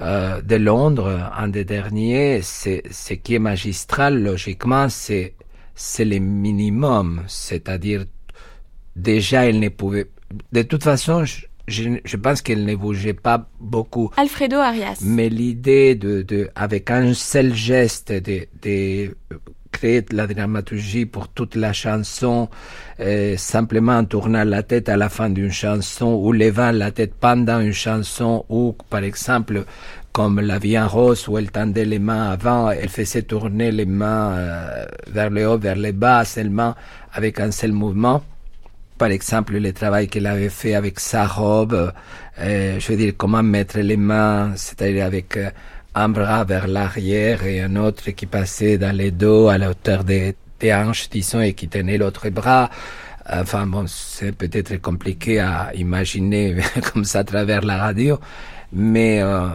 euh, 0.00 0.40
de 0.40 0.56
Londres, 0.56 1.30
un 1.36 1.48
des 1.48 1.64
derniers. 1.64 2.40
C'est 2.42 2.82
ce 2.90 3.14
qui 3.14 3.34
est 3.34 3.40
magistral, 3.40 4.22
logiquement, 4.22 4.88
c'est 4.88 5.34
c'est 5.74 6.04
le 6.04 6.18
minimum, 6.18 7.22
c'est-à-dire 7.26 8.04
déjà 8.96 9.46
elle 9.46 9.60
ne 9.60 9.68
pouvait. 9.68 10.08
De 10.52 10.62
toute 10.62 10.84
façon, 10.84 11.24
je, 11.24 11.46
je, 11.66 12.16
pense 12.16 12.42
qu'elle 12.42 12.64
ne 12.64 12.74
bougeait 12.74 13.14
pas 13.14 13.48
beaucoup. 13.60 14.10
Alfredo 14.16 14.56
Arias. 14.56 15.00
Mais 15.02 15.28
l'idée 15.28 15.94
de, 15.94 16.22
de, 16.22 16.50
avec 16.54 16.90
un 16.90 17.14
seul 17.14 17.54
geste, 17.54 18.12
de, 18.12 18.46
de 18.62 19.16
créer 19.72 20.04
la 20.12 20.26
dramaturgie 20.26 21.06
pour 21.06 21.28
toute 21.28 21.56
la 21.56 21.72
chanson, 21.72 22.48
euh, 23.00 23.36
simplement 23.36 23.96
en 23.96 24.04
tournant 24.04 24.44
la 24.44 24.62
tête 24.62 24.88
à 24.88 24.96
la 24.96 25.08
fin 25.08 25.30
d'une 25.30 25.50
chanson 25.50 26.14
ou 26.22 26.32
levant 26.32 26.70
la 26.70 26.90
tête 26.92 27.14
pendant 27.14 27.58
une 27.60 27.72
chanson 27.72 28.44
ou, 28.48 28.76
par 28.90 29.02
exemple, 29.02 29.64
comme 30.12 30.40
la 30.40 30.58
vie 30.58 30.78
en 30.78 30.86
rose 30.86 31.26
où 31.26 31.38
elle 31.38 31.50
tendait 31.50 31.86
les 31.86 31.98
mains 31.98 32.30
avant, 32.30 32.70
elle 32.70 32.90
faisait 32.90 33.22
tourner 33.22 33.72
les 33.72 33.86
mains 33.86 34.32
euh, 34.32 34.84
vers 35.10 35.30
le 35.30 35.48
haut, 35.48 35.58
vers 35.58 35.76
le 35.76 35.92
bas 35.92 36.24
seulement 36.24 36.74
avec 37.12 37.40
un 37.40 37.50
seul 37.50 37.72
mouvement. 37.72 38.22
Par 38.98 39.08
exemple, 39.08 39.56
le 39.56 39.72
travail 39.72 40.08
qu'elle 40.08 40.26
avait 40.26 40.50
fait 40.50 40.74
avec 40.74 41.00
sa 41.00 41.26
robe, 41.26 41.92
euh, 42.38 42.78
je 42.78 42.88
veux 42.88 42.98
dire 42.98 43.14
comment 43.16 43.42
mettre 43.42 43.78
les 43.78 43.96
mains, 43.96 44.52
c'est-à-dire 44.54 45.06
avec 45.06 45.36
euh, 45.38 45.50
un 45.94 46.10
bras 46.10 46.44
vers 46.44 46.68
l'arrière 46.68 47.44
et 47.44 47.62
un 47.62 47.74
autre 47.76 48.10
qui 48.10 48.26
passait 48.26 48.76
dans 48.78 48.94
les 48.94 49.10
dos 49.10 49.48
à 49.48 49.56
la 49.56 49.70
hauteur 49.70 50.04
des, 50.04 50.36
des 50.60 50.74
hanches, 50.74 51.08
disons, 51.08 51.40
et 51.40 51.54
qui 51.54 51.68
tenait 51.68 51.98
l'autre 51.98 52.28
bras. 52.28 52.70
Enfin 53.28 53.66
bon, 53.66 53.86
c'est 53.86 54.32
peut-être 54.32 54.76
compliqué 54.80 55.40
à 55.40 55.70
imaginer 55.74 56.56
comme 56.92 57.04
ça 57.04 57.20
à 57.20 57.24
travers 57.24 57.62
la 57.62 57.78
radio, 57.78 58.18
mais 58.72 59.20
euh, 59.22 59.48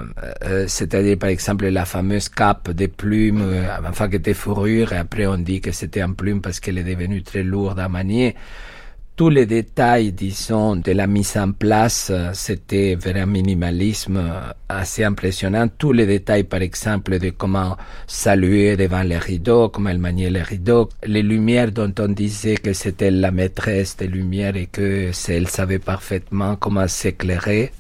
euh, 0.44 0.66
c'est-à-dire 0.68 1.18
par 1.18 1.30
exemple 1.30 1.68
la 1.68 1.86
fameuse 1.86 2.30
cape 2.30 2.72
des 2.72 2.88
plumes, 2.88 3.42
euh, 3.42 3.68
enfin 3.88 4.10
qui 4.10 4.18
était 4.18 4.34
fourrure, 4.34 4.94
et 4.94 4.98
après 4.98 5.26
on 5.28 5.38
dit 5.38 5.62
que 5.62 5.72
c'était 5.72 6.04
en 6.04 6.14
plume 6.14 6.42
parce 6.42 6.60
qu'elle 6.60 6.78
est 6.78 6.84
devenue 6.84 7.24
très 7.24 7.44
lourde 7.44 7.80
à 7.80 7.90
manier. 7.90 8.36
Tous 9.18 9.30
les 9.30 9.48
détails, 9.48 10.12
disons, 10.12 10.76
de 10.76 10.92
la 10.92 11.08
mise 11.08 11.38
en 11.38 11.52
place, 11.52 12.10
euh, 12.12 12.30
c'était 12.34 12.94
vers 12.94 13.16
un 13.16 13.26
minimalisme 13.26 14.18
euh, 14.18 14.52
assez 14.70 15.04
impressionnant. 15.04 15.68
Tous 15.76 15.92
les 15.92 16.06
détails, 16.06 16.44
par 16.44 16.62
exemple, 16.62 17.18
de 17.18 17.32
comment 17.32 17.78
saluer 18.06 18.78
devant 18.78 19.02
les 19.02 19.18
rideaux, 19.18 19.70
comment 19.70 19.90
elle 19.90 19.98
maniait 19.98 20.30
les 20.30 20.44
rideaux, 20.44 20.90
les 21.04 21.24
lumières 21.24 21.72
dont 21.72 21.92
on 21.98 22.10
disait 22.10 22.58
que 22.58 22.74
c'était 22.74 23.10
la 23.10 23.32
maîtresse 23.32 23.98
des 23.98 24.06
lumières 24.06 24.56
et 24.56 24.68
que 24.68 25.10
elle 25.30 25.48
savait 25.48 25.80
parfaitement 25.80 26.56
comment 26.56 26.88
s'éclairer. 26.88 27.72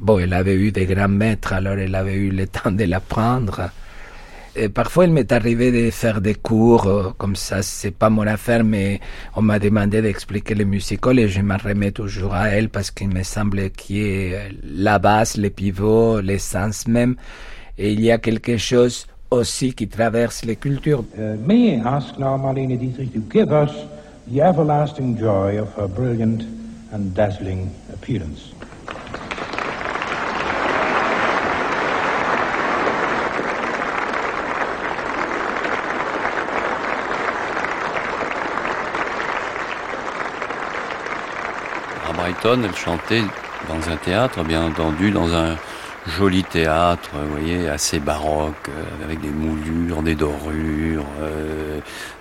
Bon, 0.00 0.18
elle 0.18 0.32
avait 0.32 0.54
eu 0.56 0.72
des 0.72 0.86
grands 0.86 1.08
maîtres, 1.08 1.52
alors 1.52 1.74
elle 1.78 1.94
avait 1.94 2.14
eu 2.14 2.30
le 2.30 2.46
temps 2.56 2.72
de 2.72 2.84
l'apprendre. 2.84 3.70
Et 4.56 4.68
parfois, 4.68 5.04
il 5.06 5.12
m'est 5.12 5.32
arrivé 5.32 5.72
de 5.72 5.90
faire 5.90 6.20
des 6.20 6.34
cours, 6.34 6.86
euh, 6.86 7.10
comme 7.18 7.34
ça, 7.34 7.60
c'est 7.62 7.90
pas 7.90 8.08
mon 8.08 8.24
affaire, 8.26 8.62
mais 8.62 9.00
on 9.34 9.42
m'a 9.42 9.58
demandé 9.58 10.00
d'expliquer 10.00 10.54
les 10.54 10.64
musicals 10.64 11.18
et 11.18 11.28
je 11.28 11.40
m'en 11.40 11.56
remets 11.56 11.90
toujours 11.90 12.34
à 12.34 12.48
elle 12.50 12.68
parce 12.68 12.92
qu'il 12.92 13.08
me 13.08 13.24
semble 13.24 13.70
qu'il 13.70 13.96
y 13.96 14.00
ait 14.02 14.50
la 14.62 15.00
base, 15.00 15.36
les 15.36 15.50
pivots, 15.50 16.20
l'essence 16.20 16.86
même. 16.86 17.16
Et 17.78 17.92
il 17.92 18.00
y 18.00 18.12
a 18.12 18.18
quelque 18.18 18.56
chose 18.56 19.08
aussi 19.32 19.74
qui 19.74 19.88
traverse 19.88 20.44
les 20.44 20.54
cultures. 20.54 21.04
Uh, 21.18 21.36
may 21.44 21.76
I 21.76 21.82
ask 21.84 22.16
now 22.18 22.36
Marlene 22.36 22.78
Dietrich 22.78 23.12
to 23.12 23.20
give 23.32 23.50
us 23.50 23.72
the 24.28 24.40
everlasting 24.40 25.18
joy 25.18 25.58
of 25.58 25.68
her 25.76 25.88
brilliant 25.88 26.42
and 26.92 27.12
dazzling 27.12 27.70
appearance. 27.92 28.53
Brighton, 42.34 42.62
elle 42.64 42.74
chantait 42.74 43.22
dans 43.68 43.88
un 43.88 43.96
théâtre, 43.96 44.42
bien 44.42 44.66
entendu, 44.66 45.12
dans 45.12 45.32
un 45.32 45.56
joli 46.06 46.42
théâtre, 46.42 47.10
vous 47.12 47.30
voyez, 47.30 47.68
assez 47.68 48.00
baroque, 48.00 48.68
euh, 48.68 49.04
avec 49.04 49.20
des 49.20 49.30
moulures, 49.30 50.02
des 50.02 50.16
dorures, 50.16 51.06
euh, 51.20 51.78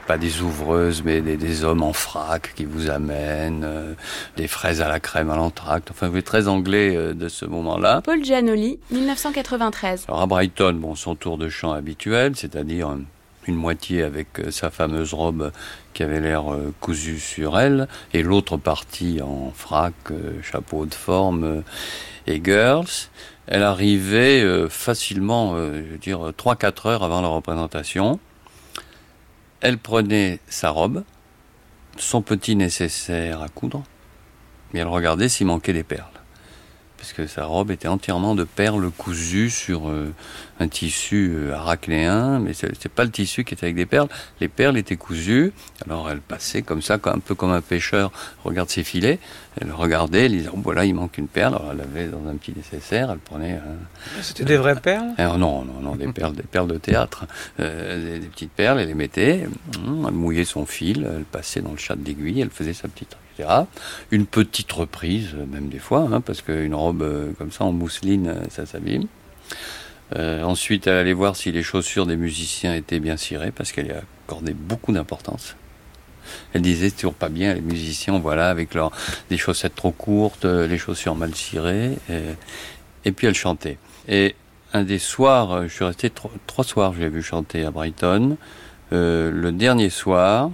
pas 0.08 0.18
des 0.20 0.42
ouvreuses, 0.42 1.02
mais 1.04 1.22
des, 1.22 1.64
hommes 1.64 1.82
en 1.82 1.94
frac 1.94 2.54
qui 2.56 2.66
vous 2.66 2.90
amènent, 2.90 3.64
euh, 3.66 3.94
des 4.38 4.48
fraises 4.48 4.82
à 4.82 4.88
la 4.88 5.00
crème 5.00 5.32
à 5.32 5.36
l'entracte. 5.36 5.90
Enfin, 5.90 6.10
vous 6.10 6.18
êtes 6.18 6.26
très 6.26 6.48
anglais 6.48 7.14
de 7.14 7.28
ce 7.28 7.46
moment-là. 7.46 8.02
Paul 8.04 8.24
Giannoli, 8.24 8.80
1993. 8.92 10.06
Alors 10.08 10.22
à 10.22 10.28
Brighton, 10.28 10.74
bon, 10.74 10.96
son 10.96 11.16
tour 11.16 11.38
de 11.38 11.50
chant 11.50 11.72
habituel, 11.72 12.36
c'est-à-dire 12.36 12.96
une 13.48 13.56
moitié 13.56 14.04
avec 14.04 14.28
sa 14.50 14.70
fameuse 14.70 15.14
robe 15.14 15.52
qui 15.94 16.04
avait 16.04 16.20
l'air 16.20 16.54
euh, 16.54 16.74
cousu 16.80 17.20
sur 17.20 17.60
elle, 17.60 17.88
et 18.14 18.24
l'autre 18.24 18.58
partie 18.58 19.22
en 19.22 19.52
frac, 19.56 19.94
euh, 20.12 20.42
chapeau 20.42 20.86
de 20.86 20.94
forme 20.94 21.44
euh, 21.44 21.62
et 22.28 22.42
girls. 22.44 23.10
Elle 23.46 23.64
arrivait 23.64 24.70
facilement, 24.70 25.58
je 25.58 25.82
veux 25.82 25.98
dire, 25.98 26.32
3-4 26.32 26.88
heures 26.88 27.04
avant 27.04 27.20
la 27.20 27.28
représentation. 27.28 28.18
Elle 29.60 29.78
prenait 29.78 30.40
sa 30.48 30.70
robe, 30.70 31.04
son 31.98 32.22
petit 32.22 32.56
nécessaire 32.56 33.42
à 33.42 33.50
coudre, 33.50 33.84
et 34.74 34.78
elle 34.78 34.88
regardait 34.88 35.28
s'il 35.28 35.48
manquait 35.48 35.74
des 35.74 35.84
perles 35.84 36.23
que 37.12 37.28
sa 37.28 37.46
robe 37.46 37.72
était 37.72 37.88
entièrement 37.88 38.36
de 38.36 38.46
perles 38.46 38.90
cousues 38.92 39.50
sur 39.50 39.90
euh, 39.90 40.14
un 40.60 40.68
tissu 40.68 41.34
euh, 41.36 41.54
arachnéen, 41.54 42.40
mais 42.40 42.54
c'est 42.54 42.88
pas 42.90 43.04
le 43.04 43.12
tissu 43.12 43.44
qui 43.44 43.54
était 43.54 43.66
avec 43.66 43.76
des 43.76 43.86
perles. 43.86 44.08
Les 44.40 44.48
perles 44.48 44.78
étaient 44.78 44.96
cousues. 44.96 45.52
Alors 45.86 46.10
elle 46.10 46.22
passait 46.22 46.62
comme 46.62 46.82
ça, 46.82 47.00
un 47.04 47.20
peu 47.20 47.36
comme 47.36 47.52
un 47.52 47.62
pêcheur 47.62 48.12
regarde 48.46 48.70
ses 48.70 48.84
filets. 48.84 49.20
Elle 49.60 49.72
regardait, 49.72 50.26
elle 50.26 50.32
disait 50.32 50.50
oh, 50.54 50.60
voilà 50.64 50.86
il 50.86 50.96
manque 50.96 51.18
une 51.18 51.28
perle. 51.28 51.56
Alors 51.56 51.72
elle 51.74 51.82
avait 51.82 52.08
dans 52.08 52.26
un 52.30 52.36
petit 52.36 52.54
nécessaire, 52.56 53.12
elle 53.12 53.20
prenait. 53.20 53.60
C'était 54.22 54.46
des 54.46 54.58
vraies 54.58 54.80
perles? 54.80 55.14
Non, 55.18 55.66
non, 55.66 55.80
non, 55.82 55.96
des 55.96 56.08
perles, 56.14 56.34
des 56.34 56.44
perles 56.44 56.68
de 56.68 56.78
théâtre, 56.78 57.26
euh, 57.60 58.20
des, 58.20 58.28
petites 58.28 58.52
perles. 58.52 58.80
Elle 58.80 58.88
les 58.88 58.94
mettait, 58.94 59.48
hum, 59.78 60.06
elle 60.08 60.14
mouillait 60.14 60.46
son 60.46 60.66
fil, 60.66 61.10
elle 61.18 61.26
passait 61.26 61.62
dans 61.62 61.72
le 61.72 61.78
chat 61.78 61.96
d'aiguille, 61.96 62.42
elle 62.42 62.50
faisait 62.50 62.74
sa 62.74 62.88
petite 62.88 63.16
Une 64.12 64.26
petite 64.26 64.72
reprise, 64.72 65.34
même 65.52 65.70
des 65.70 65.80
fois, 65.80 66.08
hein, 66.12 66.22
parce 66.22 66.42
qu'une 66.42 66.76
robe 66.76 67.02
euh, 67.02 67.32
comme 67.38 67.52
ça 67.52 67.64
en 67.66 67.72
mousseline, 67.72 68.28
euh, 68.28 68.44
ça 68.50 68.66
s'abîme. 68.66 69.08
Euh, 70.16 70.44
ensuite, 70.44 70.86
elle 70.86 70.98
allait 70.98 71.14
voir 71.14 71.36
si 71.36 71.52
les 71.52 71.64
chaussures 71.64 72.06
des 72.06 72.18
musiciens 72.18 72.76
étaient 72.76 73.00
bien 73.00 73.18
cirées, 73.18 73.52
parce 73.52 73.72
qu'elle 73.72 73.88
y 73.88 73.92
accordait 73.92 74.54
beaucoup 74.54 74.92
d'importance. 74.92 75.56
Elle 76.54 76.62
disait 76.62 76.92
toujours 76.92 77.16
pas 77.16 77.30
bien 77.30 77.54
les 77.54 77.62
musiciens, 77.62 78.20
voilà, 78.20 78.50
avec 78.50 78.76
leurs 78.76 78.92
des 79.30 79.38
chaussettes 79.38 79.76
trop 79.76 79.92
courtes, 79.92 80.46
euh, 80.46 80.68
les 80.68 80.78
chaussures 80.78 81.16
mal 81.16 81.34
cirées. 81.34 81.98
Et, 82.10 82.22
et 83.06 83.12
puis 83.12 83.28
elle 83.28 83.36
chantait. 83.36 83.78
Et 84.08 84.36
un 84.74 84.84
des 84.84 85.00
soirs, 85.00 85.52
euh, 85.52 85.64
je 85.68 85.74
suis 85.74 85.84
resté 85.84 86.10
tro- 86.10 86.32
trois 86.48 86.64
soirs, 86.64 86.94
je 86.94 87.02
l'ai 87.02 87.10
vu 87.10 87.24
chanter 87.24 87.66
à 87.66 87.72
Brighton. 87.72 88.38
Euh, 88.92 89.32
le 89.32 89.52
dernier 89.52 89.90
soir, 89.90 90.52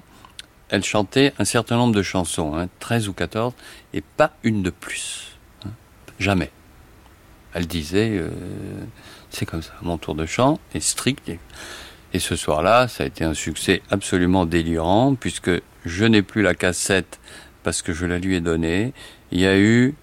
elle 0.70 0.84
chantait 0.84 1.34
un 1.40 1.46
certain 1.46 1.78
nombre 1.78 1.96
de 1.96 2.04
chansons, 2.04 2.56
hein, 2.56 2.70
13 2.80 3.08
ou 3.08 3.14
14, 3.14 3.54
et 3.94 4.02
pas 4.02 4.32
une 4.44 4.62
de 4.62 4.70
plus. 4.70 5.38
hein. 5.66 5.72
jamais. 6.20 6.52
Elle 7.54 7.66
disait, 7.66 8.12
euh, 8.12 8.30
c'est 9.32 9.46
comme 9.46 9.64
ça, 9.64 9.74
mon 9.82 9.98
tour 9.98 10.16
de 10.16 10.26
chant 10.26 10.60
est 10.74 10.80
strict. 10.80 11.32
Et, 12.14 12.20
ce 12.20 12.36
soir-là, 12.36 12.88
ça 12.88 13.04
a 13.04 13.08
été 13.08 13.24
un 13.24 13.34
succès 13.34 13.82
absolument 13.90 14.46
délirant, 14.46 15.16
puisque 15.16 15.52
je 15.86 16.06
n'ai 16.06 16.22
plus 16.22 16.42
la 16.42 16.56
cassette 16.56 17.20
parce 17.64 17.82
que 17.82 17.94
je 17.94 18.06
la 18.06 18.20
lui 18.20 18.36
ai 18.36 18.42
donnée. 18.42 18.94
Il 19.32 19.40
y 19.40 19.46
a 19.46 19.58
eu 19.60 19.96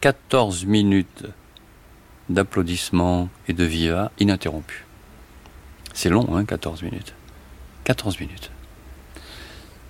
14 0.00 0.64
minutes 0.64 1.24
d'applaudissements 2.28 3.28
et 3.48 3.52
de 3.52 3.64
viva 3.64 4.10
ininterrompus. 4.18 4.84
C'est 5.92 6.08
long, 6.08 6.36
hein, 6.36 6.44
14 6.44 6.82
minutes. 6.82 7.14
14 7.84 8.20
minutes. 8.20 8.50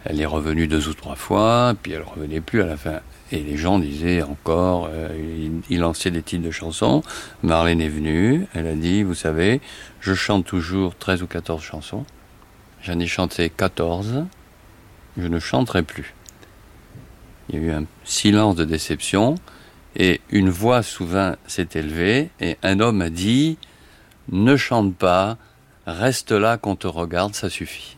Elle 0.05 0.20
est 0.20 0.26
revenue 0.26 0.66
deux 0.66 0.88
ou 0.88 0.94
trois 0.94 1.14
fois, 1.14 1.74
puis 1.82 1.92
elle 1.92 2.03
revenait 2.03 2.40
plus 2.40 2.62
à 2.62 2.66
la 2.66 2.76
fin. 2.76 3.01
Et 3.32 3.40
les 3.40 3.57
gens 3.57 3.78
disaient 3.78 4.22
encore, 4.22 4.88
euh, 4.90 5.59
il, 5.68 5.78
lançait 5.78 6.11
des 6.11 6.22
titres 6.22 6.44
de 6.44 6.51
chansons. 6.51 7.03
Marlène 7.42 7.80
est 7.80 7.88
venue, 7.88 8.46
elle 8.55 8.66
a 8.66 8.74
dit, 8.74 9.03
vous 9.03 9.14
savez, 9.14 9.61
je 10.01 10.14
chante 10.14 10.46
toujours 10.46 10.96
13 10.96 11.22
ou 11.22 11.26
14 11.26 11.62
chansons. 11.62 12.05
J'en 12.82 12.98
ai 12.98 13.07
chanté 13.07 13.51
14, 13.51 14.24
je 15.18 15.26
ne 15.26 15.38
chanterai 15.38 15.82
plus. 15.82 16.14
Il 17.51 17.57
y 17.57 17.59
a 17.59 17.66
eu 17.66 17.70
un 17.70 17.84
silence 18.05 18.57
de 18.57 18.64
déception, 18.64 19.34
et 19.96 20.20
une 20.30 20.48
voix 20.48 20.82
souvent 20.82 21.34
s'est 21.46 21.68
élevée, 21.74 22.30
et 22.40 22.57
un 22.62 22.80
homme 22.80 23.03
a 23.03 23.11
dit, 23.11 23.59
ne 24.32 24.57
chante 24.57 24.94
pas, 24.96 25.36
reste 25.86 26.32
là 26.32 26.57
qu'on 26.57 26.74
te 26.76 26.86
regarde, 26.86 27.34
ça 27.34 27.51
suffit. 27.51 27.96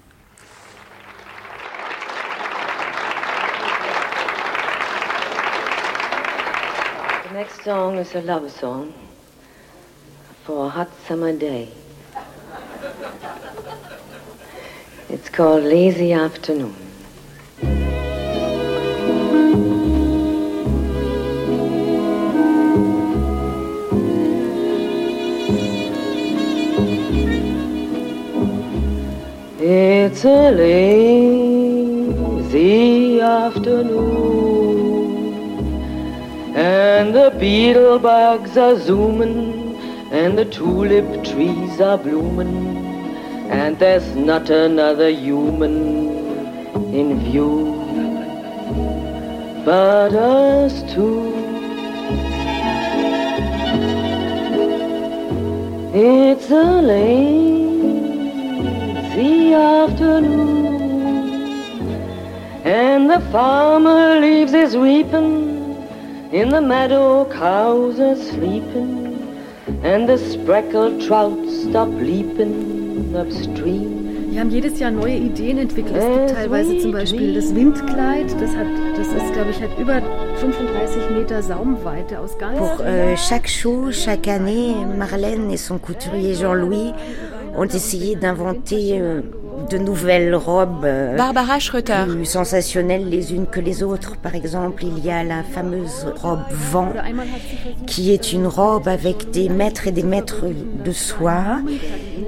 Song 7.64 7.96
is 7.96 8.12
a 8.16 8.20
love 8.22 8.50
song 8.50 8.92
for 10.42 10.66
a 10.66 10.68
hot 10.68 10.90
summer 11.06 11.32
day. 11.32 11.68
It's 15.08 15.28
called 15.28 15.62
Lazy 15.62 16.12
Afternoon. 16.12 16.74
It's 29.60 30.24
a 30.24 30.50
lazy 30.50 30.80
afternoon, 33.20 34.41
and 36.62 37.14
the 37.14 37.30
beetle 37.38 37.98
bugs 37.98 38.56
are 38.56 38.78
zooming, 38.78 39.76
and 40.12 40.38
the 40.38 40.44
tulip 40.44 41.24
trees 41.24 41.80
are 41.80 41.98
blooming, 41.98 42.56
and 43.50 43.78
there's 43.78 44.14
not 44.14 44.50
another 44.50 45.08
human 45.08 45.76
in 47.00 47.18
view 47.20 47.82
but 49.64 50.12
us 50.14 50.82
two. 50.92 51.32
It's 55.94 56.50
a 56.50 56.80
lazy 56.82 57.94
afternoon, 59.54 60.66
and 62.64 63.08
the 63.08 63.20
farmer 63.30 64.18
leaves 64.20 64.52
his 64.52 64.76
reaping. 64.76 65.51
In 66.32 66.48
the 66.48 66.62
meadow, 66.62 67.26
cows 67.26 68.00
are 68.00 68.16
sleeping, 68.16 69.18
and 69.84 70.08
the 70.08 70.16
spreckled 70.16 71.02
trout 71.02 71.38
stop 71.46 71.90
leaping 71.90 73.14
upstream. 73.14 74.30
Wir 74.30 74.40
haben 74.40 74.48
jedes 74.48 74.78
Jahr 74.80 74.90
neue 74.90 75.14
Ideen 75.14 75.58
entwickelt. 75.58 75.94
Es 75.94 76.06
gibt 76.06 76.30
teilweise 76.30 76.78
zum 76.78 76.92
Beispiel 76.92 77.34
das 77.34 77.54
Windkleid. 77.54 78.32
Das, 78.40 78.50
hat, 78.56 78.66
das 78.96 79.08
ist, 79.08 79.32
glaube 79.34 79.50
ich, 79.50 79.60
hat 79.60 79.78
über 79.78 80.00
35 80.36 81.10
Meter 81.10 81.42
Saumweite 81.42 82.18
aus 82.18 82.38
ganz 82.38 82.56
Pour 82.56 82.80
euh, 82.80 83.14
chaque 83.14 83.46
show, 83.46 83.90
chaque 83.92 84.26
année, 84.26 84.74
Marlène 84.96 85.50
et 85.50 85.58
son 85.58 85.76
couturier 85.76 86.34
Jean-Louis 86.34 86.94
ont 87.54 87.68
essayé 87.68 88.16
d'inventer 88.16 89.02
euh, 89.02 89.20
de 89.70 89.78
nouvelles 89.78 90.34
robes 90.34 90.84
euh, 90.84 91.16
Barbara 91.16 91.58
Schroeter. 91.58 92.04
plus 92.08 92.24
sensationnelles 92.24 93.08
les 93.08 93.32
unes 93.34 93.46
que 93.46 93.60
les 93.60 93.82
autres. 93.82 94.16
Par 94.16 94.34
exemple, 94.34 94.84
il 94.84 95.04
y 95.04 95.10
a 95.10 95.22
la 95.24 95.42
fameuse 95.42 96.06
robe 96.16 96.42
vent, 96.50 96.92
qui 97.86 98.12
est 98.12 98.32
une 98.32 98.46
robe 98.46 98.88
avec 98.88 99.30
des 99.30 99.48
mètres 99.48 99.86
et 99.86 99.92
des 99.92 100.02
mètres 100.02 100.46
de 100.84 100.92
soie. 100.92 101.60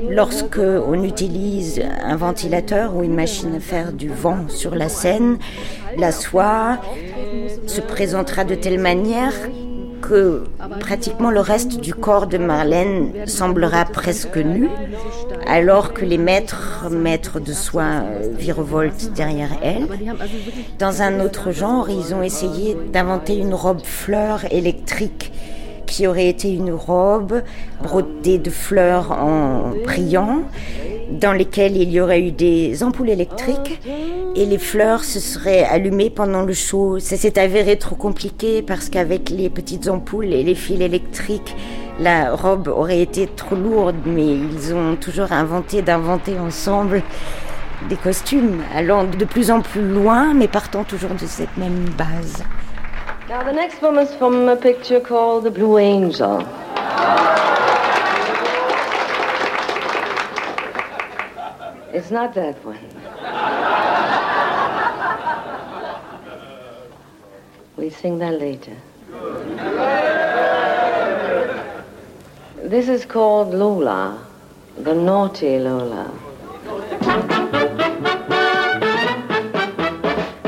Lorsque 0.09 0.59
on 0.59 1.03
utilise 1.03 1.83
un 2.03 2.17
ventilateur 2.17 2.95
ou 2.97 3.03
une 3.03 3.15
machine 3.15 3.55
à 3.55 3.61
faire 3.61 3.93
du 3.93 4.09
vent 4.09 4.49
sur 4.49 4.75
la 4.75 4.89
scène, 4.89 5.39
la 5.97 6.13
soie 6.13 6.79
se 7.67 7.81
présentera 7.81 8.45
de 8.45 8.55
telle 8.55 8.79
manière 8.79 9.33
que 10.09 10.45
pratiquement 10.81 11.31
le 11.31 11.41
reste 11.41 11.81
du 11.81 11.95
corps 11.95 12.27
de 12.27 12.39
Marlène 12.39 13.27
semblera 13.27 13.85
presque 13.85 14.37
nu, 14.37 14.69
alors 15.47 15.95
que 15.95 16.05
les 16.05 16.19
maîtres, 16.19 16.89
maîtres 16.91 17.41
de 17.41 17.53
soie 17.53 18.03
euh, 18.03 18.29
virevoltent 18.39 19.13
derrière 19.15 19.51
elle. 19.63 19.87
Dans 20.79 21.03
un 21.03 21.21
autre 21.21 21.53
genre, 21.53 21.89
ils 21.91 22.15
ont 22.15 22.23
essayé 22.23 22.77
d'inventer 22.93 23.37
une 23.37 23.55
robe 23.55 23.83
fleur 23.83 24.45
électrique 24.51 25.33
qui 25.87 26.07
aurait 26.07 26.29
été 26.29 26.53
une 26.53 26.73
robe 26.73 27.43
brodée 27.83 28.39
de 28.39 28.51
fleurs 28.51 29.13
en 29.13 29.73
brillant, 29.85 30.43
dans 31.11 31.33
lesquelles 31.33 31.77
il 31.77 31.91
y 31.91 32.01
aurait 32.01 32.21
eu 32.21 32.33
des 32.33 32.83
ampoules 32.83 33.11
électriques 33.11 33.81
et 34.37 34.47
les 34.47 34.59
fleurs 34.59 35.05
se 35.05 35.21
seraient 35.21 35.65
allumées 35.65 36.11
pendant 36.11 36.43
le 36.43 36.53
show. 36.53 36.99
Ça 36.99 37.17
s'est 37.17 37.39
avéré 37.39 37.79
trop 37.79 37.95
compliqué 37.95 38.63
parce 38.63 38.89
qu'avec 38.89 39.31
les 39.31 39.49
petites 39.49 39.89
ampoules 39.89 40.33
et 40.33 40.43
les 40.43 40.55
fils 40.55 40.81
électriques, 40.81 41.57
la 42.01 42.35
robe 42.35 42.69
aurait 42.69 43.01
été 43.01 43.29
trop 43.29 43.55
lourde, 43.55 43.97
mais 44.07 44.27
ils 44.27 44.75
ont 44.75 44.97
toujours 44.97 45.31
inventé 45.33 45.83
d'inventer 45.83 46.39
ensemble 46.39 47.03
des 47.89 47.97
costumes 47.97 48.63
allant 48.75 49.05
de 49.05 49.25
plus 49.25 49.51
en 49.51 49.61
plus 49.61 49.87
loin, 49.87 50.35
mais 50.35 50.49
partant 50.49 50.85
toujours 50.85 51.15
de 51.15 51.27
cette 51.27 51.57
même 51.57 51.85
base. 51.97 52.43
Now, 53.29 53.43
the 53.43 53.55
next 53.55 53.83
is 53.83 54.17
from 54.19 54.49
a 54.49 54.57
picture 54.57 55.01
called 55.01 55.45
The 55.45 55.51
Blue 55.51 55.79
Angel. 55.79 56.45
It's 61.93 62.11
not 62.11 62.35
that 62.35 62.57
one. 62.65 63.04
We 67.77 67.91
sing 67.91 68.19
that 68.21 68.39
later. 68.39 68.77
This 72.63 72.89
is 72.89 73.05
called 73.05 73.53
Lola, 73.53 74.19
the 74.79 74.95
naughty 74.95 75.59
Lola. 75.59 76.09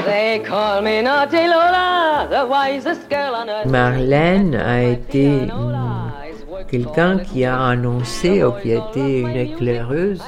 They 0.04 0.40
call 0.46 0.82
me 0.82 1.02
naughty 1.02 1.48
Lola, 1.48 2.28
the 2.30 2.46
wisest 2.46 3.10
girl 3.10 3.34
on 3.34 3.50
earth. 3.50 3.66
Marlène 3.66 4.54
a 4.54 4.84
été 4.84 5.48
quelqu'un 6.68 7.18
qui 7.18 7.44
a 7.44 7.60
annoncé 7.60 8.44
ou 8.44 8.52
qui 8.52 8.72
a 8.72 8.88
été 8.88 9.20
une 9.20 9.36
éclaireuse 9.36 10.22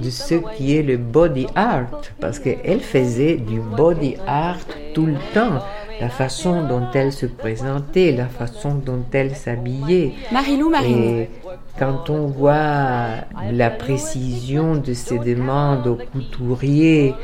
de 0.00 0.10
ce 0.10 0.34
qui 0.56 0.76
est 0.76 0.82
le 0.82 0.96
body 0.96 1.46
art, 1.54 1.86
parce 2.20 2.40
qu'elle 2.40 2.80
faisait 2.80 3.36
du 3.36 3.60
body 3.60 4.16
art 4.26 4.58
tout 4.94 5.06
le 5.06 5.18
temps. 5.32 5.62
La 6.00 6.08
façon 6.08 6.66
dont 6.66 6.88
elle 6.94 7.12
se 7.12 7.26
présentait, 7.26 8.12
la 8.12 8.26
façon 8.26 8.74
dont 8.74 9.04
elle 9.12 9.34
s'habillait. 9.34 10.12
Marilou 10.32 10.70
Marilou. 10.70 10.98
Et 10.98 11.30
quand 11.78 12.08
on 12.08 12.26
voit 12.26 13.24
la 13.52 13.70
précision 13.70 14.76
de 14.76 14.94
ses 14.94 15.18
demandes 15.18 15.86
aux 15.86 15.98
couturiers, 16.12 17.14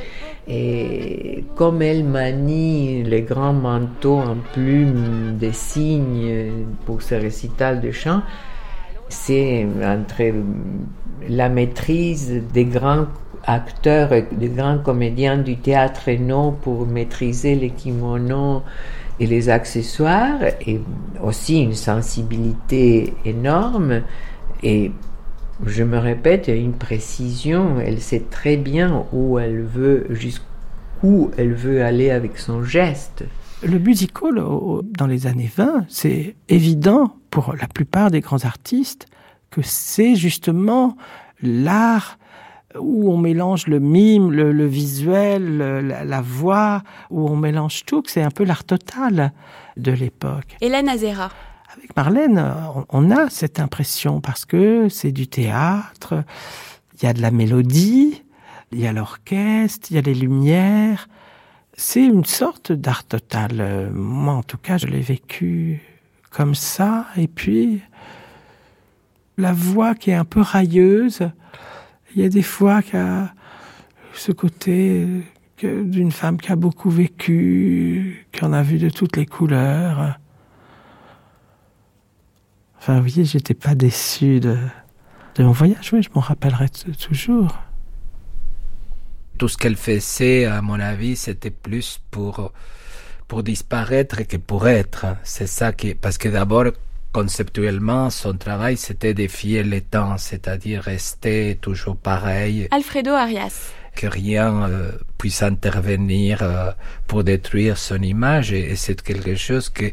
Et 0.48 1.44
comme 1.56 1.82
elle 1.82 2.04
manie 2.04 3.02
les 3.02 3.22
grands 3.22 3.52
manteaux 3.52 4.18
en 4.18 4.36
plumes 4.52 5.36
des 5.36 5.52
cygnes 5.52 6.66
pour 6.84 7.02
ses 7.02 7.18
récitals 7.18 7.80
de 7.80 7.90
chant, 7.90 8.22
c'est 9.08 9.66
entre 9.82 10.22
la 11.28 11.48
maîtrise 11.48 12.42
des 12.54 12.64
grands 12.64 13.06
acteurs 13.44 14.12
et 14.12 14.26
des 14.32 14.48
grands 14.48 14.78
comédiens 14.78 15.38
du 15.38 15.56
théâtre 15.56 16.10
non 16.18 16.52
pour 16.52 16.86
maîtriser 16.86 17.54
les 17.54 17.70
kimonos 17.70 18.62
et 19.18 19.26
les 19.26 19.48
accessoires 19.48 20.40
et 20.66 20.80
aussi 21.22 21.62
une 21.62 21.74
sensibilité 21.74 23.14
énorme 23.24 24.02
et 24.62 24.92
je 25.64 25.82
me 25.84 25.98
répète, 25.98 26.48
une 26.48 26.74
précision, 26.74 27.80
elle 27.80 28.00
sait 28.00 28.24
très 28.30 28.56
bien 28.56 29.06
où 29.12 29.38
elle 29.38 29.62
veut, 29.62 30.06
jusqu'où 30.10 31.30
elle 31.38 31.54
veut 31.54 31.82
aller 31.82 32.10
avec 32.10 32.38
son 32.38 32.62
geste. 32.62 33.24
Le 33.62 33.78
musical, 33.78 34.34
dans 34.34 35.06
les 35.06 35.26
années 35.26 35.50
20, 35.54 35.86
c'est 35.88 36.36
évident 36.48 37.16
pour 37.30 37.54
la 37.58 37.68
plupart 37.68 38.10
des 38.10 38.20
grands 38.20 38.44
artistes 38.44 39.06
que 39.50 39.62
c'est 39.62 40.14
justement 40.14 40.96
l'art 41.42 42.18
où 42.80 43.10
on 43.12 43.16
mélange 43.16 43.66
le 43.66 43.80
mime, 43.80 44.32
le, 44.32 44.66
visuel, 44.66 45.58
la, 45.58 46.20
voix, 46.20 46.82
où 47.10 47.28
on 47.28 47.36
mélange 47.36 47.84
tout, 47.84 48.02
c'est 48.06 48.22
un 48.22 48.30
peu 48.30 48.44
l'art 48.44 48.64
total 48.64 49.32
de 49.76 49.92
l'époque. 49.92 50.56
Hélène 50.60 50.88
Azera. 50.88 51.30
Avec 51.76 51.94
Marlène, 51.96 52.54
on, 52.88 53.10
a 53.10 53.28
cette 53.28 53.60
impression 53.60 54.20
parce 54.20 54.44
que 54.44 54.88
c'est 54.88 55.12
du 55.12 55.28
théâtre, 55.28 56.24
il 56.94 57.04
y 57.04 57.08
a 57.08 57.12
de 57.12 57.20
la 57.20 57.30
mélodie, 57.30 58.22
il 58.72 58.80
y 58.80 58.86
a 58.86 58.92
l'orchestre, 58.92 59.88
il 59.90 59.96
y 59.96 59.98
a 59.98 60.02
les 60.02 60.14
lumières. 60.14 61.08
C'est 61.74 62.04
une 62.04 62.24
sorte 62.24 62.72
d'art 62.72 63.04
total. 63.04 63.90
Moi, 63.92 64.32
en 64.32 64.42
tout 64.42 64.56
cas, 64.56 64.78
je 64.78 64.86
l'ai 64.86 65.00
vécu 65.00 65.82
comme 66.30 66.54
ça. 66.54 67.06
Et 67.16 67.28
puis, 67.28 67.82
la 69.36 69.52
voix 69.52 69.94
qui 69.94 70.10
est 70.10 70.14
un 70.14 70.24
peu 70.24 70.40
railleuse, 70.40 71.30
il 72.16 72.22
y 72.22 72.24
a 72.24 72.30
des 72.30 72.42
fois 72.42 72.80
qu'il 72.82 72.98
ce 74.14 74.32
côté 74.32 75.06
d'une 75.62 76.10
femme 76.10 76.38
qui 76.38 76.50
a 76.50 76.56
beaucoup 76.56 76.88
vécu, 76.88 78.26
qui 78.32 78.44
en 78.44 78.54
a 78.54 78.62
vu 78.62 78.78
de 78.78 78.88
toutes 78.88 79.18
les 79.18 79.26
couleurs. 79.26 80.18
Enfin, 82.78 82.96
vous 82.96 83.02
voyez, 83.02 83.26
j'étais 83.26 83.54
pas 83.54 83.74
déçu 83.74 84.40
de, 84.40 84.56
de 85.34 85.44
mon 85.44 85.52
voyage, 85.52 85.92
oui, 85.92 86.02
je 86.02 86.08
m'en 86.14 86.22
rappellerai 86.22 86.68
toujours. 86.98 87.58
Tout 89.36 89.48
ce 89.48 89.58
qu'elle 89.58 89.76
faisait, 89.76 90.46
à 90.46 90.62
mon 90.62 90.80
avis, 90.80 91.16
c'était 91.16 91.50
plus 91.50 92.00
pour, 92.10 92.52
pour 93.28 93.42
disparaître 93.42 94.26
que 94.26 94.38
pour 94.38 94.66
être. 94.68 95.04
C'est 95.22 95.46
ça 95.46 95.74
qui, 95.74 95.94
parce 95.94 96.16
que 96.16 96.30
d'abord, 96.30 96.64
conceptuellement, 97.16 98.10
son 98.10 98.34
travail, 98.36 98.76
c'était 98.76 99.14
défier 99.14 99.62
le 99.62 99.80
temps, 99.80 100.18
c'est-à-dire 100.18 100.82
rester 100.82 101.56
toujours 101.58 101.96
pareil. 101.96 102.68
Alfredo 102.70 103.12
Arias. 103.12 103.72
Que 103.94 104.06
rien 104.06 104.68
euh, 104.68 104.92
puisse 105.16 105.42
intervenir 105.42 106.42
euh, 106.42 106.72
pour 107.06 107.24
détruire 107.24 107.78
son 107.78 108.02
image, 108.02 108.52
et, 108.52 108.76
c'est 108.76 109.00
quelque 109.00 109.34
chose 109.34 109.70
que 109.70 109.86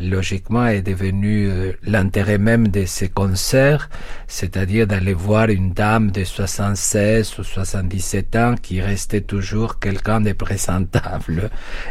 logiquement 0.00 0.66
est 0.66 0.80
devenu 0.80 1.50
euh, 1.50 1.72
l'intérêt 1.82 2.38
même 2.38 2.68
de 2.68 2.86
ces 2.86 3.10
concerts, 3.10 3.90
c'est-à-dire 4.26 4.86
d'aller 4.86 5.12
voir 5.12 5.50
une 5.50 5.74
dame 5.74 6.12
de 6.12 6.24
76 6.24 7.38
ou 7.40 7.44
77 7.44 8.36
ans 8.36 8.54
qui 8.54 8.80
restait 8.80 9.20
toujours 9.20 9.78
quelqu'un 9.80 10.22
de 10.22 10.32
présentable 10.32 11.50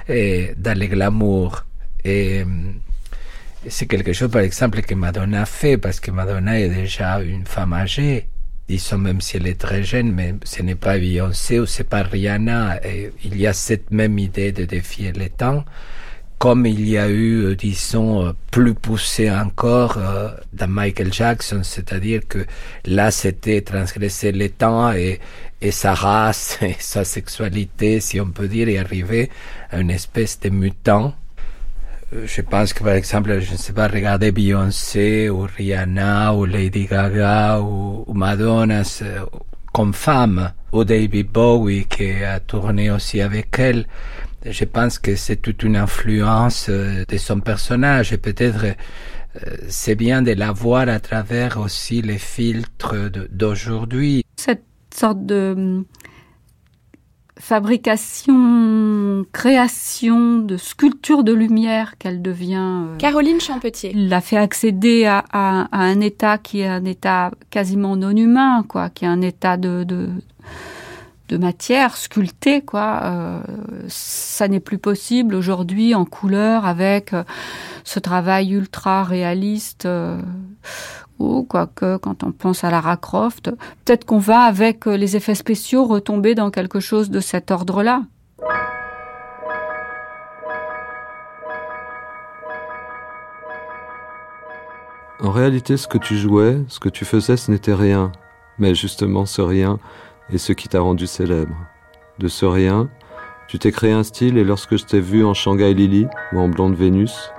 et 0.10 0.56
dans 0.58 0.76
le 0.76 0.88
glamour. 0.88 1.64
Et 2.04 2.44
c'est 3.70 3.86
quelque 3.86 4.14
chose, 4.14 4.30
par 4.30 4.42
exemple, 4.42 4.82
que 4.82 4.96
Madonna 4.96 5.46
fait, 5.46 5.78
parce 5.78 6.00
que 6.00 6.12
Madonna 6.12 6.60
est 6.60 6.70
déjà 6.70 7.22
une 7.22 7.46
femme 7.46 7.74
âgée. 7.74 8.28
Disons, 8.68 8.98
même 8.98 9.22
si 9.22 9.38
elle 9.38 9.48
est 9.48 9.60
très 9.60 9.84
jeune, 9.84 10.12
mais 10.12 10.36
ce 10.44 10.62
n'est 10.62 10.76
pas 10.76 10.98
Beyoncé 10.98 11.60
ou 11.60 11.66
c'est 11.66 11.84
pas 11.84 12.04
Rihanna. 12.04 12.86
Et 12.86 13.12
il 13.24 13.38
y 13.38 13.48
a 13.48 13.54
cette 13.54 13.92
même 13.92 14.18
idée 14.20 14.52
de 14.52 14.66
défier 14.66 15.12
le 15.12 15.30
temps, 15.30 15.66
comme 16.40 16.66
il 16.66 16.88
y 16.88 16.98
a 16.98 17.10
eu, 17.10 17.44
euh, 17.44 17.56
disons, 17.56 18.26
euh, 18.28 18.32
plus 18.52 18.74
poussé 18.74 19.30
encore 19.32 19.98
euh, 19.98 20.30
dans 20.54 20.68
Michael 20.70 21.14
Jackson, 21.14 21.62
c'est-à-dire 21.64 22.22
que 22.28 22.46
là, 22.86 23.12
c'était 23.12 23.62
transgresser 23.62 24.32
le 24.32 24.50
temps 24.50 24.92
et, 24.94 25.20
et 25.62 25.72
sa 25.72 25.94
race 25.94 26.58
et 26.62 26.76
sa 26.80 27.06
sexualité, 27.06 28.00
si 28.00 28.20
on 28.20 28.32
peut 28.32 28.48
dire, 28.48 28.68
et 28.68 28.78
arriver 28.78 29.30
à 29.72 29.80
une 29.80 29.92
espèce 29.92 30.40
de 30.40 30.50
mutant 30.50 31.14
je 32.26 32.42
pense 32.42 32.74
que 32.74 32.84
par 32.84 32.94
exemple, 32.94 33.40
je 33.40 33.52
ne 33.52 33.58
sais 33.58 33.74
pas, 33.74 33.88
regarder 33.88 34.32
Beyoncé 34.32 35.30
ou 35.30 35.48
Rihanna 35.58 36.34
ou 36.34 36.46
Lady 36.46 36.86
Gaga 36.86 37.60
ou, 37.60 38.06
Madonna 38.14 38.84
comme 39.72 39.94
femme, 39.94 40.52
ou 40.72 40.84
David 40.84 41.32
Bowie 41.32 41.86
qui 41.86 42.24
a 42.24 42.40
tourné 42.40 42.92
aussi 42.92 43.22
avec 43.22 43.58
elle. 43.58 43.88
Je 44.46 44.66
pense 44.66 45.00
que 45.00 45.16
c'est 45.16 45.38
toute 45.38 45.64
une 45.64 45.78
influence 45.78 46.68
euh, 46.70 47.06
de 47.08 47.18
son 47.18 47.40
personnage 47.40 48.12
et 48.14 48.18
peut-être 48.18 48.66
euh, 48.66 49.56
c'est 49.68 49.96
bien 49.96 50.22
de 50.22 50.34
la 50.34 50.52
voir 50.52 50.90
à 50.90 51.00
travers 51.00 51.58
aussi 51.58 52.02
les 52.02 52.18
filtres 52.18 53.10
d'aujourd'hui. 53.32 54.24
Cette 54.36 54.66
sorte 54.94 55.26
de 55.26 55.84
fabrication, 57.40 59.26
création 59.32 60.38
de 60.40 60.58
sculptures 60.58 61.24
de 61.24 61.34
lumière 61.34 61.98
qu'elle 61.98 62.22
devient. 62.22 62.86
Euh, 62.88 62.98
Caroline 62.98 63.42
Champetier. 63.42 63.94
L'a 63.94 64.22
fait 64.22 64.38
accéder 64.38 65.06
à, 65.06 65.24
un 65.72 66.00
état 66.00 66.38
qui 66.38 66.62
est 66.62 66.68
un 66.68 66.86
état 66.86 67.32
quasiment 67.50 67.96
non 67.96 68.16
humain, 68.16 68.64
quoi, 68.68 68.90
qui 68.90 69.06
est 69.06 69.10
un 69.10 69.22
état 69.22 69.58
de, 69.58 69.84
de, 69.84 70.10
matière 71.40 71.98
sculptée, 71.98 72.62
quoi. 72.62 73.00
Euh, 73.04 73.40
ça 73.88 74.48
n'est 74.48 74.60
plus 74.60 74.78
possible 74.78 75.34
aujourd'hui 75.34 75.96
en 75.96 76.06
couleur 76.06 76.68
avec 76.68 77.12
euh, 77.12 77.24
ce 77.84 78.00
travail 78.00 78.52
ultra 78.52 79.04
réaliste 79.04 79.88
quoique 81.48 81.98
quand 81.98 82.24
on 82.24 82.32
pense 82.32 82.64
à 82.64 82.72
Lara 82.72 82.98
Croft, 82.98 83.52
peut-être 83.84 84.06
qu'on 84.06 84.20
va 84.20 84.42
avec 84.42 84.88
euh, 84.88 84.98
les 84.98 85.16
effets 85.16 85.36
spéciaux 85.36 85.86
retomber 85.86 86.36
dans 86.36 86.52
quelque 86.52 86.80
chose 86.80 87.10
de 87.10 87.20
cet 87.20 87.52
ordre-là. 87.52 88.04
En 95.20 95.32
réalité, 95.32 95.78
ce 95.78 95.88
que 95.88 95.98
tu 95.98 96.18
jouais, 96.18 96.62
ce 96.68 96.80
que 96.80 96.90
tu 96.90 97.06
faisais, 97.06 97.38
ce 97.38 97.50
n'était 97.50 97.74
rien. 97.74 98.12
Mais 98.60 98.76
justement, 98.76 99.26
ce 99.26 99.42
rien 99.42 99.80
est 100.30 100.38
ce 100.38 100.52
qui 100.52 100.68
t'a 100.68 100.82
rendu 100.82 101.08
célèbre. 101.08 101.56
De 102.20 102.28
ce 102.28 102.46
rien, 102.46 102.90
tu 103.48 103.58
t'es 103.58 103.72
créé 103.72 103.94
un 103.94 104.04
style 104.04 104.38
et 104.38 104.44
lorsque 104.44 104.78
je 104.78 104.84
t'ai 104.84 105.00
vu 105.00 105.24
en 105.24 105.34
Shanghai 105.34 105.74
Lily 105.74 106.08
ou 106.34 106.40
en 106.40 106.50
Blonde 106.50 106.76
Vénus, 106.76 107.32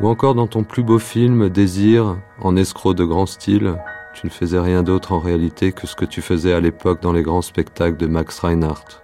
ou 0.00 0.08
encore 0.08 0.34
dans 0.34 0.46
ton 0.46 0.64
plus 0.64 0.82
beau 0.82 0.98
film, 0.98 1.48
Désir, 1.48 2.18
en 2.40 2.56
escroc 2.56 2.94
de 2.94 3.04
grand 3.04 3.26
style, 3.26 3.76
tu 4.14 4.26
ne 4.26 4.30
faisais 4.30 4.60
rien 4.60 4.82
d'autre 4.82 5.12
en 5.12 5.18
réalité 5.18 5.72
que 5.72 5.86
ce 5.86 5.96
que 5.96 6.04
tu 6.04 6.22
faisais 6.22 6.52
à 6.52 6.60
l'époque 6.60 7.02
dans 7.02 7.12
les 7.12 7.22
grands 7.22 7.42
spectacles 7.42 7.96
de 7.96 8.06
Max 8.06 8.38
Reinhardt. 8.38 9.02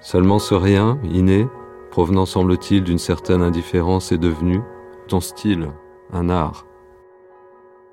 Seulement 0.00 0.38
ce 0.38 0.54
rien, 0.54 0.98
inné, 1.04 1.46
provenant 1.90 2.26
semble-t-il 2.26 2.82
d'une 2.84 2.98
certaine 2.98 3.42
indifférence, 3.42 4.12
est 4.12 4.18
devenu 4.18 4.62
ton 5.08 5.20
style, 5.20 5.68
un 6.12 6.30
art. 6.30 6.64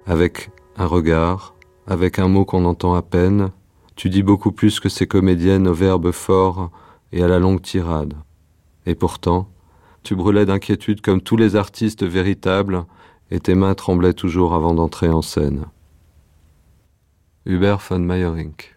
Avec 0.05 0.51
un 0.77 0.85
regard, 0.85 1.55
avec 1.85 2.19
un 2.19 2.27
mot 2.27 2.45
qu'on 2.45 2.65
entend 2.65 2.95
à 2.95 3.01
peine, 3.01 3.51
tu 3.95 4.09
dis 4.09 4.23
beaucoup 4.23 4.51
plus 4.51 4.79
que 4.79 4.89
ces 4.89 5.07
comédiennes 5.07 5.67
au 5.67 5.73
verbe 5.73 6.11
fort 6.11 6.69
et 7.11 7.23
à 7.23 7.27
la 7.27 7.39
longue 7.39 7.61
tirade. 7.61 8.13
Et 8.85 8.95
pourtant, 8.95 9.49
tu 10.07 10.15
brûlais 10.15 10.45
d'inquiétude 10.45 11.01
comme 11.01 11.19
tous 11.19 11.35
les 11.35 11.57
artistes 11.57 12.05
véritables, 12.05 12.85
et 13.29 13.41
tes 13.41 13.55
mains 13.55 13.75
tremblaient 13.75 14.13
toujours 14.13 14.55
avant 14.55 14.73
d'entrer 14.73 15.09
en 15.09 15.21
scène. 15.21 15.65
Hubert 17.45 17.79
von 17.79 17.99
Meyerink. 17.99 18.73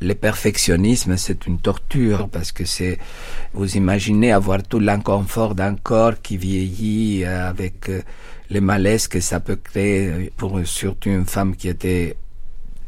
Le 0.00 0.14
perfectionnisme, 0.14 1.16
c'est 1.16 1.48
une 1.48 1.58
torture 1.58 2.28
parce 2.28 2.52
que 2.52 2.64
c'est, 2.64 3.00
vous 3.54 3.76
imaginez 3.76 4.30
avoir 4.30 4.62
tout 4.62 4.78
l'inconfort 4.78 5.56
d'un 5.56 5.74
corps 5.74 6.22
qui 6.22 6.36
vieillit 6.36 7.24
euh, 7.24 7.48
avec 7.48 7.88
euh, 7.88 8.00
les 8.50 8.60
malaises 8.60 9.08
que 9.08 9.18
ça 9.18 9.40
peut 9.40 9.56
créer 9.56 10.30
pour 10.36 10.64
surtout 10.64 11.08
une 11.08 11.26
femme 11.26 11.56
qui 11.56 11.66
était, 11.66 12.16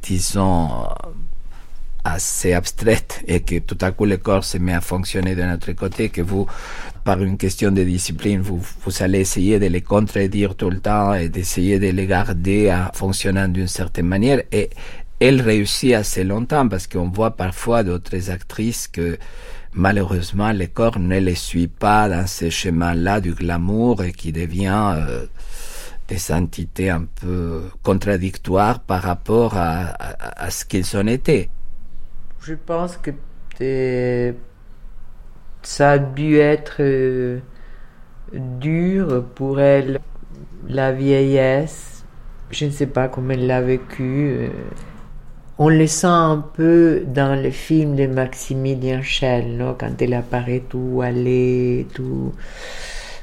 disons, 0.01 0.69
assez 2.07 2.53
abstraite 2.53 3.23
et 3.27 3.41
que 3.41 3.59
tout 3.59 3.79
à 3.81 3.91
coup 3.91 4.05
le 4.05 4.17
corps 4.17 4.45
se 4.45 4.59
met 4.59 4.75
à 4.75 4.81
fonctionner 4.81 5.35
de 5.35 5.43
notre 5.43 5.73
côté, 5.73 6.09
que 6.09 6.23
vous, 6.23 6.47
par 7.07 7.23
une 7.23 7.39
question 7.39 7.71
de 7.71 7.85
discipline, 7.85 8.41
vous, 8.41 8.61
vous 8.83 9.03
allez 9.03 9.21
essayer 9.21 9.61
de 9.61 9.67
les 9.67 9.81
contredire 9.81 10.57
tout 10.57 10.71
le 10.71 10.81
temps 10.81 11.15
et 11.15 11.29
d'essayer 11.29 11.79
de 11.79 11.87
les 11.87 12.07
garder 12.07 12.69
à 12.69 12.91
fonctionnant 12.93 13.47
d'une 13.47 13.69
certaine 13.69 14.07
manière. 14.07 14.43
Et 14.51 14.71
elle 15.21 15.41
réussit 15.41 15.95
assez 15.95 16.25
longtemps 16.25 16.67
parce 16.69 16.89
qu'on 16.89 17.09
voit 17.09 17.37
parfois 17.37 17.85
d'autres 17.85 18.29
actrices 18.33 18.89
que 18.89 19.19
malheureusement 19.73 20.53
le 20.53 20.67
corps 20.67 20.99
ne 20.99 21.21
les 21.21 21.37
suit 21.37 21.69
pas 21.69 22.09
dans 22.09 22.27
ce 22.27 22.51
chemin-là 22.51 23.21
du 23.21 23.35
glamour 23.35 24.03
et 24.03 24.11
qui 24.11 24.33
devient 24.33 24.95
euh, 24.97 25.27
des 26.09 26.33
entités 26.33 26.91
un 26.91 27.05
peu 27.05 27.71
contradictoires 27.85 28.81
par 28.81 29.03
rapport 29.03 29.55
à, 29.57 30.51
ce 30.51 30.65
qu'ils 30.65 30.97
ont 30.97 31.07
été. 31.07 31.51
Je 32.43 32.55
pense 32.55 32.97
que 32.97 34.35
ça 35.67 35.91
a 35.91 35.99
dû 35.99 36.39
être 36.39 36.77
euh, 36.79 37.41
dur 38.33 39.25
pour 39.35 39.61
elle, 39.61 39.99
la 40.69 40.93
vieillesse. 40.93 42.05
Je 42.53 42.67
ne 42.67 42.71
sais 42.71 42.87
pas 42.87 43.09
comment 43.09 43.31
elle 43.31 43.49
l'a 43.49 43.61
vécu. 43.61 44.31
Euh. 44.31 44.49
On 45.59 45.69
le 45.69 45.89
sent 45.89 46.07
un 46.07 46.45
peu 46.55 47.03
dans 47.05 47.35
le 47.35 47.51
film 47.51 47.97
de 47.97 48.07
Maximilien 48.07 49.03
Schell, 49.03 49.75
quand 49.77 50.01
elle 50.01 50.15
apparaît 50.15 50.63
tout 50.69 51.01
allée, 51.03 51.89
tout. 51.93 52.33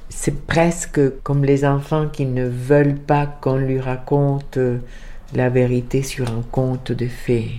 C'est 0.09 0.45
presque 0.45 0.99
comme 1.23 1.45
les 1.45 1.63
enfants 1.63 2.09
qui 2.09 2.25
ne 2.25 2.45
veulent 2.45 2.99
pas 2.99 3.25
qu'on 3.25 3.55
lui 3.55 3.79
raconte 3.79 4.59
la 5.33 5.49
vérité 5.49 6.03
sur 6.03 6.29
un 6.29 6.43
conte 6.51 6.91
de 6.91 7.07
fées, 7.07 7.51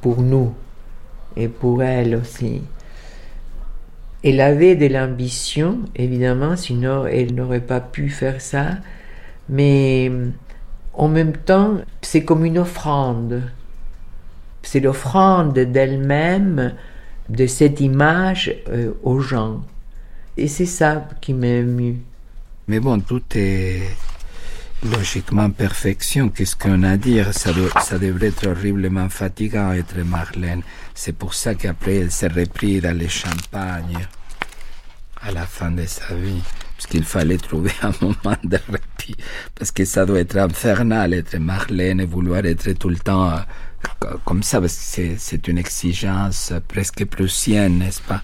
pour 0.00 0.22
nous 0.22 0.54
et 1.36 1.48
pour 1.48 1.82
elle 1.82 2.16
aussi. 2.16 2.62
Elle 4.24 4.40
avait 4.40 4.76
de 4.76 4.86
l'ambition, 4.86 5.80
évidemment, 5.96 6.56
sinon 6.56 7.06
elle 7.06 7.34
n'aurait 7.34 7.60
pas 7.60 7.80
pu 7.80 8.08
faire 8.08 8.40
ça, 8.40 8.78
mais 9.48 10.10
en 10.94 11.08
même 11.08 11.36
temps, 11.36 11.78
c'est 12.02 12.24
comme 12.24 12.44
une 12.44 12.58
offrande. 12.58 13.42
C'est 14.62 14.80
l'offrande 14.80 15.54
d'elle-même, 15.58 16.74
de 17.28 17.46
cette 17.46 17.80
image 17.80 18.54
euh, 18.68 18.92
aux 19.02 19.20
gens. 19.20 19.62
Et 20.36 20.48
c'est 20.48 20.66
ça 20.66 21.08
qui 21.20 21.34
m'a 21.34 21.46
ému. 21.46 21.98
Mais 22.68 22.78
bon, 22.78 23.00
tout 23.00 23.22
est 23.34 23.82
logiquement 24.84 25.50
perfection. 25.50 26.28
Qu'est-ce 26.28 26.56
qu'on 26.56 26.82
a 26.82 26.92
à 26.92 26.96
dire? 26.96 27.32
Ça, 27.32 27.50
ça 27.82 27.98
devrait 27.98 28.28
être 28.28 28.46
horriblement 28.48 29.08
fatigant 29.08 29.72
être 29.72 29.98
Marlène. 29.98 30.62
C'est 30.94 31.16
pour 31.16 31.34
ça 31.34 31.54
qu'après 31.54 31.96
elle 31.96 32.10
s'est 32.10 32.28
reprise 32.28 32.82
dans 32.82 32.96
les 32.96 33.08
champagnes 33.08 34.06
à 35.20 35.30
la 35.30 35.46
fin 35.46 35.70
de 35.70 35.86
sa 35.86 36.14
vie. 36.14 36.42
Parce 36.76 36.86
qu'il 36.88 37.04
fallait 37.04 37.38
trouver 37.38 37.70
un 37.82 37.92
moment 38.00 38.36
de 38.42 38.58
répit. 38.68 39.16
Parce 39.54 39.70
que 39.70 39.84
ça 39.84 40.04
doit 40.04 40.18
être 40.18 40.36
infernal 40.36 41.14
être 41.14 41.38
Marlène 41.38 42.00
et 42.00 42.06
vouloir 42.06 42.44
être 42.44 42.72
tout 42.72 42.88
le 42.88 42.98
temps 42.98 43.30
euh, 43.30 44.16
comme 44.24 44.42
ça. 44.42 44.60
Parce 44.60 44.96
que 44.96 45.14
c'est 45.16 45.48
une 45.48 45.58
exigence 45.58 46.52
presque 46.66 47.04
prussienne, 47.04 47.78
n'est-ce 47.78 48.02
pas? 48.02 48.22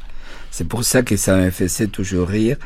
C'est 0.51 0.67
pour 0.67 0.83
ça 0.83 1.03
que 1.03 1.17
ça 1.17 1.37
me 1.37 1.51
faisait 1.51 1.87
toujours 1.87 2.27
rire 2.29 2.57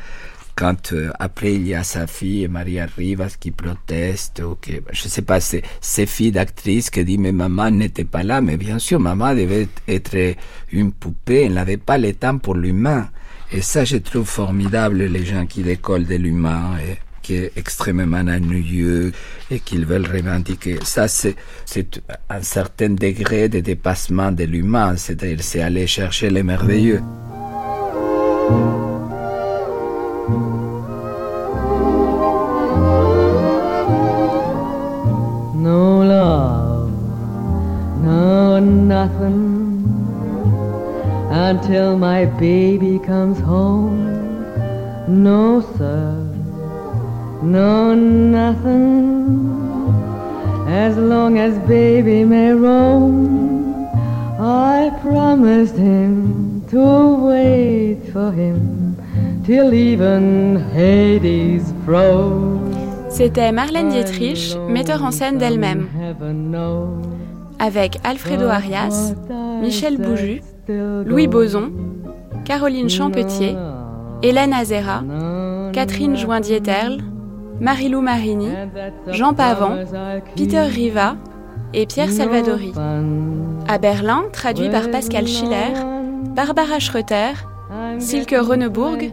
quand 0.57 0.93
euh, 0.93 1.11
après 1.19 1.55
il 1.55 1.67
y 1.67 1.75
a 1.75 1.83
sa 1.83 2.07
fille 2.07 2.47
Maria 2.49 2.87
Rivas 2.97 3.37
qui 3.39 3.51
proteste 3.51 4.43
ou 4.45 4.57
que 4.57 4.73
je 4.93 5.09
sais 5.09 5.23
pas 5.23 5.41
c'est 5.41 5.63
ces 5.81 6.07
filles 6.07 6.33
d'actrices 6.33 6.91
qui 6.91 7.05
dit 7.05 7.19
mais 7.19 7.33
maman 7.33 7.71
n'était 7.71 8.05
pas 8.05 8.23
là 8.23 8.41
mais 8.41 8.57
bien 8.57 8.79
sûr 8.79 9.01
maman 9.01 9.35
devait 9.35 9.69
être 9.89 10.37
une 10.71 10.93
poupée 10.93 11.45
elle 11.45 11.55
n'avait 11.55 11.77
pas 11.77 11.99
le 11.99 12.13
temps 12.13 12.39
pour 12.39 12.55
l'humain 12.55 13.09
et 13.51 13.63
ça 13.63 13.85
je 13.85 13.97
trouve 13.97 14.27
formidable 14.29 15.05
les 15.05 15.25
gens 15.25 15.47
qui 15.47 15.63
décollent 15.63 16.07
de 16.07 16.17
l'humain 16.17 16.77
et 16.79 16.99
qui 17.23 17.35
est 17.35 17.53
extrêmement 17.57 18.19
ennuyeux 18.19 19.13
et 19.51 19.61
qu'ils 19.61 19.87
veulent 19.87 20.07
revendiquer. 20.07 20.79
Ça, 20.83 21.09
c'est, 21.09 21.37
c'est 21.65 22.03
un 22.29 22.43
certain 22.43 22.91
degré 22.91 23.49
de 23.49 23.61
dépassement 23.61 24.33
de 24.33 24.45
l'humain, 24.45 24.97
c'est-à-dire 24.97 25.39
c'est 25.41 25.63
aller 25.63 25.87
chercher 25.87 26.31
les 26.31 26.43
merveilleux. 26.43 27.01
Nothing 38.63 39.85
until 41.31 41.99
my 41.99 42.25
baby 42.25 42.99
comes 42.99 43.39
home. 43.41 43.99
No, 45.09 45.61
sir, 45.77 46.15
no 47.43 47.95
nothing 47.95 49.53
as 50.69 50.97
long 50.97 51.39
as 51.39 51.59
baby 51.69 52.25
may 52.25 52.53
roam. 52.53 53.89
I 54.39 54.91
promised 55.03 55.77
him 55.77 56.65
to 56.71 57.27
wait 57.27 58.01
for 58.13 58.33
him 58.33 58.97
till 59.45 59.75
even 59.75 60.57
Hades 60.73 61.73
froze. 61.85 62.73
C'était 63.11 63.53
Marlène 63.53 63.91
Dietrich, 63.91 64.57
metteur 64.71 65.05
en 65.05 65.11
scène 65.11 65.37
d'elle-même, 65.37 65.89
avec 67.63 68.01
Alfredo 68.03 68.49
Arias, 68.49 69.15
Michel 69.61 69.97
Bouju, 69.97 70.41
Louis 70.69 71.29
Boson, 71.29 71.71
Caroline 72.45 72.91
Champetier, 72.91 73.57
Hélène 74.21 74.53
Azera, 74.53 75.05
Catherine 75.73 76.17
Joindieterle, 76.17 76.99
Marilou 77.61 78.01
Marini, 78.01 78.49
Jean 79.13 79.33
Pavant, 79.33 79.77
Peter 80.35 80.63
Riva 80.63 81.15
et 81.73 81.87
Pierre 81.87 82.11
Salvadori. 82.11 82.73
À 83.69 83.79
Berlin, 83.79 84.25
traduit 84.33 84.69
par 84.69 84.91
Pascal 84.91 85.29
Schiller, 85.29 85.73
Barbara 86.35 86.81
Schröter, 86.81 87.33
Silke 87.99 88.37
Ronneburg 88.39 89.13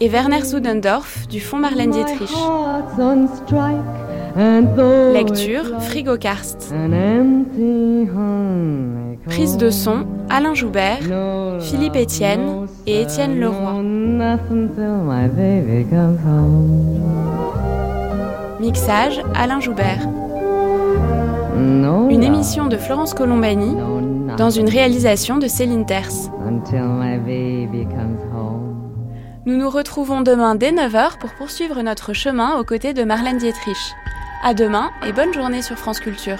et 0.00 0.08
Werner 0.08 0.42
Zudendorf 0.44 1.26
du 1.28 1.40
Fonds 1.40 1.58
Marlène 1.58 1.90
Dietrich. 1.90 2.32
Lecture 5.12 5.80
Frigo 5.80 6.16
Karst. 6.16 6.72
Prise 9.26 9.56
de 9.56 9.70
son 9.70 10.06
Alain 10.28 10.54
Joubert, 10.54 11.00
Philippe 11.60 11.96
Etienne 11.96 12.66
et 12.86 13.02
Étienne 13.02 13.38
Leroy. 13.38 13.82
Mixage 18.60 19.22
Alain 19.34 19.60
Joubert. 19.60 20.08
Une 21.56 22.22
émission 22.22 22.66
de 22.68 22.76
Florence 22.76 23.14
Colombani 23.14 23.76
dans 24.36 24.50
une 24.50 24.68
réalisation 24.68 25.38
de 25.38 25.48
Céline 25.48 25.86
Terce. 25.86 26.30
Nous 29.46 29.56
nous 29.56 29.70
retrouvons 29.70 30.20
demain 30.20 30.54
dès 30.54 30.72
9h 30.72 31.18
pour 31.18 31.30
poursuivre 31.34 31.82
notre 31.82 32.12
chemin 32.12 32.58
aux 32.58 32.64
côtés 32.64 32.92
de 32.92 33.04
Marlène 33.04 33.38
Dietrich. 33.38 33.94
À 34.42 34.54
demain 34.54 34.90
et 35.06 35.12
bonne 35.12 35.32
journée 35.32 35.62
sur 35.62 35.76
France 35.76 36.00
Culture. 36.00 36.38